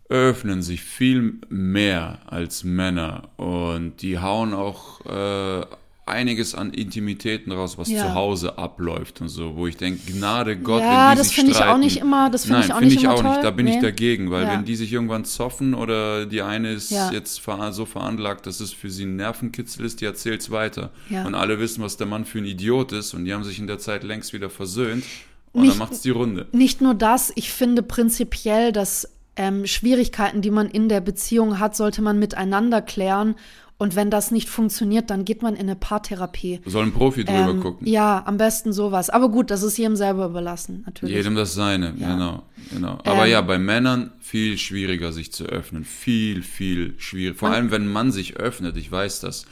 öffnen 0.09 0.63
sich 0.63 0.81
viel 0.81 1.39
mehr 1.49 2.19
als 2.25 2.63
Männer 2.63 3.29
und 3.37 4.01
die 4.01 4.17
hauen 4.17 4.55
auch 4.55 5.05
äh, 5.05 5.65
einiges 6.09 6.55
an 6.55 6.73
Intimitäten 6.73 7.51
raus, 7.51 7.77
was 7.77 7.89
ja. 7.89 8.01
zu 8.03 8.13
Hause 8.13 8.57
abläuft 8.57 9.21
und 9.21 9.29
so, 9.29 9.55
wo 9.55 9.67
ich 9.67 9.77
denke, 9.77 10.11
Gnade 10.11 10.57
Gott, 10.57 10.81
ja, 10.81 11.09
wenn 11.09 11.15
die 11.15 11.17
das 11.19 11.31
finde 11.31 11.51
ich 11.51 11.63
auch 11.63 11.77
nicht 11.77 11.97
immer, 11.97 12.29
das 12.29 12.45
finde 12.45 12.61
ich 12.61 12.73
auch 12.73 12.79
find 12.79 12.91
nicht 12.91 13.01
ich 13.01 13.07
auch 13.07 13.21
toll. 13.21 13.29
nicht, 13.31 13.43
da 13.43 13.51
bin 13.51 13.65
nee. 13.65 13.75
ich 13.75 13.81
dagegen, 13.81 14.31
weil 14.31 14.43
ja. 14.43 14.53
wenn 14.53 14.65
die 14.65 14.75
sich 14.75 14.91
irgendwann 14.91 15.25
zoffen 15.25 15.73
oder 15.73 16.25
die 16.25 16.41
eine 16.41 16.73
ist 16.73 16.91
ja. 16.91 17.11
jetzt 17.11 17.41
so 17.71 17.85
veranlagt, 17.85 18.45
dass 18.45 18.59
es 18.59 18.73
für 18.73 18.89
sie 18.89 19.05
ein 19.05 19.15
Nervenkitzel 19.15 19.85
ist, 19.85 20.01
die 20.01 20.05
erzählt 20.05 20.41
es 20.41 20.51
weiter. 20.51 20.91
Und 21.09 21.35
alle 21.35 21.59
wissen, 21.59 21.83
was 21.83 21.97
der 21.97 22.07
Mann 22.07 22.25
für 22.25 22.39
ein 22.39 22.45
Idiot 22.45 22.91
ist 22.91 23.13
und 23.13 23.25
die 23.25 23.33
haben 23.33 23.43
sich 23.43 23.59
in 23.59 23.67
der 23.67 23.79
Zeit 23.79 24.03
längst 24.03 24.33
wieder 24.33 24.49
versöhnt 24.49 25.03
und 25.51 25.61
nicht, 25.61 25.73
dann 25.73 25.79
macht 25.79 25.93
es 25.93 26.01
die 26.01 26.09
Runde. 26.09 26.47
Nicht 26.51 26.81
nur 26.81 26.93
das, 26.93 27.31
ich 27.35 27.51
finde 27.51 27.81
prinzipiell, 27.81 28.71
dass 28.71 29.09
ähm, 29.35 29.65
Schwierigkeiten, 29.65 30.41
die 30.41 30.51
man 30.51 30.69
in 30.69 30.89
der 30.89 31.01
Beziehung 31.01 31.59
hat, 31.59 31.75
sollte 31.75 32.01
man 32.01 32.19
miteinander 32.19 32.81
klären. 32.81 33.35
Und 33.81 33.95
wenn 33.95 34.11
das 34.11 34.29
nicht 34.31 34.49
funktioniert, 34.49 35.09
dann 35.09 35.23
geht 35.23 35.41
man 35.41 35.55
in 35.55 35.61
eine 35.61 35.77
Paartherapie. 35.77 36.59
Soll 36.65 36.87
ein 36.87 36.91
Profi 36.91 37.23
drüber 37.23 37.51
ähm, 37.51 37.61
gucken. 37.61 37.87
Ja, 37.87 38.21
am 38.25 38.35
besten 38.35 38.73
sowas. 38.73 39.09
Aber 39.09 39.29
gut, 39.29 39.49
das 39.51 39.63
ist 39.63 39.77
jedem 39.77 39.95
selber 39.95 40.25
überlassen, 40.25 40.83
natürlich. 40.85 41.15
Jedem 41.15 41.35
das 41.35 41.53
seine, 41.53 41.93
ja. 41.97 42.13
genau. 42.13 42.43
genau. 42.73 42.99
Aber 43.05 43.25
ähm, 43.25 43.31
ja, 43.31 43.39
bei 43.39 43.57
Männern 43.57 44.11
viel 44.19 44.57
schwieriger, 44.57 45.13
sich 45.13 45.31
zu 45.31 45.45
öffnen. 45.45 45.85
Viel, 45.85 46.43
viel 46.43 46.93
schwieriger. 46.97 47.39
Vor 47.39 47.51
allem, 47.51 47.71
wenn 47.71 47.87
man 47.87 48.11
sich 48.11 48.35
öffnet, 48.35 48.75
ich 48.75 48.91
weiß 48.91 49.21
das. 49.21 49.45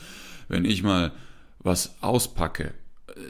Wenn 0.49 0.65
ich 0.65 0.83
mal 0.83 1.13
was 1.59 1.95
auspacke, 2.01 2.73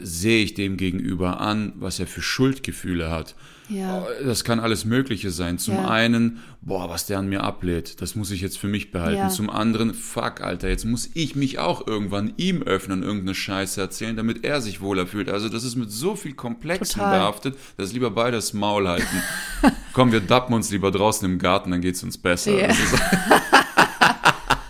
sehe 0.02 0.44
ich 0.44 0.56
dem 0.56 0.78
gegenüber 0.78 1.40
an, 1.40 1.74
was 1.76 2.00
er 2.00 2.08
für 2.08 2.24
Schuldgefühle 2.24 3.12
hat. 3.12 3.36
Ja. 3.70 4.02
Oh, 4.02 4.24
das 4.24 4.44
kann 4.44 4.60
alles 4.60 4.86
Mögliche 4.86 5.32
sein. 5.32 5.58
Zum 5.58 5.76
ja. 5.76 5.90
einen, 5.90 6.42
boah, 6.62 6.90
was 6.90 7.06
der 7.06 7.20
an 7.20 7.28
mir 7.28 7.44
ablädt, 7.44 8.02
das 8.02 8.16
muss 8.16 8.32
ich 8.32 8.42
jetzt 8.42 8.58
für 8.58 8.68
mich 8.68 8.92
behalten. 8.92 9.18
Ja. 9.18 9.30
Zum 9.30 9.50
anderen, 9.50 9.94
fuck, 9.94 10.42
Alter, 10.42 10.70
jetzt 10.70 10.86
muss 10.86 11.10
ich 11.14 11.36
mich 11.36 11.60
auch 11.60 11.86
irgendwann 11.86 12.34
ihm 12.38 12.64
öffnen, 12.64 13.04
irgendeine 13.04 13.36
Scheiße 13.36 13.82
erzählen, 13.82 14.16
damit 14.16 14.44
er 14.44 14.62
sich 14.62 14.82
wohler 14.82 15.06
fühlt. 15.08 15.30
Also 15.30 15.50
das 15.50 15.64
ist 15.64 15.76
mit 15.76 15.92
so 15.92 16.16
viel 16.16 16.34
Komplexen 16.34 17.00
Total. 17.02 17.20
behaftet, 17.20 17.58
dass 17.78 17.94
lieber 17.94 18.12
beides 18.12 18.54
Maul 18.54 18.88
halten. 18.88 19.24
Komm, 19.94 20.12
wir 20.12 20.22
dappen 20.22 20.56
uns 20.56 20.72
lieber 20.72 20.92
draußen 20.92 21.30
im 21.30 21.40
Garten, 21.40 21.72
dann 21.72 21.82
geht's 21.82 22.04
uns 22.04 22.18
besser. 22.18 22.52
Yeah. 22.52 22.76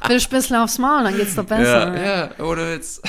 Will 0.08 0.18
ein 0.18 0.30
bisschen 0.30 0.56
aufs 0.56 0.78
Maul, 0.78 1.04
dann 1.04 1.16
geht's 1.18 1.36
doch 1.36 1.44
besser. 1.44 1.96
Ja, 1.96 2.30
ja 2.38 2.46
oder 2.46 2.72
jetzt. 2.72 3.02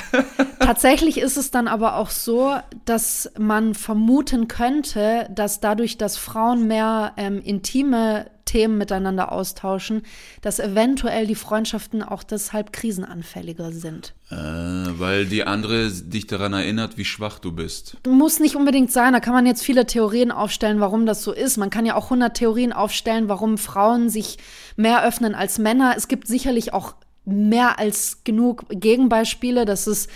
Tatsächlich 0.69 1.17
ist 1.17 1.39
es 1.39 1.51
dann 1.51 1.67
aber 1.67 1.97
auch 1.97 2.11
so, 2.11 2.55
dass 2.85 3.33
man 3.39 3.73
vermuten 3.73 4.49
könnte, 4.49 5.27
dass 5.35 5.61
dadurch, 5.61 5.97
dass 5.97 6.19
Frauen 6.19 6.67
mehr 6.67 7.15
ähm, 7.17 7.41
intime 7.41 8.27
Themen 8.45 8.77
miteinander 8.77 9.33
austauschen, 9.33 10.03
dass 10.43 10.61
eventuell 10.61 11.27
die 11.27 11.37
Freundschaften 11.37 12.03
auch 12.03 12.23
deshalb 12.23 12.75
krisenanfälliger 12.75 13.73
sind. 13.73 14.13
Äh, 14.29 14.35
weil 14.35 15.25
die 15.25 15.45
andere 15.45 15.91
dich 15.91 16.27
daran 16.27 16.53
erinnert, 16.53 16.99
wie 16.99 17.07
schwach 17.07 17.39
du 17.39 17.53
bist. 17.53 17.97
Muss 18.07 18.39
nicht 18.39 18.55
unbedingt 18.55 18.93
sein. 18.93 19.15
Da 19.15 19.21
kann 19.21 19.33
man 19.33 19.47
jetzt 19.47 19.63
viele 19.63 19.87
Theorien 19.87 20.31
aufstellen, 20.31 20.81
warum 20.81 21.07
das 21.07 21.23
so 21.23 21.33
ist. 21.33 21.57
Man 21.57 21.71
kann 21.71 21.87
ja 21.87 21.95
auch 21.95 22.05
100 22.05 22.37
Theorien 22.37 22.75
aufstellen, 22.75 23.31
warum 23.31 23.57
Frauen 23.57 24.11
sich 24.11 24.37
mehr 24.77 25.03
öffnen 25.03 25.35
als 25.35 25.59
Männer. 25.59 25.95
Es 25.97 26.09
gibt 26.09 26.29
sicherlich 26.29 26.75
auch 26.75 26.95
mehr 27.25 27.79
als 27.79 28.25
genug 28.25 28.67
Gegenbeispiele. 28.69 29.65
Das 29.65 29.87
ist 29.87 30.11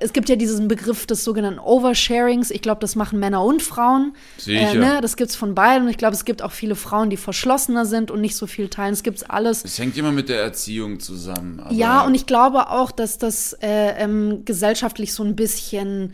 es 0.00 0.12
gibt 0.12 0.28
ja 0.28 0.36
diesen 0.36 0.68
Begriff 0.68 1.06
des 1.06 1.24
sogenannten 1.24 1.58
Oversharings. 1.58 2.50
Ich 2.50 2.62
glaube, 2.62 2.80
das 2.80 2.94
machen 2.94 3.18
Männer 3.18 3.44
und 3.44 3.62
Frauen. 3.62 4.14
Sicher. 4.36 4.72
Äh, 4.72 4.74
ne? 4.76 4.98
Das 5.00 5.16
gibt 5.16 5.30
es 5.30 5.36
von 5.36 5.54
beiden. 5.54 5.84
Und 5.84 5.90
ich 5.90 5.98
glaube, 5.98 6.14
es 6.14 6.24
gibt 6.24 6.42
auch 6.42 6.52
viele 6.52 6.76
Frauen, 6.76 7.10
die 7.10 7.16
verschlossener 7.16 7.84
sind 7.84 8.10
und 8.10 8.20
nicht 8.20 8.36
so 8.36 8.46
viel 8.46 8.68
teilen. 8.68 8.92
Es 8.92 9.02
gibt 9.02 9.28
alles. 9.30 9.64
Es 9.64 9.78
hängt 9.78 9.96
immer 9.96 10.12
mit 10.12 10.28
der 10.28 10.40
Erziehung 10.40 11.00
zusammen. 11.00 11.64
ja, 11.70 12.02
und 12.02 12.14
ich 12.14 12.26
glaube 12.26 12.70
auch, 12.70 12.92
dass 12.92 13.18
das 13.18 13.54
äh, 13.54 14.02
ähm, 14.02 14.44
gesellschaftlich 14.44 15.12
so 15.12 15.24
ein 15.24 15.36
bisschen 15.36 16.12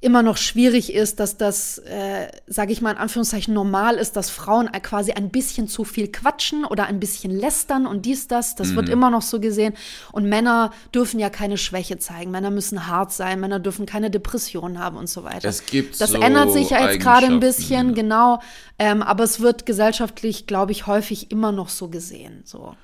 immer 0.00 0.22
noch 0.22 0.36
schwierig 0.36 0.92
ist, 0.92 1.18
dass 1.18 1.36
das, 1.36 1.78
äh, 1.78 2.28
sage 2.46 2.72
ich 2.72 2.80
mal 2.80 2.92
in 2.92 2.98
Anführungszeichen, 2.98 3.52
normal 3.52 3.96
ist, 3.96 4.16
dass 4.16 4.30
Frauen 4.30 4.70
quasi 4.82 5.12
ein 5.12 5.30
bisschen 5.30 5.68
zu 5.68 5.84
viel 5.84 6.08
quatschen 6.08 6.64
oder 6.64 6.86
ein 6.86 7.00
bisschen 7.00 7.30
lästern 7.32 7.86
und 7.86 8.06
dies, 8.06 8.28
das. 8.28 8.54
Das 8.54 8.68
mhm. 8.68 8.76
wird 8.76 8.88
immer 8.88 9.10
noch 9.10 9.22
so 9.22 9.40
gesehen. 9.40 9.74
Und 10.12 10.28
Männer 10.28 10.72
dürfen 10.94 11.18
ja 11.18 11.30
keine 11.30 11.56
Schwäche 11.56 11.98
zeigen. 11.98 12.30
Männer 12.30 12.50
müssen 12.50 12.86
hart 12.86 13.12
sein. 13.12 13.40
Männer 13.40 13.58
dürfen 13.58 13.86
keine 13.86 14.10
Depressionen 14.10 14.78
haben 14.78 14.96
und 14.96 15.08
so 15.08 15.24
weiter. 15.24 15.48
Es 15.48 15.66
gibt 15.66 16.00
das 16.00 16.10
so 16.10 16.20
ändert 16.20 16.52
sich 16.52 16.70
ja 16.70 16.88
jetzt 16.88 17.00
gerade 17.00 17.26
ein 17.26 17.40
bisschen, 17.40 17.94
genau. 17.94 18.40
Ähm, 18.78 19.02
aber 19.02 19.24
es 19.24 19.40
wird 19.40 19.66
gesellschaftlich, 19.66 20.46
glaube 20.46 20.72
ich, 20.72 20.86
häufig 20.86 21.30
immer 21.30 21.50
noch 21.50 21.68
so 21.68 21.88
gesehen. 21.88 22.42
So. 22.44 22.76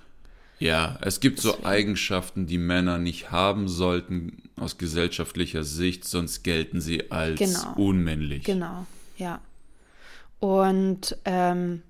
Ja, 0.65 0.97
es 1.03 1.21
gibt 1.21 1.41
so 1.41 1.63
Eigenschaften, 1.63 2.47
die 2.47 2.57
Männer 2.57 2.97
nicht 2.97 3.31
haben 3.31 3.69
sollten 3.69 4.49
aus 4.57 4.79
gesellschaftlicher 4.79 5.63
Sicht, 5.63 6.09
sonst 6.09 6.43
gelten 6.43 6.81
sie 6.81 7.11
als 7.11 7.39
genau. 7.39 7.75
unmännlich. 7.77 8.45
Genau, 8.45 8.87
ja. 9.19 9.43
Und 10.41 11.19
ähm, 11.27 11.83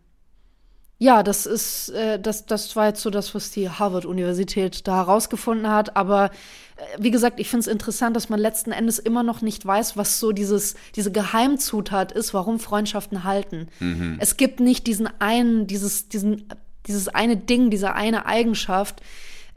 ja, 0.99 1.23
das 1.23 1.47
ist, 1.47 1.91
äh, 1.91 2.19
das, 2.19 2.47
das 2.47 2.75
war 2.75 2.87
jetzt 2.89 3.03
so 3.03 3.11
das, 3.11 3.33
was 3.37 3.53
die 3.53 3.71
Harvard-Universität 3.71 4.89
da 4.89 4.97
herausgefunden 4.97 5.71
hat. 5.71 5.97
Aber 5.97 6.33
äh, 6.77 6.83
wie 6.99 7.13
gesagt, 7.13 7.39
ich 7.39 7.49
finde 7.49 7.61
es 7.61 7.67
interessant, 7.69 8.17
dass 8.17 8.29
man 8.29 8.41
letzten 8.41 8.73
Endes 8.73 8.99
immer 8.99 9.23
noch 9.23 9.41
nicht 9.41 9.65
weiß, 9.65 9.97
was 9.97 10.19
so 10.19 10.33
dieses, 10.33 10.75
diese 10.97 11.13
Geheimzutat 11.13 12.11
ist, 12.11 12.35
warum 12.35 12.59
Freundschaften 12.59 13.23
halten. 13.23 13.69
Mhm. 13.79 14.17
Es 14.19 14.37
gibt 14.37 14.59
nicht 14.59 14.89
diesen 14.89 15.09
einen, 15.21 15.69
dieses, 15.69 16.09
diesen 16.09 16.49
dieses 16.87 17.09
eine 17.09 17.37
Ding, 17.37 17.71
diese 17.71 17.95
eine 17.95 18.27
Eigenschaft, 18.27 19.01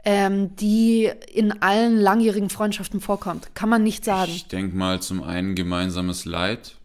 ähm, 0.04 0.56
die 0.56 1.10
in 1.32 1.60
allen 1.62 1.98
langjährigen 1.98 2.50
Freundschaften 2.50 3.00
vorkommt. 3.00 3.54
Kann 3.54 3.68
man 3.68 3.82
nicht 3.82 4.04
sagen. 4.04 4.32
Ich 4.32 4.48
denke 4.48 4.76
mal 4.76 5.00
zum 5.00 5.22
einen 5.22 5.54
gemeinsames 5.54 6.24
Leid. 6.24 6.76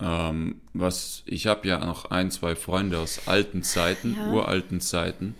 Ähm, 0.00 0.62
was 0.72 1.22
ich 1.26 1.46
habe 1.46 1.68
ja 1.68 1.84
noch 1.84 2.10
ein, 2.10 2.30
zwei 2.30 2.56
Freunde 2.56 2.98
aus 2.98 3.28
alten 3.28 3.62
Zeiten, 3.62 4.16
ja. 4.16 4.32
uralten 4.32 4.80
Zeiten. 4.80 5.34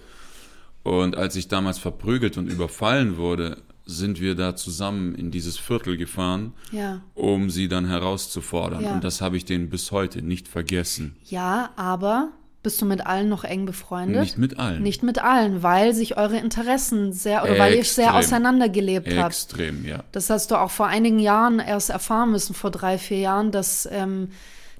Und 0.83 1.16
als 1.16 1.37
ich 1.37 1.49
damals 1.49 1.79
verprügelt 1.79 2.37
und 2.37 2.47
überfallen 2.47 3.16
wurde, 3.16 3.59
sind 3.87 4.21
wir 4.21 4.35
da 4.35 4.55
zusammen 4.57 5.14
in 5.14 5.31
dieses 5.31 5.59
Viertel 5.59 5.97
gefahren, 5.97 6.53
ja. 6.71 7.03
um 7.14 7.51
sie 7.51 7.69
dann 7.69 7.87
herauszufordern. 7.87 8.85
Ja. 8.85 8.93
Und 8.93 9.05
das 9.05 9.21
habe 9.21 9.37
ich 9.37 9.45
denen 9.45 9.69
bis 9.69 9.90
heute 9.90 10.23
nicht 10.23 10.47
vergessen. 10.47 11.16
Ja, 11.25 11.71
aber 11.77 12.31
Bist 12.62 12.81
du 12.83 12.85
mit 12.85 13.07
allen 13.07 13.31
noch 13.31 13.44
eng 13.44 13.64
befreundet? 13.64 14.20
Nicht 14.23 14.38
mit 14.38 14.59
allen. 14.59 14.83
Nicht 14.83 15.03
mit 15.03 15.18
allen, 15.18 15.62
weil 15.62 15.94
sich 15.94 16.18
eure 16.18 16.37
Interessen 16.37 17.12
sehr 17.12 17.42
oder 17.42 17.59
weil 17.59 17.75
ihr 17.75 17.85
sehr 17.85 18.05
Extrem. 18.09 18.18
auseinandergelebt 18.18 19.09
habt. 19.16 19.27
Extrem, 19.35 19.87
ja. 19.87 20.05
Das 20.12 20.29
hast 20.29 20.51
du 20.51 20.57
auch 20.57 20.70
vor 20.70 20.87
einigen 20.87 21.18
Jahren 21.18 21.59
erst 21.59 21.88
erfahren 21.88 22.31
müssen, 22.33 22.53
vor 22.55 22.70
drei, 22.70 22.99
vier 22.99 23.18
Jahren, 23.20 23.51
dass 23.51 23.88
ähm, 23.90 24.29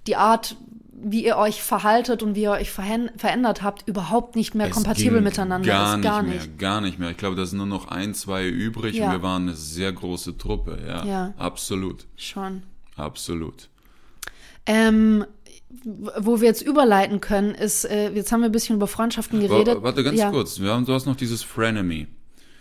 die 0.07 0.17
Art, 0.17 0.57
wie 0.93 1.25
ihr 1.25 1.39
euch 1.39 1.63
verhaltet 1.63 2.23
und 2.23 2.35
wie 2.35 2.43
ihr 2.43 2.51
euch 2.51 2.71
verändert 2.71 3.63
habt, 3.63 3.89
überhaupt 3.89 4.37
nicht 4.37 4.55
mehr 4.55 4.67
Es 4.67 4.75
kompatibel 4.75 5.23
miteinander 5.23 5.67
gar 5.67 5.93
ist. 5.93 5.97
Nicht 5.97 6.05
Gar 6.05 6.23
mehr, 6.23 6.35
nicht. 6.35 6.59
Gar 6.59 6.81
nicht 6.83 6.99
mehr. 6.99 7.11
Ich 7.13 7.17
glaube, 7.17 7.37
da 7.37 7.47
sind 7.47 7.57
nur 7.57 7.67
noch 7.67 7.89
ein, 7.89 8.13
zwei 8.13 8.47
übrig 8.47 8.95
Ja. 8.97 9.07
und 9.07 9.13
wir 9.13 9.23
waren 9.23 9.43
eine 9.49 9.55
sehr 9.57 9.91
große 9.91 10.37
Truppe. 10.37 10.79
Ja, 10.87 11.05
Ja. 11.07 11.35
absolut. 11.39 12.07
Schon. 12.17 12.63
Absolut. 12.97 13.71
Ähm, 14.67 15.25
wo 15.85 16.41
wir 16.41 16.49
jetzt 16.49 16.63
überleiten 16.63 17.21
können, 17.21 17.55
ist, 17.55 17.85
äh, 17.85 18.11
jetzt 18.13 18.33
haben 18.33 18.41
wir 18.41 18.49
ein 18.49 18.53
bisschen 18.53 18.77
über 18.77 18.87
Freundschaften 18.87 19.41
geredet. 19.41 19.77
Wa- 19.79 19.83
Warte 19.83 20.03
ganz 20.05 20.19
ja. 20.19 20.31
kurz. 20.31 20.61
Wir 20.61 20.71
haben, 20.73 20.85
du 20.85 20.93
hast 20.93 21.07
noch 21.07 21.17
dieses 21.17 21.43
Frenemy. 21.43 22.07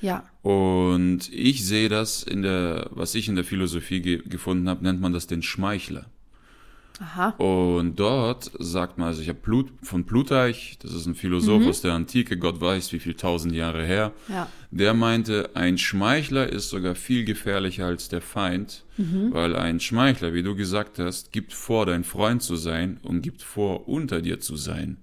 Ja. 0.01 0.23
Und 0.41 1.29
ich 1.33 1.65
sehe 1.65 1.89
das 1.89 2.23
in 2.23 2.41
der, 2.41 2.87
was 2.91 3.15
ich 3.15 3.27
in 3.27 3.35
der 3.35 3.43
Philosophie 3.43 4.01
ge 4.01 4.21
gefunden 4.25 4.69
habe, 4.69 4.83
nennt 4.83 5.01
man 5.01 5.11
das 5.13 5.27
den 5.27 5.41
Schmeichler. 5.41 6.05
Aha. 6.99 7.29
Und 7.37 7.95
dort 7.97 8.51
sagt 8.59 8.97
man, 8.97 9.07
also 9.07 9.21
ich 9.21 9.29
habe 9.29 9.39
Plut, 9.39 9.69
von 9.83 10.05
Plutarch, 10.05 10.77
das 10.81 10.93
ist 10.93 11.05
ein 11.05 11.15
Philosoph 11.15 11.65
aus 11.65 11.81
der 11.81 11.93
Antike, 11.93 12.37
Gott 12.37 12.59
weiß 12.59 12.91
wie 12.91 12.99
viel 12.99 13.13
tausend 13.13 13.53
Jahre 13.55 13.85
her, 13.85 14.11
Ja. 14.27 14.49
der 14.71 14.93
meinte, 14.93 15.51
ein 15.55 15.77
Schmeichler 15.77 16.47
ist 16.51 16.69
sogar 16.69 16.95
viel 16.95 17.23
gefährlicher 17.23 17.85
als 17.85 18.09
der 18.09 18.21
Feind, 18.21 18.83
weil 19.31 19.55
ein 19.55 19.79
Schmeichler, 19.79 20.33
wie 20.33 20.43
du 20.43 20.55
gesagt 20.55 20.99
hast, 20.99 21.31
gibt 21.31 21.53
vor, 21.53 21.85
dein 21.85 22.03
Freund 22.03 22.43
zu 22.43 22.57
sein 22.57 22.99
und 23.03 23.21
gibt 23.21 23.41
vor, 23.43 23.87
unter 23.87 24.21
dir 24.21 24.41
zu 24.41 24.57
sein. 24.57 24.97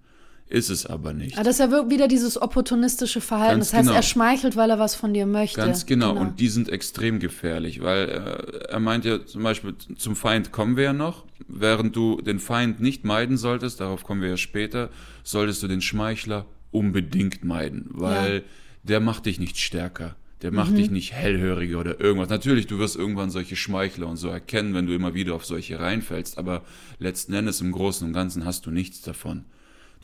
Ist 0.48 0.70
es 0.70 0.87
aber 0.87 1.12
nicht. 1.12 1.35
Aber 1.37 1.44
das 1.44 1.59
ist 1.59 1.72
ja 1.72 1.90
wieder 1.90 2.06
dieses 2.06 2.40
opportunistische 2.40 3.20
Verhalten. 3.20 3.56
Ganz 3.59 3.70
das 3.70 3.78
heißt, 3.78 3.88
genau. 3.88 3.96
er 3.98 4.02
schmeichelt, 4.02 4.54
weil 4.54 4.70
er 4.70 4.78
was 4.78 4.94
von 4.94 5.12
dir 5.12 5.26
möchte. 5.26 5.61
Ganz 5.61 5.87
genau. 5.87 6.14
Und 6.16 6.38
die 6.38 6.48
sind 6.48 6.68
extrem 6.68 7.18
gefährlich, 7.18 7.82
weil 7.82 8.09
äh, 8.09 8.68
er 8.68 8.78
meint 8.78 9.04
ja 9.04 9.24
zum 9.26 9.42
Beispiel, 9.42 9.74
zum 9.96 10.14
Feind 10.14 10.52
kommen 10.52 10.76
wir 10.76 10.85
ja 10.85 10.92
noch. 10.92 11.24
Während 11.48 11.96
du 11.96 12.20
den 12.20 12.38
Feind 12.38 12.80
nicht 12.80 13.04
meiden 13.04 13.37
solltest, 13.37 13.80
darauf 13.80 14.04
kommen 14.04 14.22
wir 14.22 14.28
ja 14.28 14.37
später, 14.37 14.90
solltest 15.24 15.62
du 15.64 15.68
den 15.68 15.80
Schmeichler 15.80 16.46
unbedingt 16.70 17.44
meiden, 17.44 17.87
weil 17.90 18.35
Ja. 18.37 18.42
der 18.85 19.00
macht 19.00 19.26
dich 19.26 19.40
nicht 19.40 19.59
stärker. 19.59 20.14
Der 20.42 20.52
macht 20.52 20.76
dich 20.76 20.90
nicht 20.90 21.12
hellhöriger 21.12 21.80
oder 21.80 21.98
irgendwas. 21.98 22.28
Natürlich, 22.28 22.66
du 22.66 22.78
wirst 22.78 22.94
irgendwann 22.94 23.30
solche 23.30 23.56
Schmeichler 23.56 24.06
und 24.06 24.16
so 24.16 24.28
erkennen, 24.28 24.74
wenn 24.74 24.87
du 24.87 24.94
immer 24.94 25.14
wieder 25.14 25.35
auf 25.35 25.46
solche 25.46 25.80
reinfällst, 25.80 26.37
aber 26.37 26.62
letzten 26.98 27.32
Endes 27.32 27.62
im 27.62 27.72
Großen 27.72 28.06
und 28.06 28.12
Ganzen 28.12 28.44
hast 28.44 28.66
du 28.66 28.70
nichts 28.70 29.00
davon. 29.00 29.46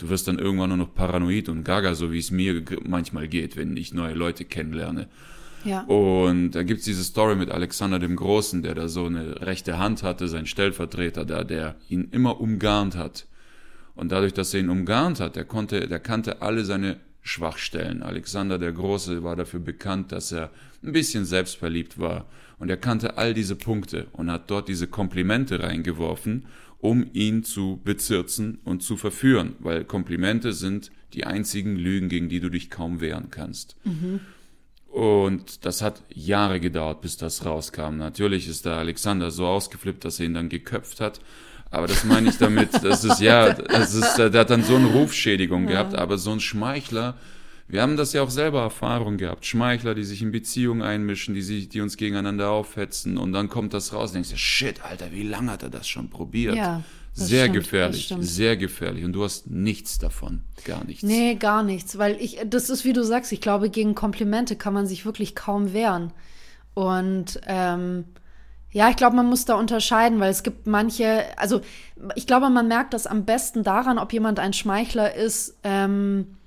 Du 0.02 0.08
wirst 0.08 0.26
dann 0.26 0.40
irgendwann 0.40 0.70
nur 0.70 0.78
noch 0.78 0.94
paranoid 0.96 1.48
und 1.48 1.62
gaga, 1.62 1.94
so 1.94 2.10
wie 2.10 2.18
es 2.18 2.32
mir 2.32 2.60
manchmal 2.84 3.28
geht, 3.28 3.56
wenn 3.56 3.76
ich 3.76 3.94
neue 3.94 4.14
Leute 4.14 4.44
kennenlerne. 4.44 5.06
ja. 5.64 5.82
Und 5.82 6.50
da 6.50 6.64
gibt's 6.64 6.84
diese 6.84 7.04
Story 7.04 7.36
mit 7.36 7.52
Alexander 7.52 8.00
dem 8.00 8.16
Großen, 8.16 8.62
der 8.62 8.74
da 8.74 8.88
so 8.88 9.06
eine 9.06 9.40
rechte 9.42 9.78
Hand 9.78 10.02
hatte, 10.02 10.26
sein 10.26 10.46
Stellvertreter 10.46 11.24
da, 11.24 11.44
der 11.44 11.76
ihn 11.88 12.08
immer 12.10 12.40
umgarnt 12.40 12.96
hat. 12.96 13.26
Und 13.94 14.10
dadurch, 14.10 14.34
dass 14.34 14.52
er 14.54 14.60
ihn 14.60 14.70
umgarnt 14.70 15.20
hat, 15.20 15.36
der 15.36 15.44
konnte, 15.44 15.86
der 15.86 16.00
kannte 16.00 16.42
alle 16.42 16.64
seine 16.64 16.96
Schwachstellen. 17.20 18.02
Alexander 18.02 18.58
der 18.58 18.72
Große 18.72 19.22
war 19.22 19.36
dafür 19.36 19.60
bekannt, 19.60 20.10
dass 20.10 20.32
er 20.32 20.50
ein 20.82 20.90
bisschen 20.90 21.24
selbstverliebt 21.24 22.00
war. 22.00 22.26
Und 22.58 22.70
er 22.70 22.76
kannte 22.76 23.18
all 23.18 23.34
diese 23.34 23.54
Punkte 23.54 24.08
und 24.12 24.32
hat 24.32 24.50
dort 24.50 24.66
diese 24.68 24.88
Komplimente 24.88 25.62
reingeworfen, 25.62 26.46
um 26.83 27.07
ihn 27.12 27.45
zu 27.45 27.81
bezirzen 27.85 28.59
und 28.64 28.83
zu 28.83 28.97
verführen, 28.97 29.55
weil 29.61 29.85
Komplimente 29.85 30.53
sind 30.53 30.90
die 31.14 31.25
einzigen 31.25 31.77
Lügen, 31.77 32.09
gegen 32.09 32.29
die 32.29 32.40
du 32.40 32.51
dich 32.51 32.71
kaum 32.71 33.01
wehren 33.01 33.31
kannst. 33.31 33.77
Und 34.88 35.64
das 35.64 35.81
hat 35.81 36.03
Jahre 36.12 36.59
gedauert, 36.59 37.01
bis 37.01 37.16
das 37.16 37.45
rauskam. 37.45 37.99
Natürlich 37.99 38.49
ist 38.49 38.66
der 38.66 38.75
Alexander 38.75 39.31
so 39.31 39.47
ausgeflippt, 39.47 40.05
dass 40.05 40.18
er 40.18 40.27
ihn 40.27 40.35
dann 40.35 40.49
geköpft 40.49 41.01
hat. 41.01 41.21
Aber 41.71 41.87
das 41.87 42.03
meine 42.05 42.29
ich 42.29 42.38
damit, 42.38 42.75
das 42.83 43.05
ist 43.05 43.21
ja, 43.21 43.53
das 43.53 43.95
ist, 43.95 44.16
der 44.16 44.33
hat 44.33 44.51
dann 44.51 44.64
so 44.64 44.75
eine 44.75 44.88
Rufschädigung 44.88 45.66
gehabt, 45.66 45.95
aber 45.95 46.18
so 46.18 46.33
ein 46.33 46.40
Schmeichler, 46.40 47.16
wir 47.68 47.83
haben 47.83 47.96
das 47.96 48.12
ja 48.12 48.22
auch 48.22 48.31
selber 48.31 48.61
Erfahrung 48.62 49.16
gehabt. 49.16 49.46
Schmeichler, 49.46 49.94
die 49.94 50.05
sich 50.05 50.22
in 50.22 50.33
Beziehungen 50.33 50.83
einmischen, 50.83 51.35
die 51.35 51.42
sich, 51.42 51.68
die 51.68 51.81
uns 51.81 51.96
gegeneinander 51.96 52.51
aufhetzen 52.51 53.16
und 53.16 53.33
dann 53.33 53.48
kommt 53.48 53.72
das 53.75 53.92
raus 53.92 54.11
und 54.11 54.14
denkst 54.16 54.31
du, 54.31 54.37
shit, 54.37 54.85
Alter, 54.85 55.12
wie 55.12 55.22
lange 55.22 55.51
hat 55.51 55.62
er 55.62 55.70
das 55.70 55.88
schon 55.88 56.11
probiert? 56.11 56.57
Ja, 56.57 56.83
das 57.14 57.29
sehr 57.29 57.44
stimmt, 57.44 57.57
gefährlich, 57.57 58.14
sehr 58.20 58.57
gefährlich. 58.57 59.05
Und 59.05 59.12
du 59.12 59.25
hast 59.25 59.51
nichts 59.51 59.98
davon, 59.98 60.42
gar 60.64 60.85
nichts. 60.85 61.03
Nee, 61.03 61.35
gar 61.35 61.62
nichts, 61.62 61.98
weil 61.98 62.16
ich, 62.20 62.40
das 62.46 62.70
ist 62.70 62.85
wie 62.85 62.92
du 62.92 63.05
sagst, 63.05 63.33
ich 63.33 63.40
glaube, 63.40 63.70
gegen 63.70 63.94
Komplimente 63.94 64.57
kann 64.57 64.72
man 64.72 64.87
sich 64.87 65.05
wirklich 65.05 65.35
kaum 65.35 65.72
wehren. 65.72 66.12
Und 66.75 67.40
ähm, 67.46 68.05
ja, 68.70 68.88
ich 68.88 68.96
glaube, 68.96 69.16
man 69.16 69.27
muss 69.27 69.44
da 69.44 69.55
unterscheiden, 69.55 70.18
weil 70.20 70.31
es 70.31 70.42
gibt 70.42 70.66
manche, 70.66 71.25
also 71.37 71.61
ich 72.14 72.27
glaube, 72.27 72.48
man 72.48 72.68
merkt 72.68 72.94
das 72.94 73.07
am 73.07 73.27
besten 73.27 73.62
daran, 73.62 73.98
ob 73.98 74.12
jemand 74.14 74.38
ein 74.38 74.55
Schmeichler 74.55 75.14
ist, 75.14 75.59
ähm, 75.62 76.38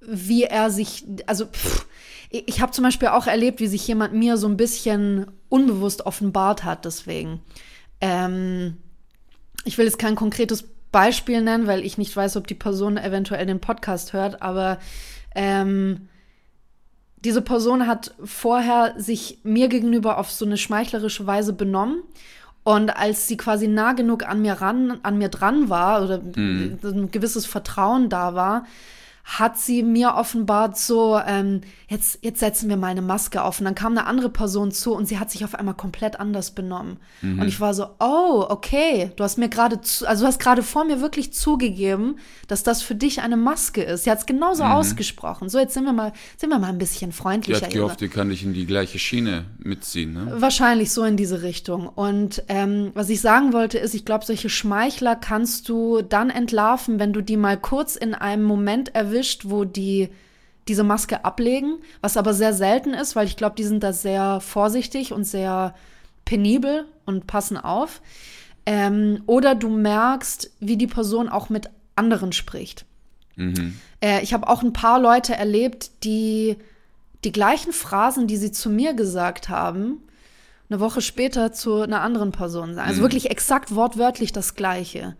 wie 0.00 0.44
er 0.44 0.70
sich, 0.70 1.04
also 1.26 1.46
pff, 1.46 1.86
ich 2.30 2.60
habe 2.60 2.72
zum 2.72 2.84
Beispiel 2.84 3.08
auch 3.08 3.26
erlebt, 3.26 3.60
wie 3.60 3.66
sich 3.66 3.86
jemand 3.86 4.14
mir 4.14 4.36
so 4.36 4.46
ein 4.46 4.56
bisschen 4.56 5.26
unbewusst 5.48 6.06
offenbart 6.06 6.64
hat, 6.64 6.84
deswegen. 6.84 7.40
Ähm, 8.00 8.76
ich 9.64 9.76
will 9.76 9.84
jetzt 9.84 9.98
kein 9.98 10.14
konkretes 10.14 10.64
Beispiel 10.92 11.42
nennen, 11.42 11.66
weil 11.66 11.84
ich 11.84 11.98
nicht 11.98 12.16
weiß, 12.16 12.36
ob 12.36 12.46
die 12.46 12.54
Person 12.54 12.96
eventuell 12.96 13.46
den 13.46 13.60
Podcast 13.60 14.12
hört, 14.12 14.42
aber 14.42 14.78
ähm, 15.34 16.08
diese 17.24 17.42
Person 17.42 17.86
hat 17.86 18.14
vorher 18.24 18.94
sich 18.96 19.40
mir 19.42 19.68
gegenüber 19.68 20.18
auf 20.18 20.30
so 20.30 20.44
eine 20.44 20.56
schmeichlerische 20.56 21.26
Weise 21.26 21.52
benommen. 21.52 22.02
Und 22.62 22.90
als 22.90 23.26
sie 23.26 23.36
quasi 23.36 23.68
nah 23.68 23.92
genug 23.92 24.24
an 24.24 24.42
mir 24.42 24.54
ran, 24.54 25.00
an 25.02 25.18
mir 25.18 25.28
dran 25.28 25.68
war 25.68 26.02
oder 26.02 26.20
ein 26.36 27.08
gewisses 27.10 27.46
Vertrauen 27.46 28.08
da 28.10 28.34
war, 28.34 28.66
hat 29.24 29.58
sie 29.58 29.82
mir 29.82 30.14
offenbart 30.14 30.76
so, 30.76 31.20
ähm, 31.24 31.60
jetzt, 31.88 32.18
jetzt 32.22 32.40
setzen 32.40 32.68
wir 32.68 32.76
mal 32.76 32.88
eine 32.88 33.02
Maske 33.02 33.42
auf. 33.42 33.60
Und 33.60 33.64
dann 33.66 33.74
kam 33.74 33.92
eine 33.96 34.06
andere 34.06 34.28
Person 34.30 34.72
zu 34.72 34.94
und 34.94 35.06
sie 35.06 35.18
hat 35.18 35.30
sich 35.30 35.44
auf 35.44 35.54
einmal 35.54 35.74
komplett 35.74 36.18
anders 36.18 36.50
benommen. 36.52 36.98
Und 37.22 37.46
ich 37.46 37.60
war 37.60 37.74
so, 37.74 37.86
oh, 38.00 38.44
okay, 38.48 39.12
du 39.16 39.24
hast 39.24 39.38
mir 39.38 39.48
gerade, 39.48 39.80
zu, 39.82 40.06
also 40.08 40.22
du 40.24 40.28
hast 40.28 40.40
gerade 40.40 40.62
vor 40.62 40.84
mir 40.84 41.00
wirklich 41.00 41.32
zugegeben, 41.32 42.16
dass 42.48 42.62
das 42.62 42.82
für 42.82 42.94
dich 42.94 43.22
eine 43.22 43.36
Maske 43.36 43.82
ist. 43.82 44.04
Sie 44.04 44.10
hat 44.10 44.18
es 44.18 44.26
genauso 44.26 44.64
ausgesprochen. 44.64 45.48
So, 45.48 45.58
jetzt 45.58 45.74
sind 45.74 45.84
wir 45.84 45.92
mal, 45.92 46.12
sind 46.36 46.50
wir 46.50 46.58
mal 46.58 46.68
ein 46.68 46.78
bisschen 46.78 47.10
Die 47.10 47.16
freundlicher. 47.16 47.66
hat 47.66 47.72
gehofft, 47.72 48.00
die 48.00 48.08
kann 48.08 48.30
dich 48.30 48.42
in 48.42 48.52
die 48.52 48.66
gleiche 48.66 48.98
Schiene 48.98 49.44
mitziehen, 49.58 50.12
ne? 50.12 50.32
Wahrscheinlich 50.36 50.92
so 50.92 51.04
in 51.04 51.16
diese 51.16 51.42
Richtung. 51.42 51.88
Und 51.88 52.42
ähm, 52.48 52.90
was 52.94 53.08
ich 53.10 53.20
sagen 53.20 53.52
wollte, 53.52 53.78
ist, 53.78 53.94
ich 53.94 54.04
glaube, 54.04 54.24
solche 54.24 54.48
Schmeichler 54.48 55.14
kannst 55.16 55.68
du 55.68 56.02
dann 56.02 56.30
entlarven, 56.30 56.98
wenn 56.98 57.12
du 57.12 57.20
die 57.20 57.36
mal 57.36 57.56
kurz 57.58 57.96
in 57.96 58.14
einem 58.14 58.44
Moment 58.44 58.94
erwischt, 59.10 59.42
wo 59.46 59.64
die 59.64 60.08
diese 60.68 60.84
Maske 60.84 61.24
ablegen, 61.24 61.78
was 62.00 62.16
aber 62.16 62.32
sehr 62.32 62.54
selten 62.54 62.94
ist, 62.94 63.16
weil 63.16 63.26
ich 63.26 63.36
glaube, 63.36 63.56
die 63.56 63.64
sind 63.64 63.82
da 63.82 63.92
sehr 63.92 64.40
vorsichtig 64.40 65.12
und 65.12 65.24
sehr 65.24 65.74
penibel 66.24 66.84
und 67.06 67.26
passen 67.26 67.56
auf. 67.56 68.00
Ähm, 68.66 69.22
oder 69.26 69.54
du 69.54 69.68
merkst, 69.68 70.50
wie 70.60 70.76
die 70.76 70.86
Person 70.86 71.28
auch 71.28 71.48
mit 71.48 71.70
anderen 71.96 72.32
spricht. 72.32 72.84
Äh, 74.00 74.22
ich 74.22 74.32
habe 74.32 74.48
auch 74.48 74.62
ein 74.62 74.72
paar 74.72 75.00
Leute 75.00 75.34
erlebt, 75.34 76.04
die 76.04 76.56
die 77.24 77.32
gleichen 77.32 77.72
Phrasen, 77.72 78.26
die 78.26 78.36
sie 78.36 78.52
zu 78.52 78.70
mir 78.70 78.94
gesagt 78.94 79.48
haben, 79.48 80.02
eine 80.68 80.78
Woche 80.78 81.00
später 81.00 81.52
zu 81.52 81.80
einer 81.80 82.00
anderen 82.00 82.32
Person 82.32 82.74
sagen. 82.74 82.88
Also 82.88 83.02
wirklich 83.02 83.30
exakt 83.30 83.74
wortwörtlich 83.74 84.32
das 84.32 84.54
Gleiche. 84.54 85.16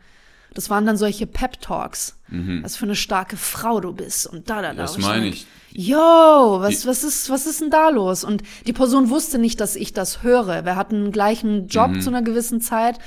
Das 0.54 0.68
waren 0.70 0.84
dann 0.86 0.96
solche 0.96 1.26
Pep-Talks. 1.26 2.16
Was 2.62 2.76
für 2.76 2.84
eine 2.84 2.94
starke 2.96 3.36
Frau 3.36 3.80
du 3.80 3.92
bist 3.92 4.26
und 4.26 4.48
da, 4.50 4.62
da, 4.62 4.68
da. 4.68 4.82
Das 4.82 4.98
meine 4.98 5.26
ich. 5.28 5.46
Yo, 5.72 5.96
was, 5.96 6.86
was, 6.86 7.04
ist, 7.04 7.28
was 7.30 7.46
ist 7.46 7.60
denn 7.60 7.70
da 7.70 7.90
los? 7.90 8.24
Und 8.24 8.42
die 8.66 8.72
Person 8.72 9.10
wusste 9.10 9.38
nicht, 9.38 9.60
dass 9.60 9.76
ich 9.76 9.92
das 9.92 10.22
höre. 10.22 10.64
Wir 10.64 10.76
hatten 10.76 10.96
einen 10.96 11.12
gleichen 11.12 11.66
Job 11.68 11.90
Mhm. 11.92 12.00
zu 12.00 12.10
einer 12.10 12.22
gewissen 12.22 12.60
Zeit. 12.60 12.98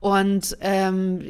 Und 0.00 0.56
ähm, 0.60 1.20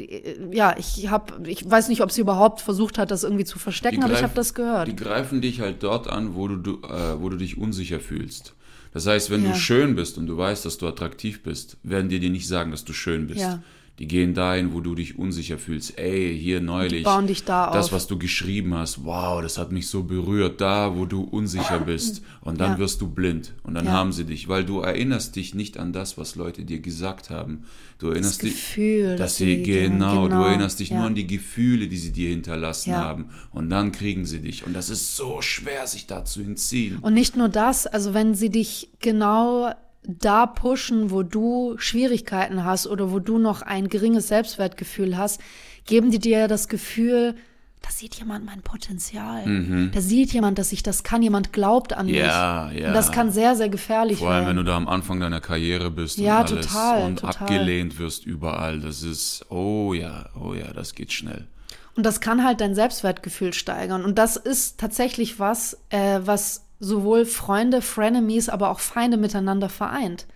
ja, 0.53 0.75
ich 0.79 1.09
habe, 1.09 1.49
ich 1.49 1.69
weiß 1.69 1.89
nicht, 1.89 2.03
ob 2.03 2.11
sie 2.13 2.21
überhaupt 2.21 2.61
versucht 2.61 2.99
hat, 2.99 3.11
das 3.11 3.25
irgendwie 3.25 3.47
zu 3.47 3.59
verstecken, 3.59 4.03
aber 4.05 4.13
ich 4.13 4.23
habe 4.23 4.35
das 4.35 4.53
gehört. 4.53 4.89
Die 4.89 4.97
greifen 4.97 5.41
dich 5.41 5.61
halt 5.61 5.83
dort 5.83 6.07
an, 6.09 6.35
wo 6.35 6.49
du, 6.49 6.57
du, 6.57 6.73
äh, 6.87 7.19
wo 7.21 7.31
du 7.31 7.37
dich 7.39 7.57
unsicher 7.57 7.99
fühlst. 7.99 8.55
Das 8.93 9.07
heißt, 9.07 9.31
wenn 9.31 9.43
Ja. 9.45 9.53
du 9.53 9.57
schön 9.57 9.95
bist 9.95 10.19
und 10.19 10.27
du 10.27 10.37
weißt, 10.37 10.67
dass 10.67 10.77
du 10.77 10.87
attraktiv 10.87 11.43
bist, 11.43 11.79
werden 11.83 12.11
dir 12.11 12.21
die 12.21 12.29
nicht 12.31 12.47
sagen, 12.47 12.71
dass 12.71 12.85
du 12.85 12.93
schön 12.93 13.27
bist. 13.27 13.41
Ja. 13.41 13.63
Die 13.99 14.07
gehen 14.07 14.33
dahin, 14.33 14.73
wo 14.73 14.81
du 14.81 14.95
dich 14.95 15.19
unsicher 15.19 15.59
fühlst. 15.59 15.99
Ey, 15.99 16.39
hier 16.39 16.61
neulich. 16.61 17.03
bauen 17.03 17.27
dich 17.27 17.45
da 17.45 17.73
das, 17.73 17.87
auf. 17.87 17.93
was 17.93 18.07
du 18.07 18.17
geschrieben 18.19 18.75
hast. 18.75 19.05
Wow, 19.05 19.43
das 19.43 19.59
hat 19.59 19.73
mich 19.73 19.89
so 19.89 20.05
berührt. 20.05 20.61
Da, 20.61 20.97
wo 20.97 21.05
du 21.05 21.23
unsicher 21.23 21.81
bist. 21.81 22.23
Und 22.41 22.61
dann 22.61 22.73
Ja. 22.73 22.79
wirst 22.79 23.01
du 23.01 23.09
blind. 23.09 23.55
Und 23.65 23.75
dann 23.75 23.87
Ja. 23.87 23.93
haben 23.93 24.13
sie 24.13 24.25
dich. 24.25 24.47
Weil 24.49 24.65
du 24.65 24.81
erinnerst 24.81 25.35
dich 25.35 25.55
nicht 25.55 25.79
an 25.79 25.93
das, 25.93 26.17
was 26.17 26.37
Leute 26.37 26.65
dir 26.65 26.79
gesagt 26.79 27.31
haben. 27.31 27.65
Du 27.99 28.11
erinnerst 28.11 28.43
dich. 28.43 28.53
Gefühl, 28.53 29.09
dass 29.17 29.19
das 29.33 29.37
sie, 29.39 29.63
dir- 29.65 29.89
genau, 29.89 30.23
du 30.25 30.29
genau, 30.29 30.45
erinnerst 30.45 30.79
dich 30.79 30.91
ja. 30.91 30.99
nur 30.99 31.07
an 31.07 31.17
die 31.17 31.27
Gefühle, 31.27 31.89
die 31.89 31.97
sie 31.97 32.13
dir 32.13 32.31
hinterlassen 32.31 32.95
haben. 32.95 33.31
Und 33.51 33.69
dann 33.71 33.91
kriegen 33.91 34.25
sie 34.27 34.39
dich. 34.39 34.65
Und 34.65 34.75
das 34.75 34.91
ist 34.91 35.17
so 35.17 35.43
schwer, 35.43 35.89
sich 35.89 36.07
da 36.07 36.25
zu 36.25 36.41
entziehen. 36.41 36.99
Und 37.01 37.15
nicht 37.15 37.37
nur 37.37 37.49
das, 37.49 37.89
also 37.89 38.15
wenn 38.15 38.35
sie 38.37 38.51
dich 38.51 38.91
genau 39.01 39.73
da 40.09 40.47
pushen, 40.47 41.11
wo 41.11 41.23
du 41.23 41.75
Schwierigkeiten 41.79 42.65
hast 42.65 42.87
oder 42.87 43.13
wo 43.13 43.19
du 43.19 43.39
noch 43.39 43.63
ein 43.63 43.89
geringes 43.89 44.29
Selbstwertgefühl 44.29 45.17
hast, 45.19 45.41
geben 45.85 46.11
die 46.11 46.19
dir 46.19 46.49
das 46.49 46.69
Gefühl, 46.69 47.35
da 47.83 47.91
sieht 47.91 48.17
jemand 48.17 48.45
mein 48.45 48.61
Potenzial. 48.63 49.91
Da 49.95 50.01
sieht 50.01 50.33
jemand, 50.33 50.59
dass 50.59 50.73
ich 50.73 50.83
das 50.83 51.05
kann. 51.05 51.23
Jemand 51.23 51.53
glaubt 51.53 51.93
an 51.93 52.07
Mhm. 52.07 52.15
Ja, 52.15 52.71
mich. 52.73 52.81
ja. 52.83 52.89
Und 52.89 52.95
das 52.95 53.13
kann 53.13 53.31
sehr, 53.31 53.55
sehr 53.55 53.69
gefährlich 53.69 54.19
Vor 54.19 54.31
allem, 54.31 54.41
wenn 54.47 54.57
werden. 54.57 54.65
du 54.65 54.65
da 54.65 54.77
am 54.77 54.89
Anfang 54.89 55.21
deiner 55.21 55.41
Karriere 55.41 55.91
bist 55.91 56.19
Ja, 56.19 56.41
und 56.41 56.53
alles 56.53 56.67
total, 56.67 57.03
und 57.05 57.19
total. 57.21 57.35
abgelehnt 57.43 57.99
wirst 57.99 58.27
überall. 58.27 58.81
Das 58.81 59.03
ist, 59.03 59.47
oh 59.51 59.95
ja, 59.95 60.29
oh 60.39 60.55
ja, 60.55 60.73
das 60.73 60.95
geht 60.95 61.13
schnell. 61.13 61.47
Und 61.95 62.05
das 62.05 62.21
kann 62.21 62.45
halt 62.45 62.61
dein 62.61 62.75
Selbstwertgefühl 62.75 63.53
steigern. 63.53 64.05
Und 64.05 64.19
das 64.19 64.37
ist 64.37 64.79
tatsächlich 64.81 65.39
was, 65.39 65.79
äh, 65.91 66.21
was 66.25 66.65
sowohl 66.81 67.25
Freunde, 67.25 67.83
Frenemies, 67.83 68.49
aber 68.49 68.71
auch 68.71 68.81
Feinde 68.81 69.17
miteinander 69.17 69.69
vereint. 69.69 70.27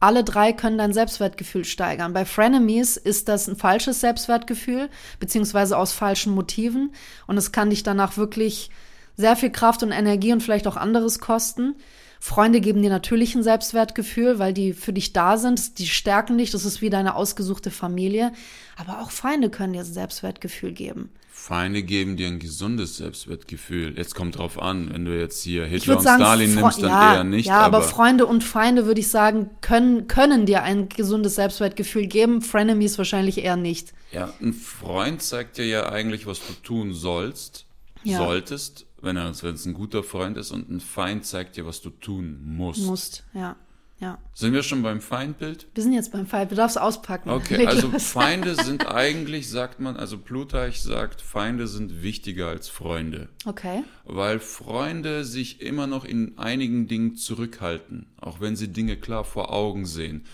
Alle 0.00 0.24
drei 0.24 0.52
können 0.52 0.78
dein 0.78 0.92
Selbstwertgefühl 0.92 1.64
steigern. 1.64 2.12
Bei 2.12 2.24
Frenemies 2.24 2.96
ist 2.96 3.28
das 3.28 3.46
ein 3.46 3.54
falsches 3.54 4.00
Selbstwertgefühl, 4.00 4.88
beziehungsweise 5.20 5.78
aus 5.78 5.92
falschen 5.92 6.34
Motiven. 6.34 6.92
Und 7.28 7.36
es 7.36 7.52
kann 7.52 7.70
dich 7.70 7.84
danach 7.84 8.16
wirklich 8.16 8.70
sehr 9.16 9.36
viel 9.36 9.50
Kraft 9.50 9.84
und 9.84 9.92
Energie 9.92 10.32
und 10.32 10.42
vielleicht 10.42 10.66
auch 10.66 10.76
anderes 10.76 11.20
kosten. 11.20 11.76
Freunde 12.24 12.60
geben 12.60 12.82
dir 12.82 12.88
natürlich 12.88 13.34
ein 13.34 13.42
Selbstwertgefühl, 13.42 14.38
weil 14.38 14.54
die 14.54 14.74
für 14.74 14.92
dich 14.92 15.12
da 15.12 15.36
sind, 15.36 15.80
die 15.80 15.88
stärken 15.88 16.38
dich, 16.38 16.52
das 16.52 16.64
ist 16.64 16.80
wie 16.80 16.88
deine 16.88 17.16
ausgesuchte 17.16 17.72
Familie. 17.72 18.32
Aber 18.76 19.00
auch 19.00 19.10
Feinde 19.10 19.50
können 19.50 19.72
dir 19.72 19.80
ein 19.80 19.84
Selbstwertgefühl 19.92 20.70
geben. 20.70 21.10
Feinde 21.32 21.82
geben 21.82 22.16
dir 22.16 22.28
ein 22.28 22.38
gesundes 22.38 22.98
Selbstwertgefühl. 22.98 23.98
Jetzt 23.98 24.14
kommt 24.14 24.38
drauf 24.38 24.62
an, 24.62 24.90
wenn 24.92 25.04
du 25.04 25.18
jetzt 25.18 25.42
hier 25.42 25.66
Hitler 25.66 25.96
und 25.96 26.04
sagen, 26.04 26.22
Stalin 26.22 26.52
Fre- 26.52 26.60
nimmst, 26.60 26.82
dann 26.84 26.90
ja, 26.90 27.14
eher 27.16 27.24
nicht. 27.24 27.46
Ja, 27.46 27.58
aber, 27.58 27.78
aber 27.78 27.86
Freunde 27.88 28.26
und 28.26 28.44
Feinde, 28.44 28.86
würde 28.86 29.00
ich 29.00 29.08
sagen, 29.08 29.50
können, 29.60 30.06
können 30.06 30.46
dir 30.46 30.62
ein 30.62 30.88
gesundes 30.88 31.34
Selbstwertgefühl 31.34 32.06
geben. 32.06 32.40
Frenemies 32.40 32.98
wahrscheinlich 32.98 33.38
eher 33.38 33.56
nicht. 33.56 33.92
Ja, 34.12 34.32
ein 34.40 34.52
Freund 34.52 35.22
zeigt 35.22 35.58
dir 35.58 35.66
ja 35.66 35.88
eigentlich, 35.90 36.24
was 36.28 36.38
du 36.38 36.52
tun 36.62 36.94
sollst, 36.94 37.66
Ja. 38.04 38.18
solltest, 38.18 38.86
wenn 39.02 39.16
er 39.16 39.32
wenn 39.42 39.54
es 39.54 39.66
ein 39.66 39.74
guter 39.74 40.02
Freund 40.02 40.36
ist, 40.36 40.50
und 40.50 40.70
ein 40.70 40.80
Feind 40.80 41.26
zeigt 41.26 41.56
dir, 41.56 41.66
was 41.66 41.80
du 41.80 41.90
tun 41.90 42.40
musst. 42.44 42.86
Musst, 42.86 43.24
ja, 43.34 43.56
ja. 44.02 44.18
Sind 44.34 44.52
wir 44.52 44.64
schon 44.64 44.82
beim 44.82 45.00
Feindbild? 45.00 45.68
Wir 45.74 45.82
sind 45.84 45.92
jetzt 45.92 46.10
beim 46.10 46.26
Feind, 46.26 46.50
du 46.50 46.56
darfst 46.56 46.76
auspacken. 46.76 47.30
Okay, 47.30 47.64
also. 47.66 47.88
Feinde 48.00 48.54
sind 48.64 48.88
eigentlich, 48.88 49.48
sagt 49.48 49.78
man, 49.78 49.96
also 49.96 50.18
Plutarch 50.18 50.82
sagt, 50.82 51.20
Feinde 51.20 51.68
sind 51.68 52.02
wichtiger 52.02 52.48
als 52.48 52.68
Freunde. 52.68 53.28
Okay, 53.44 53.84
Weil 54.04 54.40
Freunde 54.40 55.24
sich 55.24 55.60
immer 55.60 55.86
noch 55.86 56.04
in 56.04 56.36
einigen 56.36 56.88
Dingen 56.88 57.14
zurückhalten, 57.14 58.06
auch 58.20 58.40
wenn 58.40 58.56
sie 58.56 58.68
Dinge 58.68 58.96
klar 58.96 59.22
vor 59.22 59.52
Augen 59.52 59.86
sehen. 59.86 60.24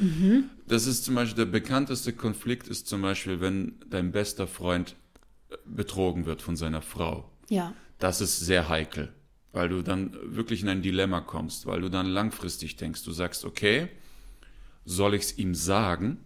Das 0.66 0.86
ist 0.86 1.04
zum 1.04 1.14
Beispiel 1.14 1.44
der 1.44 1.50
bekannteste 1.50 2.14
Konflikt 2.14 2.68
ist 2.68 2.86
zum 2.86 3.02
Beispiel, 3.02 3.40
wenn 3.40 3.74
dein 3.90 4.12
bester 4.12 4.46
Freund 4.46 4.96
betrogen 5.66 6.24
wird 6.24 6.40
von 6.40 6.56
seiner 6.56 6.80
Frau. 6.80 7.30
ja. 7.50 7.74
Das 7.98 8.20
ist 8.20 8.40
sehr 8.40 8.68
heikel, 8.68 9.12
weil 9.52 9.68
du 9.68 9.82
dann 9.82 10.16
wirklich 10.22 10.62
in 10.62 10.68
ein 10.68 10.82
Dilemma 10.82 11.20
kommst, 11.20 11.66
weil 11.66 11.80
du 11.80 11.88
dann 11.88 12.06
langfristig 12.06 12.76
denkst, 12.76 13.02
du 13.04 13.12
sagst, 13.12 13.44
okay, 13.44 13.88
soll 14.84 15.14
ich 15.14 15.22
es 15.22 15.38
ihm 15.38 15.54
sagen? 15.54 16.18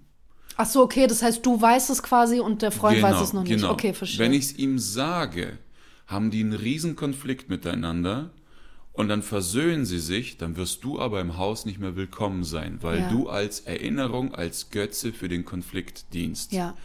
Ach 0.56 0.66
so, 0.66 0.82
okay, 0.82 1.06
das 1.06 1.22
heißt, 1.22 1.44
du 1.44 1.61
weißt 1.61 1.88
es 1.90 2.02
quasi 2.02 2.40
und 2.40 2.61
der 2.62 2.72
Freund 2.72 3.00
weiß 3.02 3.20
es 3.20 3.32
noch 3.32 3.42
nicht. 3.42 3.52
genau. 3.52 3.72
Okay, 3.72 3.94
verstehe. 3.94 4.18
Wenn 4.20 4.32
ich 4.35 4.44
es 4.44 4.58
ihm 4.58 4.78
sage, 4.78 5.58
haben 6.06 6.30
die 6.30 6.40
einen 6.40 6.52
riesen 6.52 6.94
Konflikt 6.94 7.48
miteinander 7.48 8.30
und 8.92 9.08
dann 9.08 9.22
versöhnen 9.22 9.87
sie 9.87 9.98
sich, 9.98 10.37
dann 10.37 10.56
wirst 10.56 10.85
du 10.85 11.00
aber 11.00 11.22
im 11.22 11.38
Haus 11.38 11.64
nicht 11.64 11.78
mehr 11.78 11.96
willkommen 11.96 12.44
sein, 12.44 12.78
weil 12.82 13.00
Ja. 13.00 13.08
du 13.08 13.30
als 13.30 13.61
Erinnerung, 13.61 14.35
als 14.35 14.68
Götze 14.68 15.14
für 15.14 15.28
den 15.28 15.46
Konflikt 15.46 16.12
dienst. 16.12 16.52
ja, 16.52 16.76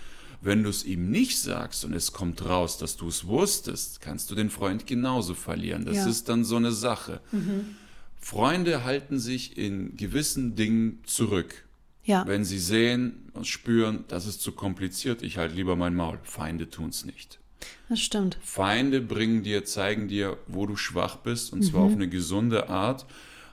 Wenn 0.42 0.64
du 0.64 0.70
es 0.70 0.84
ihm 0.86 1.10
nicht 1.10 1.40
sagst 1.40 1.84
und 1.84 1.94
es 1.94 2.14
kommt 2.14 2.46
raus, 2.46 2.78
dass 2.78 2.96
du 2.96 3.08
es 3.08 3.26
wusstest, 3.28 4.02
kannst 4.02 4.30
du 4.30 4.36
den 4.36 4.50
Freund 4.50 4.86
genauso 4.86 5.34
verlieren. 5.34 5.86
Das 5.86 5.96
Ja. 5.98 6.04
Mhm. 6.06 6.10
ist 6.12 6.30
dann 6.30 6.44
so 6.46 6.56
eine 6.58 6.72
Sache. 6.72 7.22
Freunde 8.20 8.84
halten 8.84 9.20
sich 9.20 9.58
in 9.58 9.96
gewissen 9.98 10.56
Dingen 10.56 11.00
zurück. 11.06 11.64
ja, 12.04 12.26
Wenn 12.26 12.46
sie 12.46 12.60
sehen 12.60 13.30
und 13.34 13.48
spüren, 13.48 14.06
das 14.08 14.26
ist 14.28 14.42
zu 14.42 14.52
kompliziert, 14.54 15.22
ich 15.24 15.38
halte 15.38 15.56
lieber 15.56 15.76
mein 15.76 15.94
Maul. 15.96 16.20
Feinde 16.24 16.70
tun's 16.70 17.04
nicht. 17.06 17.40
das 17.90 18.00
stimmt. 18.00 18.38
Feinde 18.44 19.02
bringen 19.02 19.44
dir, 19.44 19.66
zeigen 19.66 20.08
dir, 20.08 20.38
wo 20.48 20.66
du 20.66 20.76
schwach 20.78 21.18
bist, 21.18 21.52
und 21.52 21.64
zwar 21.64 21.82
auf 21.82 21.92
eine 21.94 22.08
gesunde 22.08 22.70
Art. 22.70 23.06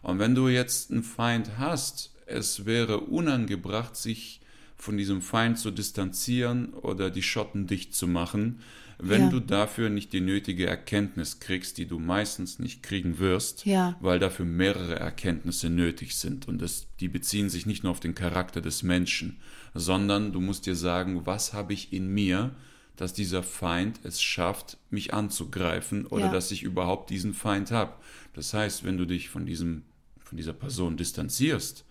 Und 0.03 0.19
wenn 0.19 0.35
du 0.35 0.49
jetzt 0.49 0.91
einen 0.91 1.03
Feind 1.03 1.53
hast, 1.59 2.13
es 2.27 2.65
wäre 2.67 3.01
unangebracht, 3.01 3.97
sich 3.97 4.41
von 4.85 4.99
diesem 4.99 5.23
Feind 5.23 5.59
zu 5.59 5.71
distanzieren 5.71 6.75
oder 6.75 7.11
die 7.11 7.23
Schotten 7.23 7.67
dicht 7.67 7.95
zu 7.95 8.07
machen, 8.07 8.61
wenn 8.99 9.23
Ja. 9.23 9.31
du 9.31 9.41
dafür 9.41 9.89
nicht 9.89 10.13
die 10.13 10.21
nötige 10.21 10.67
Erkenntnis 10.67 11.41
kriegst, 11.41 11.79
die 11.79 11.87
du 11.87 11.99
meistens 11.99 12.59
nicht 12.59 12.83
kriegen 12.83 13.19
wirst, 13.19 13.65
Ja. 13.65 13.97
weil 14.01 14.19
dafür 14.19 14.45
mehrere 14.45 14.97
Erkenntnisse 14.97 15.71
nötig 15.71 16.15
sind. 16.17 16.47
Und 16.49 16.61
das, 16.61 16.87
die 17.01 17.09
beziehen 17.09 17.49
sich 17.49 17.65
nicht 17.65 17.83
nur 17.83 17.93
auf 17.93 18.01
den 18.01 18.15
Charakter 18.15 18.61
des 18.61 18.83
Menschen, 18.83 19.39
sondern 19.73 20.33
du 20.33 20.41
musst 20.41 20.67
dir 20.67 20.77
sagen, 20.77 21.25
was 21.25 21.55
habe 21.55 21.73
ich 21.73 21.93
in 21.95 22.07
mir, 22.09 22.55
dass 22.97 23.15
dieser 23.15 23.43
Feind 23.43 24.01
es 24.05 24.23
schafft, 24.23 24.77
mich 24.91 25.15
anzugreifen 25.15 26.07
oder 26.07 26.27
Ja. 26.27 26.33
dass 26.33 26.51
ich 26.53 26.63
überhaupt 26.63 27.09
diesen 27.11 27.33
Feind 27.33 27.71
habe. 27.71 27.95
Das 28.35 28.53
heißt, 28.53 28.85
wenn 28.85 28.99
du 28.99 29.07
dich 29.07 29.31
von, 29.31 29.47
diesem, 29.47 29.83
von 30.23 30.37
dieser 30.37 30.53
Person 30.53 30.97
distanzierst 30.99 31.85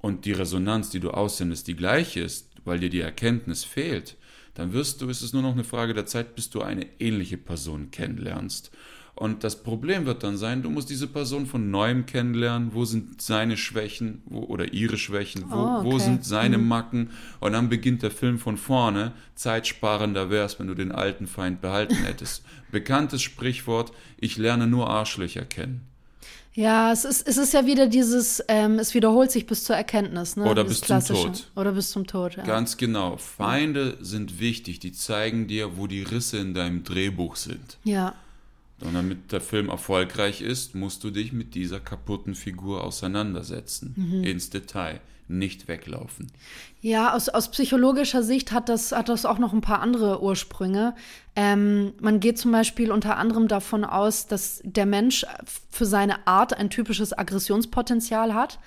und 0.00 0.24
die 0.24 0.32
Resonanz, 0.32 0.90
die 0.90 1.00
du 1.00 1.10
aussendest, 1.10 1.66
die 1.66 1.76
gleiche 1.76 2.20
ist, 2.20 2.50
weil 2.64 2.78
dir 2.80 2.90
die 2.90 3.00
Erkenntnis 3.00 3.64
fehlt, 3.64 4.16
dann 4.54 4.72
wirst 4.72 5.00
du, 5.00 5.08
ist 5.08 5.22
es 5.22 5.32
nur 5.32 5.42
noch 5.42 5.52
eine 5.52 5.64
Frage 5.64 5.94
der 5.94 6.06
Zeit, 6.06 6.34
bis 6.34 6.50
du 6.50 6.62
eine 6.62 6.86
ähnliche 6.98 7.38
Person 7.38 7.90
kennenlernst. 7.90 8.70
Und 9.14 9.42
das 9.42 9.64
Problem 9.64 10.06
wird 10.06 10.22
dann 10.22 10.36
sein, 10.36 10.62
du 10.62 10.70
musst 10.70 10.90
diese 10.90 11.08
Person 11.08 11.46
von 11.46 11.72
neuem 11.72 12.06
kennenlernen. 12.06 12.72
Wo 12.72 12.84
sind 12.84 13.20
seine 13.20 13.56
Schwächen 13.56 14.22
wo, 14.26 14.44
oder 14.44 14.72
ihre 14.72 14.96
Schwächen? 14.96 15.44
Wo, 15.48 15.56
Oh, 15.56 15.84
wo 15.84 15.94
okay. 15.94 16.04
sind 16.04 16.24
seine 16.24 16.56
Macken? 16.56 17.10
Und 17.40 17.52
dann 17.52 17.68
beginnt 17.68 18.04
der 18.04 18.12
Film 18.12 18.38
von 18.38 18.56
vorne. 18.56 19.12
Zeitsparender 19.34 20.30
wär's, 20.30 20.60
wenn 20.60 20.68
du 20.68 20.74
den 20.74 20.92
alten 20.92 21.26
Feind 21.26 21.60
behalten 21.60 21.96
hättest. 21.96 22.44
Bekanntes 22.70 23.22
Sprichwort, 23.22 23.90
ich 24.18 24.36
lerne 24.36 24.68
nur 24.68 24.88
Arschlöcher 24.88 25.44
kennen. 25.44 25.87
Ja, 26.58 26.90
es 26.90 27.04
ist, 27.04 27.28
es 27.28 27.36
ist 27.36 27.52
ja 27.52 27.66
wieder 27.66 27.86
dieses, 27.86 28.42
ähm, 28.48 28.80
es 28.80 28.92
wiederholt 28.92 29.30
sich 29.30 29.46
bis 29.46 29.62
zur 29.62 29.76
Erkenntnis, 29.76 30.34
ne? 30.34 30.44
Oder 30.44 30.64
Dieses 30.64 30.80
bis 30.80 31.04
zum. 31.04 31.14
Tod. 31.14 31.50
Oder 31.54 31.70
bis 31.70 31.90
zum 31.90 32.04
Tod, 32.04 32.36
ja. 32.36 32.42
Ganz 32.42 32.76
genau. 32.76 33.16
Feinde 33.16 33.96
sind 34.00 34.40
wichtig. 34.40 34.80
Die 34.80 34.90
zeigen 34.90 35.46
dir, 35.46 35.76
wo 35.76 35.86
die 35.86 36.02
Risse 36.02 36.38
in 36.38 36.54
deinem 36.54 36.82
Drehbuch 36.82 37.36
sind. 37.36 37.78
Ja, 37.84 38.16
Und 38.80 38.94
damit 38.94 39.32
der 39.32 39.40
Film 39.40 39.68
erfolgreich 39.70 40.40
ist, 40.40 40.74
musst 40.74 41.02
du 41.02 41.10
dich 41.10 41.32
mit 41.32 41.54
dieser 41.54 41.80
kaputten 41.80 42.34
Figur 42.34 42.84
auseinandersetzen. 42.84 43.94
Mhm. 43.96 44.24
Ins 44.24 44.50
Detail. 44.50 45.00
Nicht 45.30 45.68
weglaufen. 45.68 46.32
Ja, 46.80 47.12
aus, 47.12 47.28
aus 47.28 47.50
psychologischer 47.50 48.22
Sicht 48.22 48.50
hat 48.50 48.70
das, 48.70 48.92
hat 48.92 49.10
das 49.10 49.26
auch 49.26 49.38
noch 49.38 49.52
ein 49.52 49.60
paar 49.60 49.82
andere 49.82 50.22
Ursprünge. 50.22 50.94
Ähm, 51.36 51.92
man 52.00 52.18
geht 52.20 52.38
zum 52.38 52.50
Beispiel 52.50 52.90
unter 52.90 53.18
anderem 53.18 53.46
davon 53.46 53.84
aus, 53.84 54.26
dass 54.26 54.62
der 54.64 54.86
Mensch 54.86 55.26
für 55.70 55.84
seine 55.84 56.26
Art 56.26 56.54
ein 56.54 56.70
typisches 56.70 57.16
Aggressionspotenzial 57.16 58.32
hat. 58.32 58.58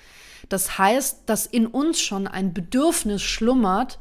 Das 0.48 0.78
heißt, 0.78 1.22
dass 1.26 1.46
in 1.46 1.66
uns 1.66 2.00
schon 2.00 2.28
ein 2.28 2.52
Bedürfnis 2.52 3.22
schlummert, 3.22 3.98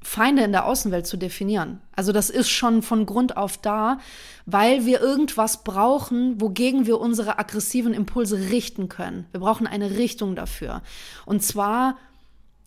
Feinde 0.00 0.42
in 0.42 0.52
der 0.52 0.64
Außenwelt 0.66 1.06
zu 1.06 1.16
definieren. 1.16 1.80
Also 1.94 2.12
das 2.12 2.30
ist 2.30 2.48
schon 2.48 2.82
von 2.82 3.04
Grund 3.04 3.36
auf 3.36 3.58
da, 3.58 3.98
weil 4.46 4.86
wir 4.86 5.00
irgendwas 5.00 5.64
brauchen, 5.64 6.40
wogegen 6.40 6.86
wir 6.86 7.00
unsere 7.00 7.38
aggressiven 7.38 7.94
Impulse 7.94 8.50
richten 8.50 8.88
können. 8.88 9.26
Wir 9.32 9.40
brauchen 9.40 9.66
eine 9.66 9.90
Richtung 9.98 10.36
dafür. 10.36 10.82
Und 11.26 11.42
zwar 11.42 11.96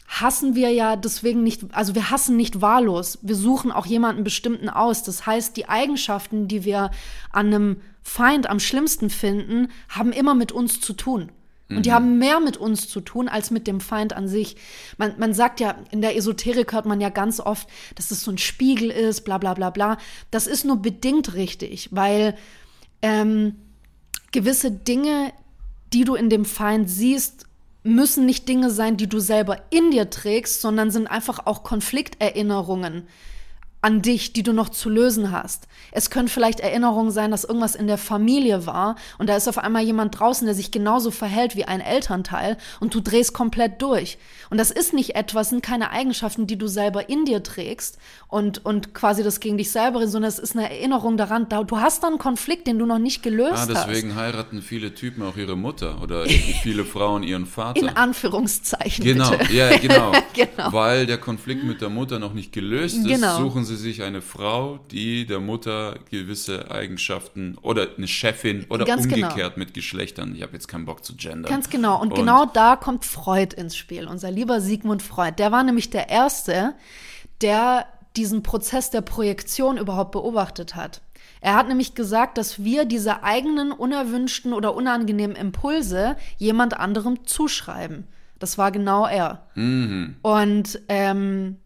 hassen 0.07 0.55
wir 0.55 0.71
ja 0.71 0.97
deswegen 0.97 1.41
nicht, 1.41 1.73
also 1.73 1.95
wir 1.95 2.11
hassen 2.11 2.35
nicht 2.35 2.59
wahllos. 2.59 3.19
Wir 3.21 3.35
suchen 3.35 3.71
auch 3.71 3.85
jemanden 3.85 4.25
bestimmten 4.25 4.67
aus. 4.67 5.03
Das 5.03 5.25
heißt, 5.25 5.55
die 5.55 5.69
Eigenschaften, 5.69 6.49
die 6.49 6.65
wir 6.65 6.91
an 7.31 7.47
einem 7.47 7.81
Feind 8.03 8.49
am 8.49 8.59
schlimmsten 8.59 9.09
finden, 9.09 9.69
haben 9.87 10.11
immer 10.11 10.35
mit 10.35 10.51
uns 10.51 10.81
zu 10.81 10.93
tun. 10.93 11.31
Und 11.77 11.85
die 11.85 11.93
haben 11.93 12.17
mehr 12.17 12.39
mit 12.39 12.57
uns 12.57 12.87
zu 12.89 13.01
tun 13.01 13.27
als 13.27 13.51
mit 13.51 13.67
dem 13.67 13.79
Feind 13.79 14.13
an 14.13 14.27
sich. 14.27 14.55
Man, 14.97 15.13
man 15.17 15.33
sagt 15.33 15.59
ja, 15.59 15.75
in 15.91 16.01
der 16.01 16.15
Esoterik 16.15 16.73
hört 16.73 16.85
man 16.85 17.01
ja 17.01 17.09
ganz 17.09 17.39
oft, 17.39 17.67
dass 17.95 18.11
es 18.11 18.21
so 18.21 18.31
ein 18.31 18.37
Spiegel 18.37 18.89
ist, 18.91 19.21
bla 19.21 19.37
bla 19.37 19.53
bla 19.53 19.69
bla. 19.69 19.97
Das 20.31 20.47
ist 20.47 20.65
nur 20.65 20.77
bedingt 20.77 21.33
richtig, 21.33 21.89
weil 21.91 22.35
ähm, 23.01 23.55
gewisse 24.31 24.71
Dinge, 24.71 25.33
die 25.93 26.03
du 26.03 26.15
in 26.15 26.29
dem 26.29 26.45
Feind 26.45 26.89
siehst, 26.89 27.45
müssen 27.83 28.25
nicht 28.25 28.47
Dinge 28.47 28.69
sein, 28.69 28.97
die 28.97 29.07
du 29.07 29.19
selber 29.19 29.57
in 29.71 29.91
dir 29.91 30.09
trägst, 30.09 30.61
sondern 30.61 30.91
sind 30.91 31.07
einfach 31.07 31.45
auch 31.45 31.63
Konflikterinnerungen 31.63 33.07
an 33.81 34.01
dich, 34.01 34.33
die 34.33 34.43
du 34.43 34.53
noch 34.53 34.69
zu 34.69 34.89
lösen 34.89 35.31
hast. 35.31 35.67
Es 35.91 36.09
können 36.09 36.27
vielleicht 36.27 36.59
Erinnerungen 36.59 37.09
sein, 37.11 37.31
dass 37.31 37.43
irgendwas 37.43 37.73
in 37.75 37.87
der 37.87 37.97
Familie 37.97 38.65
war 38.67 38.95
und 39.17 39.27
da 39.27 39.35
ist 39.35 39.47
auf 39.47 39.57
einmal 39.57 39.81
jemand 39.83 40.19
draußen, 40.19 40.45
der 40.45 40.53
sich 40.55 40.69
genauso 40.71 41.09
verhält 41.09 41.55
wie 41.55 41.65
ein 41.65 41.81
Elternteil 41.81 42.57
und 42.79 42.93
du 42.93 42.99
drehst 43.01 43.33
komplett 43.33 43.81
durch. 43.81 44.17
Und 44.51 44.57
das 44.59 44.69
ist 44.71 44.93
nicht 44.93 45.15
etwas, 45.15 45.49
sind 45.49 45.63
keine 45.63 45.91
Eigenschaften, 45.91 46.45
die 46.45 46.57
du 46.57 46.67
selber 46.67 47.09
in 47.09 47.25
dir 47.25 47.41
trägst 47.41 47.97
und, 48.27 48.63
und 48.65 48.93
quasi 48.93 49.23
das 49.23 49.39
gegen 49.39 49.57
dich 49.57 49.71
selber, 49.71 50.07
sondern 50.07 50.29
es 50.29 50.37
ist 50.39 50.55
eine 50.55 50.69
Erinnerung 50.69 51.17
daran, 51.17 51.49
da, 51.49 51.63
du 51.63 51.77
hast 51.77 52.03
da 52.03 52.07
einen 52.07 52.17
Konflikt, 52.19 52.67
den 52.67 52.77
du 52.77 52.85
noch 52.85 52.99
nicht 52.99 53.23
gelöst 53.23 53.53
Ah, 53.53 53.67
hast. 53.75 53.87
deswegen 53.87 54.15
heiraten 54.15 54.61
viele 54.61 54.93
Typen 54.93 55.23
auch 55.23 55.37
ihre 55.37 55.55
Mutter 55.57 56.01
oder 56.03 56.25
viele 56.61 56.85
Frauen 56.85 57.23
ihren 57.23 57.45
Vater. 57.47 57.79
In 57.81 57.89
Anführungszeichen. 58.35 59.03
Genau, 59.03 59.31
bitte. 59.31 59.53
ja, 59.53 59.75
genau. 59.77 60.11
Genau. 60.33 60.71
Weil 60.71 61.05
der 61.07 61.17
Konflikt 61.17 61.63
mit 61.63 61.81
der 61.81 61.89
Mutter 61.89 62.17
noch 62.19 62.33
nicht 62.33 62.53
gelöst 62.53 62.95
ist, 62.97 63.07
Genau. 63.07 63.37
suchen 63.37 63.65
sie 63.65 63.70
sich 63.75 64.03
eine 64.03 64.21
Frau, 64.21 64.79
die 64.91 65.25
der 65.25 65.39
Mutter 65.39 65.99
gewisse 66.09 66.71
Eigenschaften 66.71 67.57
oder 67.61 67.87
eine 67.97 68.07
Chefin 68.07 68.65
oder 68.69 68.85
Ganz 68.85 69.07
genau. 69.07 69.27
umgekehrt 69.27 69.57
mit 69.57 69.73
Geschlechtern. 69.73 70.35
Ich 70.35 70.41
habe 70.41 70.53
jetzt 70.53 70.67
keinen 70.67 70.85
Bock 70.85 71.03
zu 71.03 71.15
gendern. 71.15 71.51
Ganz 71.51 71.69
genau. 71.69 72.01
Und, 72.01 72.15
genau 72.15 72.45
da 72.45 72.75
kommt 72.75 73.05
Freud 73.05 73.55
ins 73.55 73.75
Spiel, 73.75 74.07
unser 74.07 74.31
lieber 74.31 74.61
Sigmund 74.61 75.01
Freud. 75.01 75.33
Der 75.37 75.51
war 75.51 75.63
nämlich 75.63 75.89
der 75.89 76.09
Erste, 76.09 76.75
der 77.41 77.85
diesen 78.15 78.43
Prozess 78.43 78.89
der 78.89 79.01
Projektion 79.01 79.77
überhaupt 79.77 80.11
beobachtet 80.11 80.75
hat. 80.75 81.01
Er 81.39 81.55
hat 81.55 81.67
nämlich 81.67 81.95
gesagt, 81.95 82.37
dass 82.37 82.63
wir 82.63 82.85
diese 82.85 83.23
eigenen 83.23 83.71
unerwünschten 83.71 84.53
oder 84.53 84.75
unangenehmen 84.75 85.35
Impulse 85.35 86.15
jemand 86.37 86.77
anderem 86.77 87.25
zuschreiben. 87.25 88.07
Das 88.37 88.57
war 88.57 88.71
genau 88.71 89.07
er. 89.07 89.47
Und 89.55 90.79
ähm, 90.89 91.57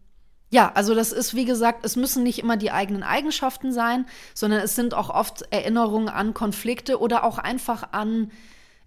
ja, 0.52 0.72
also 0.74 0.96
das 0.96 1.12
ist, 1.12 1.34
wie 1.36 1.46
gesagt, 1.46 1.86
es 1.86 1.96
müssen 1.96 2.24
nicht 2.24 2.39
immer 2.39 2.56
die 2.58 2.72
eigenen 2.72 3.04
Eigenschaften 3.04 3.72
sein, 3.74 4.06
sondern 4.34 4.62
es 4.62 4.76
sind 4.76 4.93
auch 4.93 5.10
oft 5.10 5.43
Erinnerungen 5.52 6.08
an 6.10 6.34
Konflikte 6.34 7.00
oder 7.00 7.24
auch 7.24 7.38
einfach 7.38 7.89
an, 7.91 8.32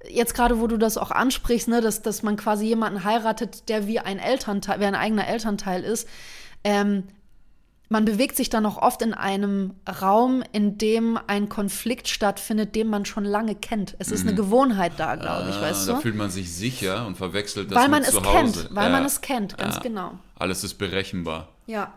jetzt 0.09 0.35
gerade 0.35 0.61
wo 0.61 0.67
du 0.69 0.77
das 0.79 0.97
auch 0.97 1.11
ansprichst, 1.11 1.69
ne, 1.69 1.81
dass, 1.81 2.01
dass 2.03 2.23
man 2.23 2.37
quasi 2.37 2.67
jemanden 2.67 3.05
heiratet, 3.05 3.69
der 3.69 3.87
wie 3.87 3.99
ein 3.99 4.19
Elternteil, 4.19 4.81
wie 4.81 4.85
ein 4.87 4.95
eigener 4.95 5.27
Elternteil 5.27 5.83
ist. 5.83 6.09
Ähm, 6.65 7.05
man 7.91 8.05
bewegt 8.05 8.37
sich 8.37 8.51
dann 8.51 8.67
auch 8.67 8.77
oft 8.77 9.01
in 9.01 9.15
einem 9.15 9.73
Raum, 10.03 10.43
in 10.53 10.77
dem 10.77 11.19
ein 11.27 11.49
Konflikt 11.49 12.07
stattfindet, 12.09 12.75
den 12.75 12.87
man 12.89 13.07
schon 13.07 13.25
lange 13.25 13.55
kennt. 13.55 13.97
Es 13.99 14.11
ist 14.13 14.27
eine 14.27 14.35
Gewohnheit 14.37 14.93
da, 14.99 15.15
glaube 15.17 15.49
ich, 15.49 15.57
Ah, 15.57 15.63
weißt 15.63 15.89
da 15.89 15.95
du? 15.95 16.01
fühlt 16.03 16.15
man 16.17 16.29
sich 16.29 16.53
sicher 16.55 17.07
und 17.07 17.17
verwechselt 17.17 17.71
das 17.71 17.79
Weil 17.79 17.89
man 17.89 18.01
mit 18.01 18.09
es 18.11 18.15
zu 18.15 18.23
Hause. 18.23 18.65
kennt, 18.65 18.75
weil 18.75 18.91
man 18.91 19.07
es 19.07 19.23
kennt, 19.23 19.57
ganz 19.57 19.77
Ja. 19.77 19.81
genau. 19.81 20.19
Alles 20.39 20.65
ist 20.65 20.75
berechenbar. 20.75 21.49
Ja. 21.67 21.93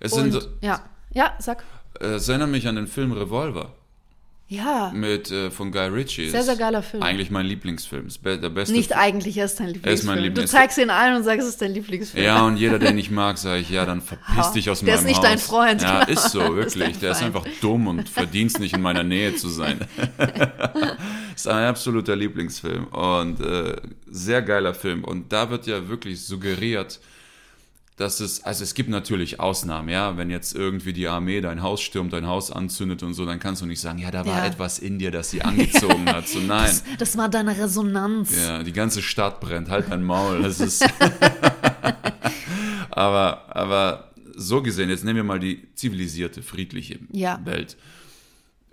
Es, 0.00 0.12
Und, 0.12 0.32
sind, 0.32 0.48
ja. 0.60 0.80
Ja, 1.14 1.34
sag. 1.38 1.64
es 2.00 2.28
erinnert 2.28 2.50
mich 2.50 2.66
an 2.68 2.76
den 2.76 2.86
Film 2.86 3.12
Revolver 3.12 3.72
Ja. 4.48 4.90
mit, 4.94 5.30
äh, 5.30 5.50
von 5.50 5.70
Guy 5.72 5.86
Ritchie. 5.88 6.28
Sehr, 6.28 6.40
Ist 6.40 6.46
sehr 6.46 6.56
geiler 6.56 6.82
Film. 6.82 7.02
Eigentlich 7.02 7.30
mein 7.30 7.46
Lieblingsfilm. 7.46 8.06
Ist 8.08 8.22
be- 8.22 8.38
der 8.38 8.48
beste 8.50 8.74
Nicht 8.74 8.88
Film. 8.88 9.00
eigentlich, 9.00 9.36
er 9.38 9.44
ist 9.46 9.60
dein 9.60 9.68
Lieblingsfilm. 9.68 9.90
Er 9.90 9.94
ist 9.94 10.04
mein 10.04 10.16
Du 10.18 10.22
Lieblings- 10.40 10.50
zeigst 10.50 10.78
ihn 10.78 10.90
allen 10.90 11.16
und 11.16 11.22
sagst, 11.24 11.42
es 11.42 11.48
ist 11.50 11.62
dein 11.62 11.72
Lieblingsfilm. 11.72 12.24
Ja, 12.24 12.44
und 12.44 12.56
jeder, 12.56 12.78
den 12.78 12.98
ich 13.02 13.10
mag, 13.10 13.38
sage 13.38 13.60
ich, 13.60 13.70
ja, 13.70 13.86
dann 13.86 14.00
verpiss 14.02 14.52
dich 14.52 14.68
aus 14.70 14.80
der 14.80 14.88
meinem 14.96 14.98
ist 15.00 15.04
nicht 15.06 15.16
Haus. 15.18 15.24
dein 15.24 15.38
Freund, 15.38 15.82
Ja, 15.82 16.04
genau. 16.04 16.12
ist 16.20 16.30
so, 16.32 16.40
ist 16.40 16.54
wirklich. 16.56 16.92
dein 16.92 17.00
der 17.00 17.10
ist 17.12 17.22
einfach 17.22 17.44
dumm 17.60 17.86
und 17.86 18.08
verdient 18.08 18.58
nicht 18.58 18.74
in 18.74 18.82
meiner 18.82 19.04
Nähe 19.04 19.34
zu 19.36 19.48
sein. 19.48 19.78
ist 21.36 21.48
ein 21.48 21.64
absoluter 21.66 22.16
Lieblingsfilm 22.16 22.86
und 22.86 23.40
äh, 23.40 23.76
sehr 24.10 24.42
geiler 24.42 24.74
Film. 24.74 25.04
Und 25.04 25.32
da 25.32 25.50
wird 25.50 25.66
ja 25.66 25.88
wirklich 25.88 26.24
suggeriert, 26.24 27.00
dass 27.96 28.20
es, 28.20 28.42
also 28.44 28.64
es 28.64 28.74
gibt 28.74 28.88
natürlich 28.88 29.38
Ausnahmen, 29.38 29.88
ja, 29.90 30.16
wenn 30.16 30.30
jetzt 30.30 30.54
irgendwie 30.54 30.92
die 30.92 31.08
Armee 31.08 31.40
dein 31.42 31.62
Haus 31.62 31.82
stürmt, 31.82 32.12
dein 32.12 32.26
Haus 32.26 32.50
anzündet 32.50 33.02
und 33.02 33.14
so, 33.14 33.26
dann 33.26 33.38
kannst 33.38 33.60
du 33.62 33.66
nicht 33.66 33.80
sagen, 33.80 33.98
ja, 33.98 34.10
da 34.10 34.24
war 34.26 34.38
Ja. 34.38 34.46
etwas 34.46 34.78
in 34.78 34.98
dir, 34.98 35.10
das 35.10 35.30
sie 35.30 35.42
angezogen 35.42 36.06
hat. 36.10 36.26
So, 36.26 36.38
nein. 36.40 36.64
Das, 36.66 36.84
das 36.98 37.16
war 37.18 37.28
deine 37.28 37.56
Resonanz. 37.56 38.34
Ja, 38.34 38.62
die 38.62 38.72
ganze 38.72 39.02
Stadt 39.02 39.40
brennt, 39.40 39.68
halt 39.68 39.90
dein 39.90 40.02
Maul. 40.04 40.42
Das 40.42 40.58
ist. 40.60 40.84
aber, 42.90 43.54
aber 43.56 44.10
so 44.34 44.62
gesehen, 44.62 44.88
jetzt 44.88 45.04
nehmen 45.04 45.16
wir 45.16 45.24
mal 45.24 45.38
die 45.40 45.68
zivilisierte, 45.74 46.42
friedliche 46.42 46.98
Ja. 47.12 47.40
Welt. 47.44 47.76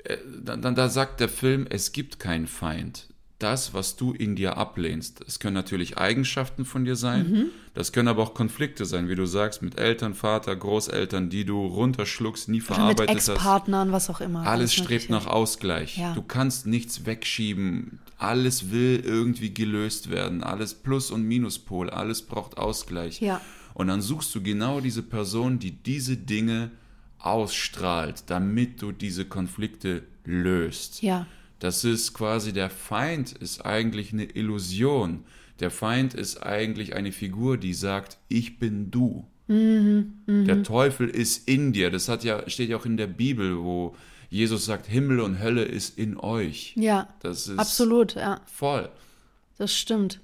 Äh, 0.06 0.18
Dann, 0.44 0.62
dann 0.62 0.76
da 0.76 0.88
sagt 0.90 1.20
der 1.20 1.30
Film, 1.30 1.68
es 1.70 1.92
gibt 1.92 2.20
keinen 2.20 2.48
Feind. 2.48 3.09
Das, 3.40 3.74
was 3.74 3.96
du 3.96 4.12
in 4.12 4.36
dir 4.36 4.58
ablehnst, 4.58 5.22
es 5.26 5.40
können 5.40 5.54
natürlich 5.54 5.98
Eigenschaften 5.98 6.66
von 6.66 6.84
dir 6.84 6.98
sein, 6.98 7.32
Mhm. 7.32 7.46
das 7.74 7.94
können 7.94 8.10
aber 8.10 8.22
auch 8.22 8.34
Konflikte 8.34 8.84
sein, 8.86 9.08
wie 9.08 9.16
du 9.16 9.26
sagst, 9.26 9.62
mit 9.62 9.80
Eltern, 9.80 10.14
Vater, 10.14 10.54
Großeltern, 10.58 11.30
die 11.30 11.46
du 11.46 11.66
runterschluckst, 11.66 12.50
nie 12.50 12.58
Oder 12.62 12.68
mit 12.88 12.98
verarbeitet 12.98 13.16
hast. 13.16 13.30
Ex-Partnern, 13.30 13.92
was 13.94 14.10
auch 14.10 14.20
immer. 14.20 14.46
Alles 14.46 14.74
strebt 14.74 15.10
nach 15.10 15.26
Ausgleich. 15.26 15.98
Ja. 15.98 16.14
Du 16.16 16.22
kannst 16.22 16.68
nichts 16.68 17.06
wegschieben. 17.06 18.00
Alles 18.18 18.72
will 18.72 19.02
irgendwie 19.06 19.54
gelöst 19.54 20.10
werden. 20.12 20.44
Alles 20.44 20.74
Plus- 20.74 21.10
und 21.10 21.24
Minuspol. 21.24 21.90
Alles 21.90 22.22
braucht 22.24 22.58
Ausgleich. 22.58 23.22
Ja. 23.22 23.40
Und 23.74 23.88
dann 23.88 24.02
suchst 24.02 24.36
du 24.36 24.44
genau 24.44 24.82
diese 24.82 25.02
Person, 25.02 25.60
die 25.60 25.72
diese 25.72 26.18
Dinge 26.18 26.72
ausstrahlt, 27.20 28.24
damit 28.28 28.82
du 28.82 28.92
diese 28.92 29.24
Konflikte 29.24 30.04
löst. 30.26 31.02
Ja. 31.02 31.26
Das 31.60 31.84
ist 31.84 32.14
quasi 32.14 32.54
der 32.54 32.70
Feind 32.70 33.34
ist 33.34 33.66
eigentlich 33.66 34.14
eine 34.14 34.26
Illusion. 34.26 35.26
Der 35.60 35.72
Feind 35.72 36.14
ist 36.14 36.42
eigentlich 36.42 36.96
eine 36.96 37.12
Figur, 37.12 37.58
die 37.58 37.74
sagt, 37.74 38.18
ich 38.30 38.60
bin 38.60 38.92
du. 38.92 39.26
Der 39.50 40.64
Teufel 40.64 41.10
ist 41.10 41.50
in 41.50 41.74
dir. 41.74 41.90
Das 41.90 42.08
hat 42.08 42.24
ja, 42.24 42.48
steht 42.48 42.70
ja 42.70 42.78
auch 42.78 42.86
in 42.86 42.98
der 42.98 43.08
Bibel, 43.08 43.58
wo 43.58 43.96
Jesus 44.30 44.66
sagt, 44.66 44.86
Himmel 44.86 45.20
und 45.20 45.42
Hölle 45.42 45.64
ist 45.64 45.98
in 45.98 46.18
euch. 46.18 46.74
Ja. 46.76 47.08
Das 47.22 47.48
ist 47.48 47.58
Absolut, 47.58 48.14
ja. 48.14 48.42
voll. 48.46 48.90
Das 49.58 49.76
stimmt. 49.76 50.20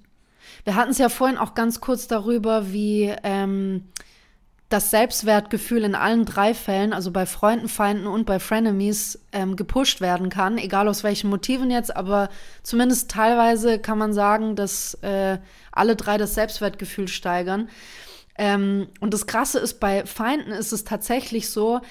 Wir 0.64 0.76
hatten 0.76 0.92
es 0.92 1.00
ja 1.00 1.10
vorhin 1.10 1.40
auch 1.40 1.56
ganz 1.56 1.82
kurz 1.82 2.08
darüber, 2.08 2.72
wie 2.72 3.12
ähm, 3.24 3.86
das 4.70 4.89
Selbstwertgefühl 4.89 5.84
in 5.84 5.93
allen 5.93 6.26
drei 6.26 6.55
Fällen, 6.55 6.91
also 6.91 7.11
bei 7.11 7.26
Freunden, 7.26 7.70
Feinden 7.70 8.07
und 8.07 8.26
bei 8.26 8.39
Frenemies, 8.39 9.20
ähm, 9.32 9.55
gepusht 9.55 10.01
werden 10.01 10.30
kann, 10.30 10.57
egal 10.57 10.88
aus 10.88 11.03
welchen 11.03 11.30
Motiven 11.30 11.70
jetzt, 11.70 11.95
aber 11.95 12.30
zumindest 12.63 13.11
teilweise 13.11 13.78
kann 13.78 13.99
man 13.99 14.11
sagen, 14.13 14.55
dass 14.55 14.95
äh, 14.95 15.38
alle 15.72 15.95
drei 15.95 16.18
das 16.18 16.34
Selbstwertgefühl 16.34 17.07
steigern. 17.07 17.70
Ähm, 18.38 18.88
und 18.99 19.13
das 19.13 19.28
Krasse 19.28 19.59
ist, 19.59 19.80
bei 19.80 20.05
Feinden 20.05 20.51
ist 20.51 20.72
es 20.72 20.84
tatsächlich 20.84 21.49
so, 21.49 21.82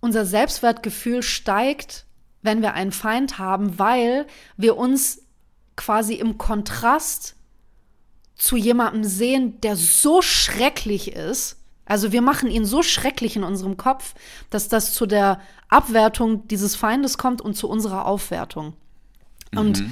unser 0.00 0.24
Selbstwertgefühl 0.24 1.22
steigt, 1.22 2.06
wenn 2.40 2.62
wir 2.62 2.72
einen 2.72 2.90
Feind 2.90 3.38
haben, 3.38 3.78
weil 3.78 4.26
wir 4.56 4.76
uns 4.76 5.22
quasi 5.76 6.14
im 6.14 6.38
Kontrast 6.38 7.36
zu 8.42 8.56
jemandem 8.56 9.04
sehen, 9.04 9.60
der 9.60 9.76
so 9.76 10.20
schrecklich 10.20 11.12
ist. 11.12 11.58
Also 11.84 12.10
wir 12.10 12.22
machen 12.22 12.50
ihn 12.50 12.64
so 12.64 12.82
schrecklich 12.82 13.36
in 13.36 13.44
unserem 13.44 13.76
Kopf, 13.76 14.14
dass 14.50 14.66
das 14.66 14.94
zu 14.94 15.06
der 15.06 15.40
Abwertung 15.68 16.48
dieses 16.48 16.74
Feindes 16.74 17.18
kommt 17.18 17.40
und 17.40 17.54
zu 17.54 17.68
unserer 17.68 18.04
Aufwertung. 18.04 18.72
Und 19.54 19.84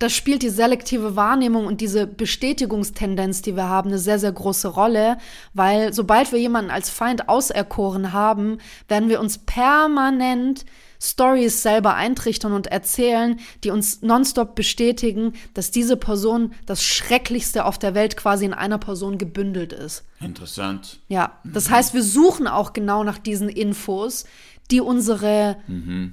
das 0.00 0.12
spielt 0.12 0.42
die 0.42 0.48
selektive 0.48 1.14
Wahrnehmung 1.14 1.66
und 1.66 1.80
diese 1.80 2.08
Bestätigungstendenz, 2.08 3.42
die 3.42 3.54
wir 3.54 3.68
haben, 3.68 3.90
eine 3.90 4.00
sehr, 4.00 4.18
sehr 4.18 4.32
große 4.32 4.66
Rolle, 4.66 5.18
weil 5.54 5.92
sobald 5.92 6.32
wir 6.32 6.40
jemanden 6.40 6.72
als 6.72 6.90
Feind 6.90 7.28
auserkoren 7.28 8.12
haben, 8.12 8.58
werden 8.88 9.08
wir 9.08 9.20
uns 9.20 9.38
permanent 9.38 10.64
Stories 11.00 11.62
selber 11.62 11.94
eintrichtern 11.94 12.52
und 12.52 12.66
erzählen, 12.66 13.38
die 13.64 13.70
uns 13.70 14.02
nonstop 14.02 14.54
bestätigen, 14.54 15.34
dass 15.54 15.70
diese 15.70 15.96
Person 15.96 16.52
das 16.66 16.82
Schrecklichste 16.82 17.64
auf 17.64 17.78
der 17.78 17.94
Welt 17.94 18.16
quasi 18.16 18.44
in 18.44 18.54
einer 18.54 18.78
Person 18.78 19.18
gebündelt 19.18 19.72
ist. 19.72 20.04
Interessant. 20.20 21.00
Ja, 21.08 21.38
das 21.44 21.70
heißt, 21.70 21.94
wir 21.94 22.02
suchen 22.02 22.48
auch 22.48 22.72
genau 22.72 23.04
nach 23.04 23.18
diesen 23.18 23.48
Infos, 23.48 24.24
die 24.70 24.80
unsere, 24.82 25.56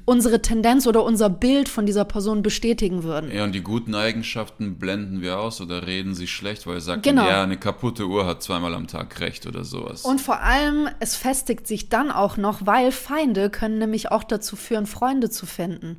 unsere 0.05 0.41
Tendenz 0.41 0.87
oder 0.87 1.03
unser 1.03 1.29
Bild 1.29 1.67
von 1.67 1.85
dieser 1.85 2.05
Person 2.05 2.41
bestätigen 2.41 3.03
würden. 3.03 3.29
Ja, 3.31 3.43
und 3.43 3.53
die 3.53 3.61
guten 3.61 3.93
Eigenschaften 3.95 4.79
blenden 4.79 5.21
wir 5.21 5.39
aus 5.39 5.59
oder 5.59 5.85
reden 5.85 6.15
sie 6.15 6.27
schlecht, 6.27 6.65
weil 6.65 6.79
sagt, 6.79 7.03
Genau. 7.03 7.27
ja, 7.27 7.43
eine 7.43 7.57
kaputte 7.57 8.05
Uhr 8.07 8.25
hat 8.25 8.41
zweimal 8.43 8.73
am 8.73 8.87
Tag 8.87 9.19
recht 9.19 9.45
oder 9.45 9.63
sowas. 9.65 10.03
Und 10.05 10.21
vor 10.21 10.39
allem, 10.41 10.87
es 10.99 11.15
festigt 11.15 11.67
sich 11.67 11.89
dann 11.89 12.11
auch 12.11 12.37
noch, 12.37 12.65
weil 12.65 12.91
Feinde 12.93 13.49
können 13.49 13.77
nämlich 13.77 14.11
auch 14.11 14.23
dazu 14.23 14.55
führen, 14.55 14.85
Freunde 14.85 15.29
zu 15.29 15.45
finden. 15.45 15.97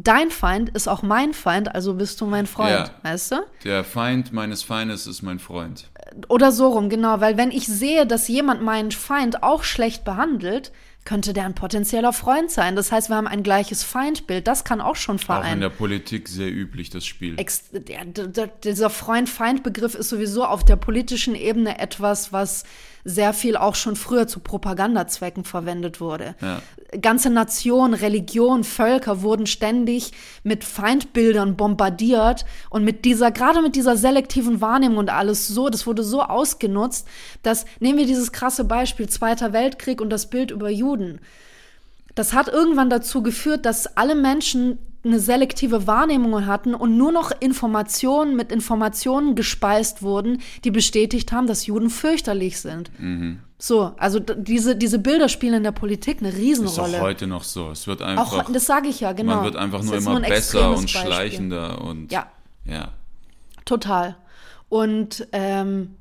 dein 0.00 0.30
Feind 0.30 0.68
ist 0.70 0.86
auch 0.86 1.02
mein 1.02 1.32
Feind, 1.34 1.74
also 1.74 1.94
bist 1.94 2.20
du 2.20 2.26
mein 2.26 2.46
Freund, 2.46 2.70
Ja. 2.70 2.90
weißt 3.02 3.32
du? 3.32 3.36
Der 3.64 3.82
Feind 3.82 4.32
meines 4.32 4.62
Feindes 4.62 5.08
ist 5.08 5.22
mein 5.22 5.40
Freund. 5.40 5.90
Oder 6.28 6.52
so 6.52 6.68
rum, 6.68 6.88
genau, 6.88 7.20
weil 7.20 7.36
wenn 7.36 7.50
ich 7.50 7.66
sehe, 7.66 8.06
dass 8.06 8.28
jemand 8.28 8.62
meinen 8.62 8.92
Feind 8.92 9.42
auch 9.42 9.64
schlecht 9.64 10.04
behandelt, 10.04 10.70
könnte 11.08 11.32
der 11.32 11.46
ein 11.46 11.54
potenzieller 11.54 12.12
Freund 12.12 12.50
sein. 12.50 12.76
Das 12.76 12.92
heißt, 12.92 13.08
wir 13.08 13.16
haben 13.16 13.26
ein 13.26 13.42
gleiches 13.42 13.82
Feindbild. 13.82 14.46
Das 14.46 14.64
kann 14.64 14.82
auch 14.82 14.94
schon 14.94 15.16
Auch 15.16 15.20
in 15.20 15.24
vereinen. 15.24 15.60
der 15.62 15.70
Politik 15.70 16.28
sehr 16.28 16.52
üblich, 16.52 16.90
das 16.90 17.06
Spiel. 17.06 17.40
Ex 17.40 17.70
der, 17.72 18.04
der, 18.04 18.46
dieser 18.48 18.90
Freund-Feind-Begriff 18.90 19.94
ist 19.94 20.10
sowieso 20.10 20.44
auf 20.44 20.66
der 20.66 20.76
politischen 20.76 21.34
Ebene 21.34 21.78
etwas, 21.78 22.30
was 22.34 22.64
sehr 23.04 23.32
viel 23.32 23.56
auch 23.56 23.74
schon 23.74 23.96
früher 23.96 24.26
zu 24.26 24.40
Propagandazwecken 24.40 25.44
verwendet 25.44 26.00
wurde. 26.00 26.34
Ja. 26.40 26.62
Ganze 27.00 27.30
Nationen, 27.30 27.94
Religionen, 27.94 28.64
Völker 28.64 29.22
wurden 29.22 29.46
ständig 29.46 30.12
mit 30.42 30.64
Feindbildern 30.64 31.56
bombardiert 31.56 32.44
und 32.70 32.84
mit 32.84 33.04
dieser, 33.04 33.30
gerade 33.30 33.62
mit 33.62 33.76
dieser 33.76 33.96
selektiven 33.96 34.60
Wahrnehmung 34.60 34.98
und 34.98 35.10
alles 35.10 35.48
so, 35.48 35.68
das 35.68 35.86
wurde 35.86 36.02
so 36.02 36.22
ausgenutzt, 36.22 37.06
dass, 37.42 37.66
nehmen 37.80 37.98
wir 37.98 38.06
dieses 38.06 38.32
krasse 38.32 38.64
Beispiel, 38.64 39.08
Zweiter 39.08 39.52
Weltkrieg 39.52 40.00
und 40.00 40.10
das 40.10 40.30
Bild 40.30 40.50
über 40.50 40.70
Juden. 40.70 41.20
Das 42.14 42.32
hat 42.32 42.48
irgendwann 42.48 42.90
dazu 42.90 43.22
geführt, 43.22 43.64
dass 43.66 43.96
alle 43.96 44.14
Menschen 44.14 44.78
eine 45.04 45.20
selektive 45.20 45.86
Wahrnehmung 45.86 46.46
hatten 46.46 46.74
und 46.74 46.96
nur 46.96 47.12
noch 47.12 47.30
Informationen 47.40 48.34
mit 48.36 48.50
Informationen 48.50 49.36
gespeist 49.36 50.02
wurden, 50.02 50.40
die 50.64 50.70
bestätigt 50.72 51.30
haben, 51.30 51.46
dass 51.46 51.66
Juden 51.66 51.88
fürchterlich 51.88 52.60
sind. 52.60 52.90
So, 53.58 53.92
also 53.96 54.18
diese, 54.18 54.74
diese 54.76 54.98
Bilder 54.98 55.28
spielen 55.28 55.54
in 55.54 55.62
der 55.62 55.72
Politik 55.72 56.18
eine 56.18 56.28
Ist 56.30 56.34
auch 56.34 56.40
Riesenrolle. 56.40 57.00
heute 57.00 57.26
noch 57.28 57.44
so. 57.44 57.70
Es 57.70 57.86
wird 57.86 58.02
Auch 58.02 58.06
einfach, 58.06 58.52
das 58.52 58.66
sage 58.66 58.88
ich 58.88 59.00
ja, 59.00 59.12
genau. 59.12 59.36
man 59.36 59.44
wird 59.44 59.56
einfach 59.56 59.82
nur 59.82 59.96
immer 59.96 60.16
ein 60.16 60.22
besser 60.22 60.70
und 60.70 60.82
Beispiel. 60.82 61.00
schleichender 61.00 61.80
und 61.82 62.10
Ja. 62.12 62.26
ja. 62.64 62.88
Total. 63.64 64.16
Und 64.68 65.26
ähm, 65.32 65.94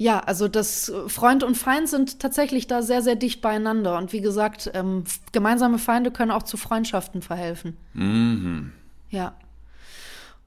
ja, 0.00 0.18
also 0.20 0.48
das 0.48 0.90
Freund 1.08 1.44
und 1.44 1.56
Feind 1.56 1.86
sind 1.86 2.20
tatsächlich 2.20 2.66
da 2.66 2.80
sehr, 2.80 3.02
sehr 3.02 3.16
dicht 3.16 3.42
beieinander. 3.42 3.98
Und 3.98 4.14
wie 4.14 4.22
gesagt, 4.22 4.70
ähm, 4.72 5.04
gemeinsame 5.32 5.76
Feinde 5.76 6.10
können 6.10 6.30
auch 6.30 6.42
zu 6.42 6.56
Freundschaften 6.56 7.20
verhelfen. 7.20 7.76
Mhm. 7.92 8.72
Ja. 9.10 9.34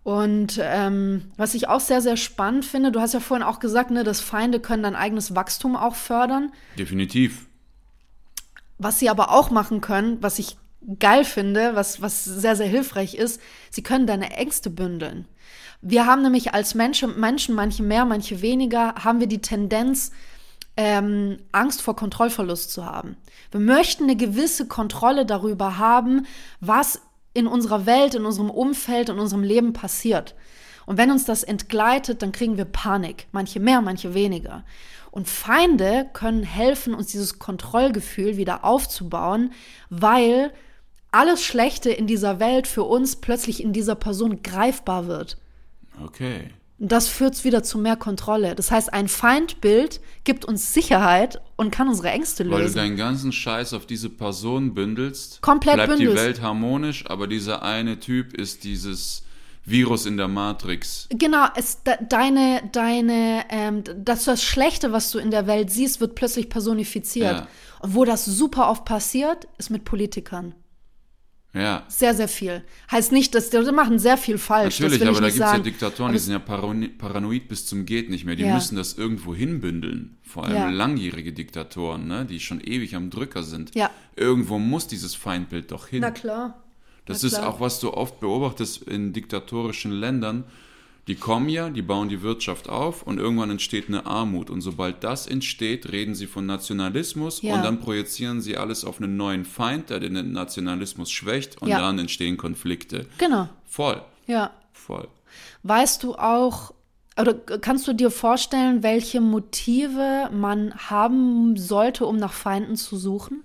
Und 0.01 0.59
ähm, 0.59 1.25
was 1.37 1.53
ich 1.53 1.67
auch 1.67 1.81
sehr, 1.81 2.01
sehr 2.01 2.17
spannend 2.17 2.65
finde, 2.65 2.91
du 2.91 2.99
hast 2.99 3.13
ja 3.13 3.19
vorhin 3.19 3.45
auch 3.45 3.59
gesagt, 3.59 3.91
ne, 3.91 4.03
dass 4.03 4.21
Feinde 4.21 4.59
können 4.59 4.81
dein 4.81 4.95
eigenes 4.95 5.35
Wachstum 5.35 5.75
auch 5.75 5.93
fördern. 5.93 6.51
Definitiv. 6.79 7.45
Was 8.79 8.97
sie 8.97 9.11
aber 9.11 9.29
auch 9.29 9.51
machen 9.51 9.81
können, 9.81 10.17
was 10.23 10.39
ich 10.39 10.57
geil 10.97 11.25
finde, 11.25 11.75
was, 11.75 12.01
was 12.01 12.25
sehr, 12.25 12.55
sehr 12.55 12.65
hilfreich 12.65 13.13
ist, 13.13 13.39
sie 13.69 13.83
können 13.83 14.07
deine 14.07 14.31
Ängste 14.35 14.71
bündeln. 14.71 15.27
Wir 15.85 16.05
haben 16.05 16.21
nämlich 16.21 16.53
als 16.53 16.75
Menschen, 16.75 17.19
Menschen, 17.19 17.55
manche 17.55 17.83
mehr, 17.83 18.05
manche 18.05 18.41
weniger, 18.41 18.95
haben 18.95 19.19
wir 19.19 19.27
die 19.27 19.41
Tendenz, 19.41 20.11
ähm, 20.77 21.39
Angst 21.51 21.81
vor 21.81 21.97
Kontrollverlust 21.97 22.71
zu 22.71 22.85
haben. 22.85 23.17
Wir 23.51 23.59
möchten 23.59 24.03
eine 24.03 24.15
gewisse 24.15 24.65
Kontrolle 24.65 25.25
darüber 25.25 25.77
haben, 25.77 26.25
was 26.61 27.01
in 27.33 27.47
unserer 27.47 27.85
Welt, 27.85 28.15
in 28.15 28.25
unserem 28.25 28.49
Umfeld, 28.49 29.09
in 29.09 29.19
unserem 29.19 29.43
Leben 29.43 29.73
passiert. 29.73 30.35
Und 30.85 30.97
wenn 30.97 31.11
uns 31.11 31.25
das 31.25 31.43
entgleitet, 31.43 32.21
dann 32.21 32.31
kriegen 32.31 32.55
wir 32.55 32.65
Panik. 32.65 33.27
Manche 33.33 33.59
mehr, 33.59 33.81
manche 33.81 34.13
weniger. 34.13 34.63
Und 35.11 35.27
Feinde 35.27 36.09
können 36.13 36.43
helfen, 36.43 36.93
uns 36.93 37.07
dieses 37.07 37.39
Kontrollgefühl 37.39 38.37
wieder 38.37 38.63
aufzubauen, 38.63 39.51
weil 39.89 40.53
alles 41.11 41.43
Schlechte 41.43 41.91
in 41.91 42.07
dieser 42.07 42.39
Welt 42.39 42.67
für 42.67 42.83
uns 42.83 43.17
plötzlich 43.17 43.61
in 43.61 43.73
dieser 43.73 43.95
Person 43.95 44.43
greifbar 44.43 45.07
wird. 45.07 45.37
Okay. 46.01 46.49
Das 46.79 47.07
führt 47.07 47.43
wieder 47.43 47.63
zu 47.63 47.77
mehr 47.77 47.95
Kontrolle. 47.95 48.55
Das 48.55 48.71
heißt, 48.71 48.93
ein 48.93 49.07
Feindbild 49.07 50.01
gibt 50.23 50.43
uns 50.43 50.73
Sicherheit 50.73 51.39
und 51.55 51.71
kann 51.71 51.87
unsere 51.87 52.09
Ängste 52.09 52.43
Weil 52.49 52.57
du 52.57 52.63
lösen. 52.63 52.75
deinen 52.75 52.97
ganzen 52.97 53.31
Scheiß 53.31 53.73
auf 53.73 53.85
diese 53.85 54.09
Person 54.09 54.73
bündelst, 54.73 55.41
Komplett 55.41 55.75
bleibt 55.75 55.91
bündelst. 55.91 56.13
die 56.13 56.19
Welt 56.19 56.41
harmonisch, 56.41 57.05
aber 57.07 57.27
dieser 57.27 57.61
eine 57.63 57.99
Typ 57.99 58.33
ist 58.33 58.63
dieses 58.63 59.23
Virus 59.65 60.05
in 60.05 60.17
der 60.17 60.27
Matrix. 60.27 61.07
Genau, 61.09 61.45
es, 61.55 61.83
de, 61.83 61.93
deine, 62.09 62.69
deine, 62.73 63.45
ähm, 63.49 63.83
das, 64.03 64.25
das 64.25 64.43
Schlechte, 64.43 64.91
was 64.91 65.11
du 65.11 65.19
in 65.19 65.31
der 65.31 65.47
Welt 65.47 65.71
siehst, 65.71 66.01
wird 66.01 66.15
plötzlich 66.15 66.49
personifiziert. 66.49 67.37
Ja. 67.37 67.47
Und 67.79 67.95
wo 67.95 68.03
das 68.03 68.25
super 68.25 68.69
oft 68.69 68.83
passiert, 68.83 69.47
ist 69.57 69.69
mit 69.69 69.85
Politikern. 69.85 70.53
Ja. 71.53 71.83
Sehr, 71.87 72.15
sehr 72.15 72.27
viel. 72.27 72.63
Heißt 72.91 73.11
nicht, 73.11 73.35
dass 73.35 73.51
die 73.51 73.59
machen 73.71 73.99
sehr 73.99 74.17
viel 74.17 74.39
falsch. 74.39 74.79
Natürlich, 74.79 75.07
aber 75.07 75.21
da 75.21 75.27
gibt 75.29 75.35
es 75.45 75.51
ja. 75.51 75.59
Diktatoren, 75.59 76.05
Aber 76.09 76.13
die 76.13 76.19
sind 76.19 76.33
ja 76.33 76.39
parano 76.39 76.87
paranoid 76.97 77.47
bis 77.47 77.67
zum 77.67 77.85
geht 77.85 78.09
nicht 78.09 78.25
mehr. 78.25 78.35
Die 78.35 78.43
Ja. 78.43 78.55
müssen 78.55 78.75
das 78.75 78.93
irgendwo 78.93 79.35
hinbündeln. 79.35 80.17
Vor 80.23 80.45
allem 80.45 80.55
Ja. 80.55 80.69
langjährige 80.69 81.31
Diktatoren, 81.31 82.07
ne, 82.07 82.25
die 82.25 82.39
schon 82.39 82.59
ewig 82.59 82.95
am 82.95 83.11
Drücker 83.11 83.43
sind. 83.43 83.75
Ja. 83.75 83.91
Irgendwo 84.15 84.57
muss 84.57 84.87
dieses 84.87 85.13
Feindbild 85.13 85.71
doch 85.71 85.87
hin. 85.87 86.01
Na 86.01 86.09
klar. 86.09 86.63
Das 87.05 87.21
Na 87.21 87.27
ist 87.27 87.35
klar. 87.35 87.49
auch, 87.49 87.59
was 87.59 87.79
du 87.79 87.93
oft 87.93 88.19
beobachtest 88.19 88.83
in 88.83 89.13
diktatorischen 89.13 89.91
Ländern. 89.91 90.45
Die 91.07 91.15
kommen 91.15 91.49
ja, 91.49 91.69
die 91.69 91.81
bauen 91.81 92.07
die 92.07 92.21
Wirtschaft 92.21 92.69
auf 92.69 93.03
und 93.03 93.17
irgendwann 93.19 93.49
entsteht 93.51 93.89
eine 93.89 94.05
Armut. 94.05 94.49
Und 94.49 94.61
sobald 94.61 95.03
das 95.03 95.27
entsteht, 95.27 95.91
reden 95.91 96.15
sie 96.15 96.27
von 96.27 96.45
Nationalismus 96.45 97.41
Ja. 97.41 97.55
und 97.55 97.63
dann 97.63 97.81
projizieren 97.81 98.39
sie 98.39 98.55
alles 98.55 98.85
auf 98.85 99.01
einen 99.01 99.17
neuen 99.17 99.43
Feind, 99.43 99.89
der 99.89 99.99
den 99.99 100.31
Nationalismus 100.31 101.11
schwächt 101.11 101.61
und 101.61 101.67
Ja. 101.67 101.79
dann 101.79 101.99
entstehen 101.99 102.37
Konflikte. 102.37 103.05
Genau. 103.17 103.49
Voll, 103.65 104.01
Ja. 104.27 104.51
voll. 104.71 105.07
Weißt 105.63 106.03
du 106.03 106.15
auch, 106.15 106.73
oder 107.19 107.33
kannst 107.33 107.85
du 107.87 107.93
dir 107.93 108.09
vorstellen, 108.09 108.81
welche 108.81 109.19
Motive 109.19 110.29
man 110.31 110.73
haben 110.89 111.57
sollte, 111.57 112.05
um 112.05 112.15
nach 112.15 112.33
Feinden 112.33 112.75
zu 112.77 112.95
suchen? 112.97 113.43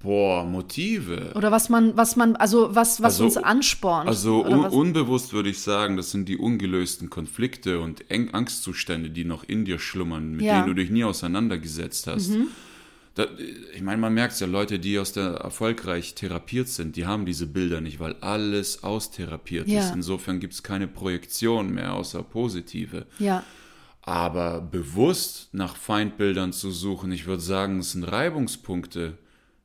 Boah, 0.00 0.44
Motive. 0.44 1.32
Oder 1.34 1.50
was 1.50 1.68
man, 1.68 1.96
was 1.96 2.14
man, 2.14 2.36
also 2.36 2.72
was, 2.74 3.02
was 3.02 3.14
Also- 3.14 3.24
uns 3.24 3.36
anspornt? 3.36 4.08
Also 4.08 4.44
un 4.44 4.66
unbewusst 4.66 5.32
würde 5.32 5.48
ich 5.50 5.60
sagen, 5.60 5.96
das 5.96 6.12
sind 6.12 6.28
die 6.28 6.36
ungelösten 6.36 7.10
Konflikte 7.10 7.80
und 7.80 8.08
Eng 8.08 8.32
Angstzustände, 8.32 9.10
die 9.10 9.24
noch 9.24 9.42
in 9.42 9.64
dir 9.64 9.80
schlummern, 9.80 10.32
mit 10.32 10.42
Ja. 10.42 10.52
Mhm. 10.54 10.56
denen 10.62 10.66
du 10.76 10.80
dich 10.82 10.90
nie 10.90 11.02
auseinandergesetzt 11.02 12.06
hast. 12.06 12.30
Da, 13.16 13.26
ich 13.74 13.82
meine, 13.82 13.98
man 14.00 14.14
merkt 14.14 14.38
ja, 14.38 14.46
Leute, 14.46 14.78
die 14.78 14.96
aus 15.00 15.12
der 15.12 15.30
erfolgreich 15.30 16.14
therapiert 16.14 16.68
sind, 16.68 16.94
die 16.94 17.04
haben 17.04 17.26
diese 17.26 17.48
Bilder 17.48 17.80
nicht, 17.80 17.98
weil 17.98 18.14
alles 18.20 18.84
austherapiert 18.84 19.66
Ja. 19.66 19.80
ist. 19.80 19.92
Insofern 19.92 20.38
gibt 20.38 20.52
es 20.54 20.62
keine 20.62 20.86
Projektion 20.86 21.74
mehr 21.74 21.94
außer 21.94 22.22
positive. 22.22 23.06
ja, 23.18 23.42
Aber 24.02 24.60
bewusst 24.60 25.48
nach 25.52 25.74
Feindbildern 25.76 26.52
zu 26.52 26.70
suchen, 26.70 27.10
ich 27.10 27.26
würde 27.26 27.42
sagen, 27.42 27.80
es 27.80 27.92
sind 27.92 28.04
Reibungspunkte. 28.04 29.18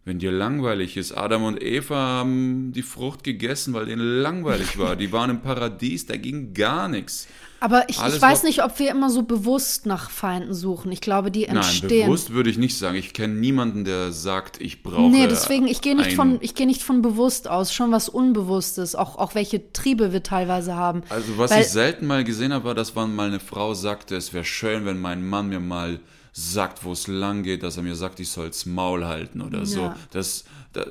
Wenn 0.06 0.20
dir 0.20 0.34
langweilig 0.34 0.98
ist, 0.98 1.14
Adam 1.14 1.46
und 1.46 1.64
Eva 1.64 1.96
haben 1.96 2.74
die 2.76 2.82
Frucht 2.82 3.24
gegessen, 3.24 3.74
weil 3.74 3.86
denen 3.86 4.22
langweilig 4.22 4.78
war. 4.78 4.98
Die 4.98 5.14
waren 5.14 5.30
im 5.30 5.40
Paradies, 5.42 6.06
da 6.06 6.18
ging 6.18 6.54
gar 6.54 6.90
nichts. 6.90 7.26
aber 7.62 7.88
ich, 7.88 7.98
ich 8.06 8.22
weiß 8.22 8.44
nicht, 8.44 8.62
ob 8.66 8.78
wir 8.80 8.92
immer 8.92 9.10
so 9.10 9.24
bewusst 9.24 9.86
nach 9.86 10.10
Feinden 10.10 10.54
suchen. 10.54 10.92
Ich 10.92 11.00
glaube, 11.00 11.32
die 11.32 11.46
Nein, 11.46 11.56
entstehen. 11.56 12.08
bewusst 12.08 12.34
würde 12.34 12.50
ich 12.50 12.58
nicht 12.58 12.78
sagen. 12.78 12.98
Ich 12.98 13.14
kenne 13.14 13.36
niemanden, 13.36 13.86
der 13.86 14.12
sagt, 14.12 14.60
ich 14.60 14.84
brauche. 14.84 15.10
Nee, 15.10 15.28
deswegen, 15.28 15.68
ich 15.68 15.80
gehe 15.80 15.96
nicht 15.96 16.16
von, 16.16 16.38
ich 16.42 16.54
gehe 16.54 16.68
nicht 16.68 16.84
von 16.84 17.02
bewusst 17.02 17.48
aus, 17.48 17.74
schon 17.74 17.94
was 17.94 18.10
Unbewusstes, 18.10 18.96
auch, 18.96 19.16
auch 19.18 19.36
welche 19.36 19.72
Triebe 19.72 20.12
wir 20.12 20.22
teilweise 20.22 20.76
haben. 20.76 21.04
Also 21.08 21.38
was 21.38 21.52
Weil- 21.52 21.62
ich 21.62 21.70
selten 21.70 22.08
mal 22.08 22.26
gesehen 22.26 22.52
habe, 22.52 22.66
war, 22.66 22.76
dass 22.76 22.94
man 22.94 23.16
mal 23.16 23.30
eine 23.30 23.40
Frau 23.40 23.74
sagte, 23.74 24.18
es 24.18 24.34
wäre 24.34 24.44
schön, 24.44 24.84
wenn 24.86 25.00
mein 25.00 25.26
Mann 25.26 25.48
mir 25.48 25.62
mal 25.62 26.02
sagt, 26.34 26.84
wo 26.84 26.92
es 26.92 27.08
lang 27.08 27.44
geht, 27.44 27.62
dass 27.64 27.78
er 27.78 27.84
mir 27.84 27.96
sagt, 27.96 28.20
ich 28.20 28.30
soll's 28.30 28.66
Maul 28.66 29.06
halten 29.06 29.40
oder 29.42 29.66
so. 29.66 29.82
Ja. 29.82 29.96
Das, 30.12 30.46
da, 30.74 30.84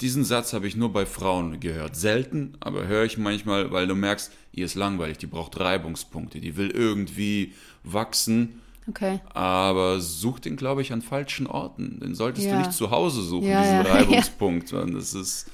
diesen 0.00 0.24
Satz 0.24 0.52
habe 0.52 0.68
ich 0.68 0.76
nur 0.76 0.92
bei 0.92 1.04
Frauen 1.04 1.58
gehört. 1.60 1.96
Selten, 1.96 2.54
aber 2.60 2.86
höre 2.86 3.04
ich 3.04 3.18
manchmal, 3.18 3.72
weil 3.72 3.86
du 3.88 3.94
merkst, 3.96 4.30
ihr 4.52 4.64
ist 4.64 4.76
langweilig, 4.76 5.18
die 5.18 5.26
braucht 5.26 5.58
Reibungspunkte, 5.58 6.40
die 6.40 6.56
will 6.56 6.70
irgendwie 6.70 7.52
wachsen, 7.82 8.60
Okay. 8.88 9.18
aber 9.32 9.98
sucht 10.00 10.44
den, 10.44 10.56
glaube 10.56 10.82
ich, 10.82 10.92
an 10.92 11.00
falschen 11.02 11.46
Orten. 11.46 11.98
Den 12.00 12.14
solltest 12.14 12.46
du 12.46 12.50
Ja. 12.50 12.58
nicht 12.58 12.72
zu 12.74 12.90
Hause 12.90 13.22
suchen, 13.22 13.48
Ja, 13.48 13.62
diesen. 13.82 13.92
Reibungspunkt. 13.92 14.72
Das 14.72 15.14
ist 15.14 15.46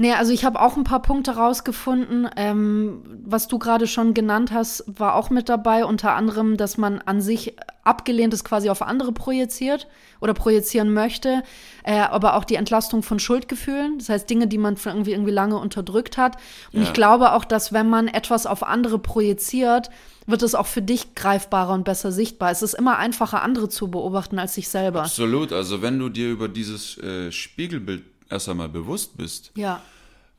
Nee, 0.00 0.12
also 0.12 0.32
ich 0.32 0.44
habe 0.44 0.60
auch 0.60 0.76
ein 0.76 0.84
paar 0.84 1.02
Punkte 1.02 1.32
rausgefunden. 1.32 2.28
Ähm, 2.36 3.02
was 3.24 3.48
du 3.48 3.58
gerade 3.58 3.88
schon 3.88 4.14
genannt 4.14 4.52
hast, 4.52 4.84
war 4.86 5.16
auch 5.16 5.28
mit 5.28 5.48
dabei. 5.48 5.84
Unter 5.84 6.12
anderem, 6.14 6.56
dass 6.56 6.78
man 6.78 7.00
an 7.00 7.20
sich 7.20 7.56
abgelehntes 7.82 8.44
quasi 8.44 8.70
auf 8.70 8.80
andere 8.80 9.10
projiziert 9.10 9.88
oder 10.20 10.34
projizieren 10.34 10.92
möchte. 10.94 11.42
Äh, 11.82 11.98
aber 11.98 12.36
auch 12.36 12.44
die 12.44 12.54
Entlastung 12.54 13.02
von 13.02 13.18
Schuldgefühlen. 13.18 13.98
Das 13.98 14.08
heißt, 14.08 14.30
Dinge, 14.30 14.46
die 14.46 14.58
man 14.58 14.76
irgendwie, 14.84 15.10
irgendwie 15.12 15.32
lange 15.32 15.58
unterdrückt 15.58 16.16
hat. 16.16 16.36
Und 16.72 16.82
Ja. 16.82 16.86
ich 16.86 16.92
glaube 16.92 17.32
auch, 17.32 17.44
dass 17.44 17.72
wenn 17.72 17.90
man 17.90 18.06
etwas 18.06 18.46
auf 18.46 18.62
andere 18.62 19.00
projiziert, 19.00 19.90
wird 20.26 20.44
es 20.44 20.54
auch 20.54 20.66
für 20.66 20.82
dich 20.82 21.16
greifbarer 21.16 21.72
und 21.72 21.82
besser 21.84 22.12
sichtbar. 22.12 22.52
Es 22.52 22.62
ist 22.62 22.74
immer 22.74 22.98
einfacher, 22.98 23.42
andere 23.42 23.68
zu 23.68 23.90
beobachten 23.90 24.38
als 24.38 24.54
sich 24.54 24.68
selber. 24.68 25.00
absolut. 25.00 25.52
Also 25.52 25.82
wenn 25.82 25.98
du 25.98 26.08
dir 26.08 26.30
über 26.30 26.46
dieses 26.48 26.98
äh, 26.98 27.32
Spiegelbild 27.32 28.04
erst 28.30 28.48
einmal 28.48 28.68
bewusst 28.68 29.16
bist, 29.16 29.52
Ja, 29.54 29.82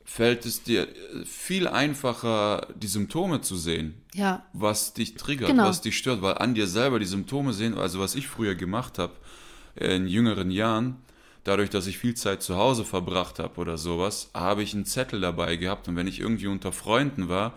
fällt 0.04 0.44
es 0.46 0.62
dir 0.62 0.88
viel 1.24 1.68
einfacher, 1.68 2.66
die 2.74 2.86
Symptome 2.88 3.40
zu 3.42 3.56
sehen. 3.56 3.94
Ja. 4.14 4.44
Was 4.52 4.92
dich 4.94 5.14
triggert, 5.14 5.50
Genau. 5.50 5.64
was 5.66 5.82
dich 5.82 5.96
stört, 5.96 6.20
weil 6.22 6.38
an 6.38 6.54
dir 6.54 6.66
selber 6.66 6.98
die 6.98 7.06
Symptome 7.06 7.52
sehen, 7.52 7.76
also 7.78 8.00
was 8.00 8.14
ich 8.14 8.26
früher 8.26 8.54
gemacht 8.54 8.98
habe, 8.98 9.12
in 9.76 10.08
jüngeren 10.08 10.50
Jahren, 10.50 10.96
dadurch, 11.44 11.70
dass 11.70 11.86
ich 11.86 11.96
viel 11.98 12.14
Zeit 12.14 12.42
zu 12.42 12.56
Hause 12.56 12.84
verbracht 12.84 13.38
habe 13.38 13.60
oder 13.60 13.78
sowas, 13.78 14.30
habe 14.34 14.62
ich 14.62 14.74
einen 14.74 14.84
Zettel 14.84 15.20
dabei 15.20 15.56
gehabt 15.56 15.86
und 15.88 15.96
wenn 15.96 16.06
ich 16.08 16.18
irgendwie 16.20 16.48
unter 16.48 16.72
Freunden 16.72 17.28
war, 17.28 17.54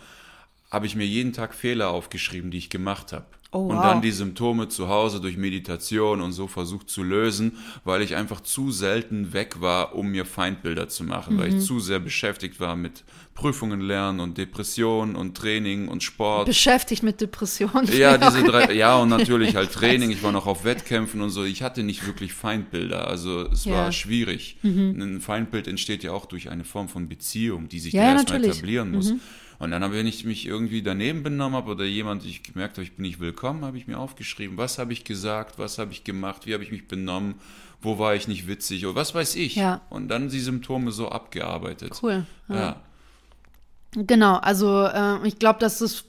habe 0.70 0.86
ich 0.86 0.96
mir 0.96 1.06
jeden 1.06 1.34
Tag 1.34 1.54
Fehler 1.56 1.90
aufgeschrieben, 1.90 2.52
die 2.52 2.58
ich 2.60 2.70
gemacht 2.70 3.14
habe. 3.14 3.26
Oh, 3.54 3.68
und 3.68 3.78
wow. 3.78 3.84
dann 3.84 4.02
die 4.02 4.12
Symptome 4.12 4.68
zu 4.68 4.88
Hause 4.90 5.22
durch 5.22 5.38
Meditation 5.38 6.22
und 6.22 6.32
so 6.34 6.48
versucht 6.48 6.90
zu 6.90 7.04
lösen, 7.04 7.58
weil 7.86 8.02
ich 8.02 8.16
einfach 8.16 8.42
zu 8.42 8.72
selten 8.72 9.32
weg 9.32 9.62
war, 9.62 9.94
um 9.96 10.08
mir 10.10 10.26
Feindbilder 10.26 10.90
zu 10.90 11.04
machen, 11.04 11.38
weil 11.38 11.50
ich 11.50 11.56
Mhm. 11.56 11.60
zu 11.62 11.80
sehr 11.80 12.00
beschäftigt 12.00 12.60
war 12.60 12.76
mit 12.76 13.04
Prüfungen 13.36 13.82
lernen 13.82 14.20
und 14.20 14.38
Depressionen 14.38 15.16
und 15.16 15.36
Training 15.38 15.88
und 15.88 16.04
Sport. 16.04 16.46
Beschäftigt 16.48 17.02
mit 17.04 17.20
Depressionen. 17.22 17.88
Ja, 17.96 18.18
diese 18.30 18.44
drei, 18.44 18.74
ja, 18.74 18.96
und 18.98 19.10
natürlich 19.10 19.56
halt 19.56 19.72
Training. 19.74 20.12
Ich 20.12 20.22
war 20.24 20.32
noch 20.32 20.46
auf 20.48 20.66
Wettkämpfen 20.66 21.22
und 21.22 21.30
so. 21.32 21.44
Ich 21.44 21.62
hatte 21.64 21.84
nicht 21.84 22.06
wirklich 22.06 22.34
Feindbilder. 22.34 23.08
Also 23.08 23.42
es 23.50 23.66
Ja. 23.66 23.72
Mhm. 23.72 23.76
war 23.78 23.92
schwierig. 23.92 24.58
Ein 24.64 25.20
Feindbild 25.22 25.68
entsteht 25.68 26.04
ja 26.04 26.12
auch 26.12 26.26
durch 26.26 26.50
eine 26.50 26.64
Form 26.64 26.90
von 26.90 27.08
Beziehung, 27.08 27.70
die 27.70 27.80
sich 27.80 27.94
Ja, 27.94 28.04
erstmal. 28.14 28.40
Mhm. 28.40 28.46
etablieren 28.46 28.92
muss. 28.92 29.14
Und 29.64 29.72
dann, 29.72 29.94
wenn 29.94 30.08
ich 30.08 30.26
mich 30.26 30.46
irgendwie 30.46 30.82
daneben 30.82 31.24
benommen 31.24 31.56
habe 31.56 31.72
oder 31.72 31.86
jemand, 31.86 32.26
ich 32.26 32.44
gemerkt 32.44 32.76
habe, 32.76 32.84
ich 32.84 32.98
bin 32.98 33.04
nicht 33.04 33.22
willkommen, 33.22 33.64
habe 33.64 33.78
ich 33.78 33.88
mir 33.88 33.98
aufgeschrieben, 33.98 34.58
was 34.58 34.78
habe 34.78 34.92
ich 34.92 35.06
gesagt, 35.06 35.58
was 35.58 35.78
habe 35.78 35.94
ich 35.94 36.04
gemacht, 36.04 36.46
wie 36.46 36.54
habe 36.54 36.64
ich 36.66 36.72
mich 36.72 36.86
benommen, 36.86 37.36
wo 37.82 37.98
war 37.98 38.14
ich 38.14 38.28
nicht 38.28 38.46
witzig 38.46 38.86
oder 38.86 38.96
was 38.96 39.16
weiß 39.16 39.36
ich. 39.36 39.56
Ja. 39.56 39.80
Und 39.90 40.10
dann 40.10 40.28
die 40.28 40.42
Symptome 40.42 40.92
so 40.92 41.08
abgearbeitet. 41.08 41.98
Cool. 42.04 42.26
Ja. 42.50 42.76
Genau, 43.96 44.36
also 44.36 44.86
äh, 44.86 45.26
ich 45.26 45.40
glaube, 45.40 45.60
dass 45.60 45.80
es, 45.80 46.06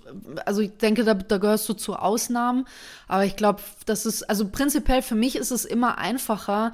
also 0.47 0.61
ich 0.61 0.77
denke, 0.79 1.05
da, 1.05 1.15
da 1.15 1.39
gehörst 1.39 1.69
du 1.69 1.75
zu 1.75 1.95
Ausnahmen, 1.95 2.67
aber 3.07 3.25
ich 3.25 3.37
glaube, 3.37 3.61
das 3.87 4.05
ist, 4.05 4.25
also 4.25 4.49
prinzipiell 4.49 5.03
für 5.03 5.15
mich 5.15 5.37
ist 5.37 5.53
es 5.53 5.65
immer 5.65 5.99
einfacher, 5.99 6.73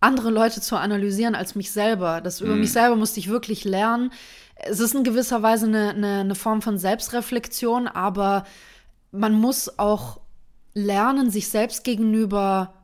andere 0.00 0.30
Leute 0.30 0.60
zu 0.60 0.76
analysieren 0.76 1.34
als 1.34 1.54
mich 1.54 1.70
selber. 1.70 2.20
Das 2.20 2.40
über 2.40 2.54
mich 2.54 2.72
selber 2.72 2.96
musste 2.96 3.20
ich 3.20 3.28
wirklich 3.28 3.64
lernen. 3.64 4.12
Es 4.56 4.80
ist 4.80 4.94
in 4.94 5.04
gewisser 5.04 5.42
Weise 5.42 5.66
eine, 5.66 5.90
eine, 5.90 6.20
eine 6.20 6.34
Form 6.34 6.62
von 6.62 6.78
Selbstreflexion, 6.78 7.88
aber 7.88 8.44
man 9.12 9.34
muss 9.34 9.78
auch 9.78 10.20
lernen, 10.74 11.30
sich 11.30 11.48
selbst 11.48 11.84
gegenüber 11.84 12.74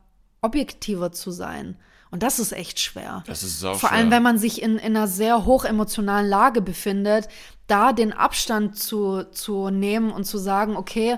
objektiver 0.41 1.11
zu 1.11 1.31
sein. 1.31 1.77
Und 2.11 2.21
das 2.21 2.37
ist 2.37 2.51
echt 2.51 2.79
schwer. 2.79 3.23
Das 3.25 3.41
ist 3.41 3.59
sau 3.59 3.73
Vor 3.73 3.91
allem, 3.91 4.07
schwer. 4.07 4.17
wenn 4.17 4.23
man 4.23 4.37
sich 4.37 4.61
in, 4.61 4.77
in 4.77 4.95
einer 4.95 5.07
sehr 5.07 5.45
hochemotionalen 5.45 6.29
Lage 6.29 6.61
befindet, 6.61 7.27
da 7.65 7.91
den 7.91 8.13
Abstand 8.13 8.77
zu, 8.77 9.23
zu 9.31 9.69
nehmen 9.71 10.11
und 10.11 10.25
zu 10.25 10.37
sagen, 10.37 10.75
okay, 10.75 11.17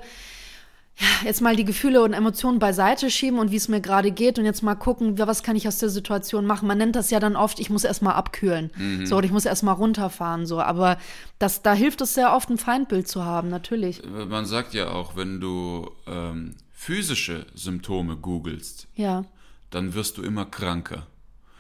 jetzt 1.24 1.42
mal 1.42 1.56
die 1.56 1.66
Gefühle 1.66 2.02
und 2.04 2.14
Emotionen 2.14 2.60
beiseite 2.60 3.10
schieben 3.12 3.40
und 3.40 3.52
wie 3.52 3.56
es 3.58 3.68
mir 3.68 3.82
gerade 3.82 4.12
geht 4.12 4.40
und 4.40 4.46
jetzt 4.46 4.64
mal 4.64 4.76
gucken, 4.76 5.18
was 5.18 5.44
kann 5.44 5.56
ich 5.56 5.68
aus 5.68 5.78
der 5.78 5.90
Situation 5.90 6.46
machen. 6.46 6.68
Man 6.68 6.78
nennt 6.78 6.96
das 6.96 7.10
ja 7.10 7.20
dann 7.20 7.36
oft, 7.36 7.60
ich 7.60 7.70
muss 7.70 7.84
erstmal 7.84 8.14
abkühlen. 8.14 8.72
Mhm. 8.78 9.06
So, 9.06 9.18
oder 9.18 9.26
ich 9.26 9.32
muss 9.32 9.46
erstmal 9.46 9.76
runterfahren. 9.76 10.46
So, 10.46 10.62
aber 10.62 10.98
das, 11.40 11.62
da 11.62 11.74
hilft 11.74 12.02
es 12.02 12.14
sehr 12.14 12.34
oft, 12.34 12.50
ein 12.50 12.58
Feindbild 12.58 13.08
zu 13.08 13.26
haben, 13.26 13.50
natürlich. 13.50 14.02
Man 14.06 14.46
sagt 14.46 14.74
ja 14.74 14.90
auch, 14.92 15.16
wenn 15.16 15.40
du 15.42 15.92
ähm, 16.08 16.56
physische 16.72 17.46
Symptome 17.56 18.16
googelst, 18.18 18.88
Ja. 18.96 19.26
dann 19.72 19.94
wirst 19.96 20.18
du 20.18 20.22
immer 20.24 20.46
kranker. 20.46 21.08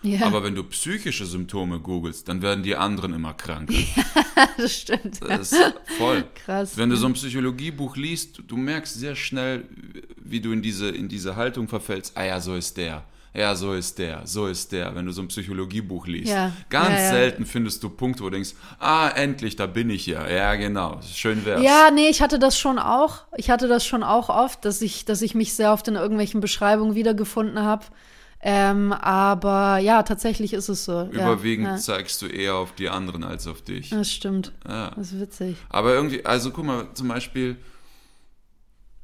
Ja, 0.06 0.28
Aber 0.28 0.43
wenn 0.43 0.56
du 0.56 0.64
psychische 0.64 1.26
Symptome 1.26 1.80
googelst, 1.80 2.28
dann 2.28 2.41
werden 2.41 2.64
die 2.64 2.76
anderen 2.76 3.14
immer 3.14 3.34
kranker. 3.34 3.74
das 4.58 4.74
stimmt. 4.74 5.20
Das 5.22 5.51
ist 5.51 5.74
voll. 5.97 6.24
Krass. 6.45 6.78
Wenn 6.78 6.89
du 6.89 6.95
so 6.95 7.08
ein 7.08 7.14
Psychologiebuch 7.14 7.95
liest, 7.95 8.41
du 8.47 8.58
merkst 8.58 8.95
sehr 8.99 9.16
schnell, 9.16 9.66
wie 10.18 10.39
du 10.39 10.51
in 10.51 10.62
diese, 10.62 10.89
in 10.89 11.08
diese 11.08 11.36
Haltung 11.36 11.68
verfällst. 11.68 12.16
Ah 12.16 12.26
ja, 12.26 12.39
so 12.39 12.56
ist 12.56 12.78
der. 12.78 13.03
Ja, 13.36 13.53
so 13.53 13.74
ist 13.74 13.99
der. 13.99 14.22
So 14.26 14.47
ist 14.47 14.72
der. 14.72 14.95
Wenn 14.95 15.06
du 15.06 15.12
so 15.12 15.22
ein 15.22 15.28
Psychologiebuch 15.28 16.08
liest. 16.08 16.32
Ja. 16.32 16.53
Ganz 16.70 16.89
Ja, 16.89 17.03
ja. 17.03 17.10
selten 17.10 17.45
findest 17.45 17.84
du 17.84 17.89
Punkte, 17.89 18.24
wo 18.24 18.30
du 18.30 18.36
denkst, 18.36 18.51
ah, 18.80 19.10
endlich, 19.10 19.58
da 19.58 19.66
bin 19.66 19.89
ich 19.89 20.06
ja. 20.06 20.26
Ja, 20.30 20.56
genau. 20.56 21.01
Schön 21.01 21.43
wär's. 21.43 21.62
Ja, 21.62 21.91
nee, 21.93 22.08
ich 22.08 22.22
hatte 22.22 22.39
das 22.39 22.58
schon 22.58 22.80
auch. 22.80 23.24
Ich 23.36 23.49
hatte 23.49 23.68
das 23.68 23.86
schon 23.86 24.03
auch 24.03 24.30
oft, 24.30 24.64
dass 24.64 24.82
ich, 24.82 25.03
dass 25.03 25.22
ich 25.22 25.36
mich 25.36 25.53
sehr 25.53 25.74
oft 25.74 25.86
in 25.89 25.95
irgendwelchen 25.95 26.39
Beschreibungen 26.39 26.95
wiedergefunden 26.95 27.62
habe. 27.62 27.86
Ähm, 28.48 28.93
aber 28.93 29.80
ja, 29.80 30.04
tatsächlich 30.04 30.54
ist 30.54 30.70
es 30.70 30.86
so. 30.86 31.10
Überwiegend 31.12 31.66
Ja, 31.66 31.78
zeigst 31.78 32.22
du 32.22 32.28
eher 32.28 32.54
auf 32.54 32.76
die 32.76 32.89
anderen 32.89 33.24
als 33.24 33.48
auf 33.48 33.64
dich. 33.64 33.89
Das 33.89 34.12
stimmt. 34.12 34.52
Ja. 34.68 34.91
Das 34.96 35.12
ist 35.12 35.20
witzig. 35.20 35.58
Aber 35.68 35.96
irgendwie, 35.96 36.24
also 36.28 36.52
guck 36.52 36.64
mal, 36.64 36.88
zum 36.93 37.08
Beispiel, 37.08 37.58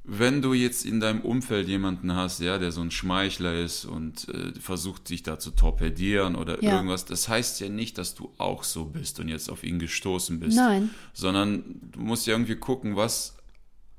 wenn 0.03 0.43
du 0.43 0.53
jetzt 0.53 0.85
in 0.85 0.99
deinem 0.99 1.21
Umfeld 1.21 1.67
jemanden 1.67 2.15
hast, 2.15 2.39
ja, 2.39 2.59
der 2.59 2.71
so 2.71 2.81
ein 2.81 2.91
Schmeichler 2.91 3.55
ist 3.59 3.83
und 3.85 4.29
äh, 4.29 4.53
versucht, 4.59 5.07
sich 5.07 5.23
da 5.23 5.39
zu 5.39 5.49
torpedieren 5.49 6.35
oder 6.35 6.63
Ja. 6.63 6.75
irgendwas, 6.75 7.05
das 7.05 7.27
heißt 7.27 7.61
ja 7.61 7.69
nicht, 7.69 7.97
dass 7.97 8.13
du 8.13 8.31
auch 8.37 8.63
so 8.63 8.85
bist 8.85 9.19
und 9.19 9.27
jetzt 9.27 9.49
auf 9.49 9.63
ihn 9.63 9.79
gestoßen 9.79 10.39
bist. 10.39 10.57
Nein. 10.57 10.91
Sondern 11.13 11.63
du 11.93 11.99
musst 11.99 12.27
ja 12.27 12.33
irgendwie 12.33 12.57
gucken, 12.57 12.95
was 12.95 13.37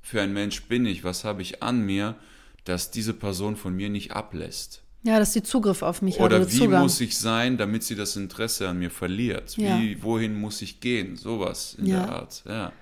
für 0.03 0.21
ein 0.21 0.33
Mensch 0.33 0.63
bin 0.65 0.87
ich, 0.87 1.03
was 1.03 1.25
habe 1.25 1.43
ich 1.43 1.65
an 1.65 1.83
mir, 1.85 2.15
dass 2.63 2.93
diese 2.93 3.13
Person 3.15 3.57
von 3.57 3.75
mir 3.75 3.89
nicht 3.89 4.13
ablässt. 4.13 4.83
Ja, 5.05 5.19
dass 5.19 5.33
sie 5.33 5.43
Zugriff 5.43 5.83
auf 5.83 6.01
mich 6.01 6.21
hat 6.21 6.27
Oder 6.27 6.37
oder 6.37 6.47
wie 6.51 6.59
Zugang. 6.59 6.83
muss 6.83 7.01
ich 7.01 7.19
sein, 7.19 7.57
damit 7.59 7.83
sie 7.83 7.97
das 7.97 8.15
Interesse 8.17 8.69
an 8.69 8.79
mir 8.79 8.91
verliert? 8.91 9.57
Ja. 9.57 9.79
Wie, 9.81 10.03
wohin 10.03 10.39
muss 10.41 10.63
ich 10.63 10.79
gehen? 10.81 11.17
Sowas 11.17 11.75
in 11.79 11.87
Ja. 11.87 12.05
der 12.07 12.13
Art. 12.15 12.43
Ja. 12.47 12.73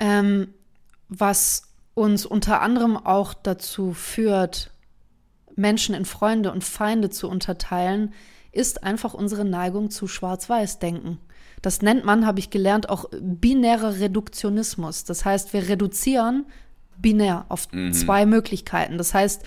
Ähm, 0.00 0.48
was 1.08 1.68
uns 1.94 2.26
unter 2.26 2.62
anderem 2.62 2.96
auch 2.96 3.32
dazu 3.34 3.92
führt, 3.92 4.70
Menschen 5.54 5.94
in 5.94 6.04
Freunde 6.04 6.50
und 6.50 6.64
Feinde 6.64 7.10
zu 7.10 7.28
unterteilen, 7.28 8.12
ist 8.50 8.82
einfach 8.82 9.14
unsere 9.14 9.44
Neigung 9.44 9.90
zu 9.90 10.08
Schwarz-Weiß-Denken. 10.08 11.18
Das 11.60 11.80
nennt 11.80 12.04
man, 12.04 12.26
habe 12.26 12.40
ich 12.40 12.50
gelernt, 12.50 12.88
auch 12.88 13.04
binärer 13.20 14.00
Reduktionismus. 14.00 15.04
Das 15.04 15.24
heißt, 15.24 15.52
wir 15.52 15.68
reduzieren 15.68 16.46
binär 16.98 17.46
auf 17.48 17.68
zwei 17.92 18.26
Möglichkeiten. 18.26 18.96
Das 18.98 19.12
heißt, 19.14 19.42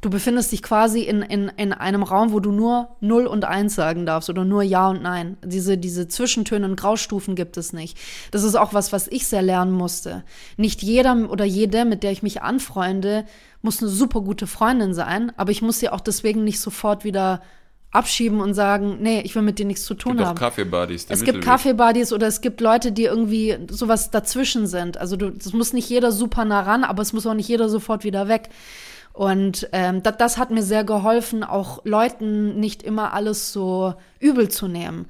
du 0.00 0.10
befindest 0.10 0.52
dich 0.52 0.62
quasi 0.62 1.00
in, 1.00 1.22
in, 1.22 1.50
in 1.56 1.72
einem 1.72 2.02
Raum, 2.02 2.32
wo 2.32 2.40
du 2.40 2.52
nur 2.52 2.96
0 3.00 3.26
und 3.26 3.44
1 3.44 3.74
sagen 3.74 4.06
darfst 4.06 4.30
oder 4.30 4.44
nur 4.44 4.62
Ja 4.62 4.88
und 4.90 5.02
Nein. 5.02 5.36
Diese, 5.44 5.78
diese 5.78 6.08
Zwischentöne 6.08 6.66
und 6.66 6.76
Graustufen 6.76 7.34
gibt 7.34 7.56
es 7.56 7.72
nicht. 7.72 7.98
Das 8.30 8.44
ist 8.44 8.54
auch 8.54 8.74
was, 8.74 8.92
was 8.92 9.08
ich 9.08 9.26
sehr 9.26 9.42
lernen 9.42 9.72
musste. 9.72 10.24
Nicht 10.56 10.82
jeder 10.82 11.30
oder 11.30 11.44
jede, 11.44 11.84
mit 11.84 12.02
der 12.02 12.12
ich 12.12 12.22
mich 12.22 12.42
anfreunde, 12.42 13.24
muss 13.62 13.82
eine 13.82 13.90
super 13.90 14.20
gute 14.20 14.46
Freundin 14.46 14.94
sein, 14.94 15.32
aber 15.36 15.50
ich 15.50 15.62
muss 15.62 15.80
sie 15.80 15.88
auch 15.88 16.00
deswegen 16.00 16.44
nicht 16.44 16.60
sofort 16.60 17.04
wieder 17.04 17.42
abschieben 17.90 18.40
und 18.40 18.52
sagen, 18.52 18.98
nee, 19.00 19.22
ich 19.22 19.34
will 19.34 19.42
mit 19.42 19.58
dir 19.58 19.64
nichts 19.64 19.84
zu 19.84 19.94
tun 19.94 20.12
gibt 20.12 20.22
auch 20.22 20.28
haben. 20.28 20.38
Kaffeebuddies. 20.38 21.06
der 21.06 21.16
Es 21.16 21.24
gibt. 21.24 21.42
Kaffeebuddies 21.42 22.12
oder 22.12 22.26
es 22.26 22.42
gibt 22.42 22.60
Leute, 22.60 22.92
die 22.92 23.04
irgendwie 23.04 23.56
sowas 23.70 24.10
dazwischen 24.10 24.66
sind. 24.66 24.98
Also 24.98 25.16
du, 25.16 25.30
das 25.30 25.54
muss 25.54 25.72
nicht 25.72 25.88
jeder 25.88 26.12
super 26.12 26.44
nah 26.44 26.60
ran, 26.60 26.84
aber 26.84 27.02
es 27.02 27.12
muss 27.14 27.26
auch 27.26 27.34
nicht 27.34 27.48
jeder 27.48 27.68
sofort 27.68 28.04
wieder 28.04 28.28
weg. 28.28 28.50
Und 29.18 29.68
ähm, 29.72 30.04
das, 30.04 30.16
das 30.16 30.38
hat 30.38 30.52
mir 30.52 30.62
sehr 30.62 30.84
geholfen, 30.84 31.42
auch 31.42 31.84
Leuten 31.84 32.60
nicht 32.60 32.84
immer 32.84 33.14
alles 33.14 33.52
so 33.52 33.94
übel 34.20 34.48
zu 34.48 34.68
nehmen. 34.68 35.06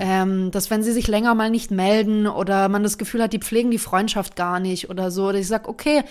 Ähm, 0.00 0.52
dass 0.52 0.70
wenn 0.70 0.84
sie 0.84 0.92
sich 0.92 1.08
länger 1.08 1.34
mal 1.34 1.50
nicht 1.50 1.72
melden 1.72 2.28
oder 2.28 2.68
man 2.68 2.84
das 2.84 2.98
Gefühl 2.98 3.20
hat, 3.20 3.32
die 3.32 3.40
pflegen 3.40 3.72
die 3.72 3.78
Freundschaft 3.78 4.36
gar 4.36 4.60
nicht 4.60 4.90
oder 4.90 5.10
so, 5.10 5.32
dass 5.32 5.40
ich 5.40 5.48
sage, 5.48 5.68
okay, 5.68 6.04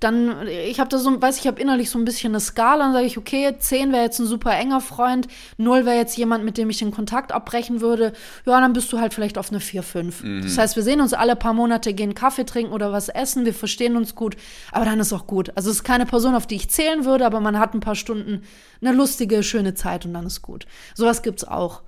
dann, 0.00 0.46
ich 0.46 0.80
habe 0.80 0.90
da 0.90 0.98
so, 0.98 1.20
weiß 1.20 1.38
ich, 1.38 1.46
habe 1.46 1.60
innerlich 1.60 1.90
so 1.90 1.98
ein 1.98 2.04
bisschen 2.04 2.32
eine 2.32 2.40
Skala, 2.40 2.84
dann 2.84 2.92
sage 2.92 3.06
ich, 3.06 3.16
okay, 3.18 3.54
10 3.58 3.92
wäre 3.92 4.02
jetzt 4.02 4.18
ein 4.18 4.26
super 4.26 4.52
enger 4.52 4.80
Freund, 4.80 5.28
0 5.56 5.86
wäre 5.86 5.96
jetzt 5.96 6.16
jemand, 6.16 6.44
mit 6.44 6.58
dem 6.58 6.68
ich 6.70 6.78
den 6.78 6.90
Kontakt 6.90 7.32
abbrechen 7.32 7.80
würde, 7.80 8.12
ja, 8.44 8.60
dann 8.60 8.72
bist 8.72 8.92
du 8.92 9.00
halt 9.00 9.14
vielleicht 9.14 9.38
auf 9.38 9.50
eine 9.50 9.60
4, 9.60 9.82
5. 9.82 10.22
Das 10.42 10.58
heißt, 10.58 10.76
wir 10.76 10.82
sehen 10.82 11.00
uns 11.00 11.12
alle 11.12 11.36
paar 11.36 11.54
Monate, 11.54 11.94
gehen 11.94 12.14
Kaffee 12.14 12.44
trinken 12.44 12.72
oder 12.72 12.92
was 12.92 13.08
essen, 13.08 13.44
wir 13.44 13.54
verstehen 13.54 13.96
uns 13.96 14.14
gut, 14.14 14.36
aber 14.72 14.84
dann 14.84 15.00
ist 15.00 15.12
auch 15.12 15.26
gut. 15.26 15.50
Also 15.56 15.70
es 15.70 15.76
ist 15.76 15.84
keine 15.84 16.06
Person, 16.06 16.34
auf 16.34 16.46
die 16.46 16.56
ich 16.56 16.68
zählen 16.68 17.04
würde, 17.04 17.24
aber 17.24 17.40
man 17.40 17.58
hat 17.58 17.74
ein 17.74 17.80
paar 17.80 17.94
Stunden 17.94 18.42
eine 18.80 18.92
lustige, 18.92 19.42
schöne 19.42 19.74
Zeit 19.74 20.04
und 20.04 20.12
dann 20.12 20.26
ist 20.26 20.42
gut. 20.42 20.66
Sowas 20.94 21.22
gibt's 21.22 21.44
auch. 21.44 21.82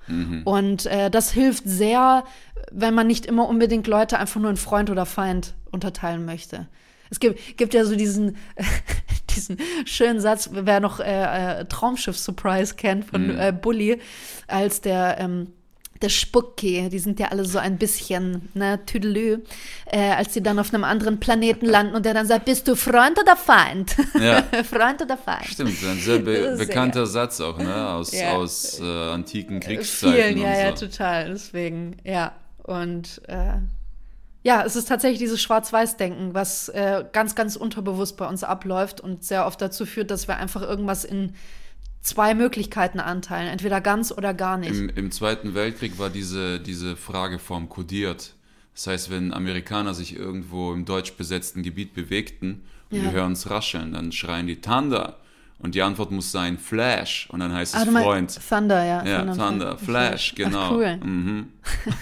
Und 0.45 0.85
äh, 0.87 1.09
das 1.11 1.31
hilft 1.31 1.63
sehr, 1.67 2.23
wenn 2.71 2.93
man 2.93 3.07
nicht 3.07 3.25
immer 3.25 3.47
unbedingt 3.47 3.87
Leute 3.87 4.17
einfach 4.17 4.41
nur 4.41 4.49
in 4.49 4.57
Freund 4.57 4.89
oder 4.89 5.05
Feind 5.05 5.53
unterteilen 5.71 6.25
möchte. 6.25 6.67
Es 7.09 7.19
gibt, 7.19 7.57
gibt 7.57 7.73
ja 7.73 7.85
so 7.85 7.95
diesen, 7.95 8.37
diesen 9.35 9.57
schönen 9.85 10.19
Satz, 10.19 10.49
wer 10.51 10.79
noch 10.79 10.99
äh, 10.99 11.59
äh, 11.61 11.65
Traumschiff 11.65 12.17
Surprise 12.17 12.75
kennt 12.75 13.05
von 13.05 13.37
äh, 13.37 13.53
Bully, 13.59 13.99
als 14.47 14.81
der, 14.81 15.17
ähm, 15.19 15.53
der 16.01 16.09
Spucki, 16.09 16.89
die 16.89 16.99
sind 16.99 17.19
ja 17.19 17.29
alle 17.29 17.43
so 17.43 17.57
ein 17.57 17.77
bisschen, 17.77 18.49
ne, 18.53 18.79
Tüdelü, 18.85 19.39
äh, 19.87 20.11
als 20.11 20.33
sie 20.33 20.43
dann 20.43 20.59
auf 20.59 20.71
einem 20.71 20.83
anderen 20.83 21.19
Planeten 21.19 21.65
landen 21.75 21.95
und 21.95 22.05
der 22.05 22.13
dann 22.13 22.27
sagt, 22.27 22.45
bist 22.45 22.67
du 22.67 22.75
Freund 22.75 23.19
oder 23.19 23.35
Feind? 23.35 23.95
Ja. 24.19 24.43
Freund 24.63 25.01
oder 25.01 25.17
Feind? 25.17 25.45
Stimmt, 25.45 25.71
ein 25.83 25.97
sehr, 25.99 26.19
be 26.19 26.55
Sehr. 26.55 26.67
bekannter 26.67 27.07
Satz 27.07 27.41
auch, 27.41 27.57
ne? 27.57 27.89
Aus, 27.89 28.11
Ja. 28.13 28.33
aus 28.33 28.79
äh, 28.79 28.83
antiken 28.83 29.59
Kriegszeiten 29.59 30.15
Vielen, 30.35 30.37
ja, 30.37 30.59
ja, 30.69 30.75
so. 30.77 30.85
total. 30.85 31.29
Deswegen, 31.29 31.95
ja. 32.03 32.33
Und 32.61 33.21
äh, 33.27 33.53
ja, 34.47 34.63
es 34.63 34.77
ist 34.77 34.87
tatsächlich 34.87 35.19
dieses 35.19 35.41
Schwarz-Weiß-Denken, 35.41 36.33
was 36.33 36.69
äh, 36.69 37.03
ganz, 37.11 37.35
ganz 37.35 37.57
unterbewusst 37.57 38.15
bei 38.15 38.25
uns 38.25 38.45
abläuft 38.45 39.01
und 39.01 39.21
sehr 39.21 39.45
oft 39.45 39.61
dazu 39.61 39.85
führt, 39.85 40.09
dass 40.09 40.29
wir 40.29 40.37
einfach 40.37 40.61
irgendwas 40.61 41.03
in 41.03 41.33
zwei 41.99 42.33
Möglichkeiten 42.33 43.01
anteilen, 43.01 43.49
entweder 43.49 43.81
ganz 43.81 44.09
oder 44.13 44.33
gar 44.33 44.57
nicht. 44.57 44.71
Im, 44.71 44.87
Im 44.87 45.11
Zweiten 45.11 45.53
Weltkrieg 45.53 45.99
war 45.99 46.09
diese, 46.09 46.61
diese 46.61 46.95
Frageform 46.95 47.67
kodiert. 47.67 48.35
Das 48.73 48.87
heißt, 48.87 49.09
wenn 49.11 49.33
Amerikaner 49.33 49.93
sich 49.93 50.15
irgendwo 50.15 50.71
im 50.71 50.85
deutsch 50.85 51.15
besetzten 51.17 51.61
Gebiet 51.61 51.93
bewegten 51.93 52.63
und 52.89 52.99
Ja. 52.99 53.03
wir 53.03 53.11
hören 53.11 53.33
es 53.33 53.49
rascheln, 53.49 53.91
dann 53.91 54.13
schreien 54.13 54.47
die 54.47 54.61
Thunder. 54.61 55.17
Und 55.59 55.73
die 55.73 55.81
Antwort 55.81 56.11
muss 56.11 56.31
sein 56.31 56.57
Flash. 56.59 57.27
Und 57.31 57.39
dann 57.39 57.51
heißt 57.53 57.73
es 57.75 57.87
Ah, 57.87 57.91
Freund. 57.91 58.39
Thunder, 58.47 58.83
ja. 58.83 59.03
Ja, 59.05 59.21
und 59.23 59.35
Thunder, 59.37 59.77
Flash, 59.77 60.35
genau. 60.35 60.59
Ach, 60.59 60.71
cool. 60.71 60.97
Mhm. 60.97 61.47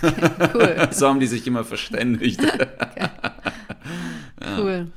cool, 0.53 0.88
So 0.91 1.08
haben 1.08 1.20
die 1.22 1.28
sich 1.28 1.47
immer 1.47 1.64
verständigt. 1.64 2.41
cool. 4.58 4.88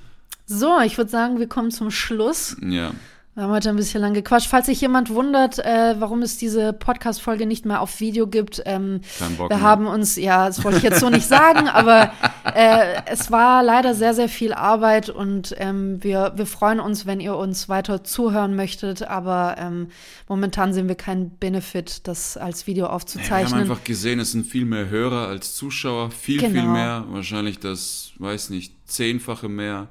So, 0.46 0.80
ich 0.80 0.96
würde 0.96 1.10
sagen, 1.10 1.38
wir 1.38 1.48
kommen 1.48 1.70
zum 1.70 1.90
Schluss. 1.90 2.56
ja. 2.62 2.92
Wir 3.38 3.44
haben 3.44 3.52
heute 3.52 3.68
ein 3.68 3.76
bisschen 3.76 4.00
lang 4.00 4.14
gequatscht. 4.14 4.48
Falls 4.48 4.66
sich 4.66 4.80
jemand 4.80 5.10
wundert, 5.10 5.60
äh, 5.60 5.94
warum 6.00 6.22
es 6.22 6.38
diese 6.38 6.72
Podcast-Folge 6.72 7.46
nicht 7.46 7.66
mehr 7.66 7.80
auf 7.80 8.00
Video 8.00 8.26
gibt, 8.26 8.60
ähm, 8.66 9.00
wir 9.36 9.46
mehr. 9.46 9.60
haben 9.60 9.86
uns, 9.86 10.16
ja, 10.16 10.48
das 10.48 10.64
wollte 10.64 10.78
ich 10.78 10.82
jetzt 10.82 10.98
so 10.98 11.08
nicht 11.08 11.28
sagen, 11.28 11.68
aber 11.72 12.10
äh, 12.52 13.00
es 13.06 13.30
war 13.30 13.62
leider 13.62 13.94
sehr, 13.94 14.12
sehr 14.12 14.28
viel 14.28 14.52
Arbeit 14.52 15.08
und 15.08 15.54
ähm, 15.58 16.02
wir, 16.02 16.32
wir 16.34 16.46
freuen 16.46 16.80
uns, 16.80 17.06
wenn 17.06 17.20
ihr 17.20 17.36
uns 17.36 17.68
weiter 17.68 18.02
zuhören 18.02 18.56
möchtet, 18.56 19.04
aber 19.04 19.54
ähm, 19.56 19.90
momentan 20.28 20.72
sehen 20.72 20.88
wir 20.88 20.96
keinen 20.96 21.30
Benefit, 21.30 22.08
das 22.08 22.36
als 22.36 22.66
Video 22.66 22.86
Wir 22.86 22.88
haben 22.88 22.94
aufzuzeichnen. 22.96 23.60
einfach 23.60 23.84
gesehen, 23.84 24.18
es 24.18 24.32
sind 24.32 24.48
viel 24.48 24.64
mehr 24.64 24.88
Hörer 24.88 25.28
als 25.28 25.54
Zuschauer, 25.54 26.10
viel, 26.10 26.40
viel 26.40 26.50
Genau. 26.50 26.72
mehr, 26.72 27.04
wahrscheinlich 27.10 27.60
das, 27.60 28.10
weiß 28.18 28.50
nicht, 28.50 28.72
zehnfache 28.86 29.48
mehr 29.48 29.86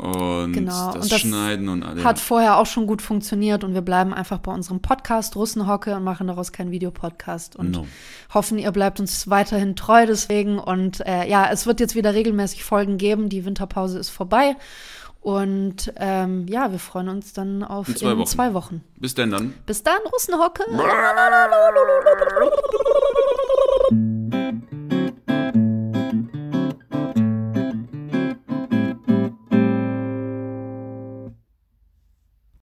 und 0.00 0.54
genau. 0.54 0.92
das, 0.94 1.04
und 1.04 1.12
das 1.12 1.20
Schneiden 1.20 1.68
und 1.68 1.82
alles. 1.82 2.04
Hat 2.04 2.18
vorher 2.18 2.56
auch 2.56 2.64
schon 2.64 2.86
gut 2.86 3.02
funktioniert 3.02 3.64
und 3.64 3.74
wir 3.74 3.82
bleiben 3.82 4.14
einfach 4.14 4.38
bei 4.38 4.50
unserem 4.50 4.80
Podcast 4.80 5.36
Russenhocke 5.36 5.94
und 5.94 6.04
machen 6.04 6.26
daraus 6.26 6.52
keinen 6.52 6.70
Videopodcast 6.70 7.54
und 7.56 7.72
no. 7.72 7.86
hoffen, 8.32 8.58
ihr 8.58 8.72
bleibt 8.72 8.98
uns 8.98 9.28
weiterhin 9.28 9.76
treu 9.76 10.06
deswegen. 10.06 10.58
Und 10.58 11.06
äh, 11.06 11.28
ja, 11.28 11.50
es 11.52 11.66
wird 11.66 11.80
jetzt 11.80 11.94
wieder 11.94 12.14
regelmäßig 12.14 12.64
Folgen 12.64 12.96
geben. 12.96 13.28
Die 13.28 13.44
Winterpause 13.44 13.98
ist 13.98 14.08
vorbei. 14.08 14.56
Und 15.20 15.92
ähm, 15.96 16.46
ja, 16.48 16.72
wir 16.72 16.78
freuen 16.78 17.10
uns 17.10 17.34
dann 17.34 17.62
auf 17.62 17.88
in 17.88 17.96
zwei, 17.96 18.12
in 18.12 18.18
Wochen. 18.18 18.26
zwei 18.26 18.54
Wochen. 18.54 18.82
Bis 18.96 19.14
denn 19.14 19.30
dann. 19.30 19.52
Bis 19.66 19.82
dann, 19.82 19.98
Russenhocke. 20.10 20.64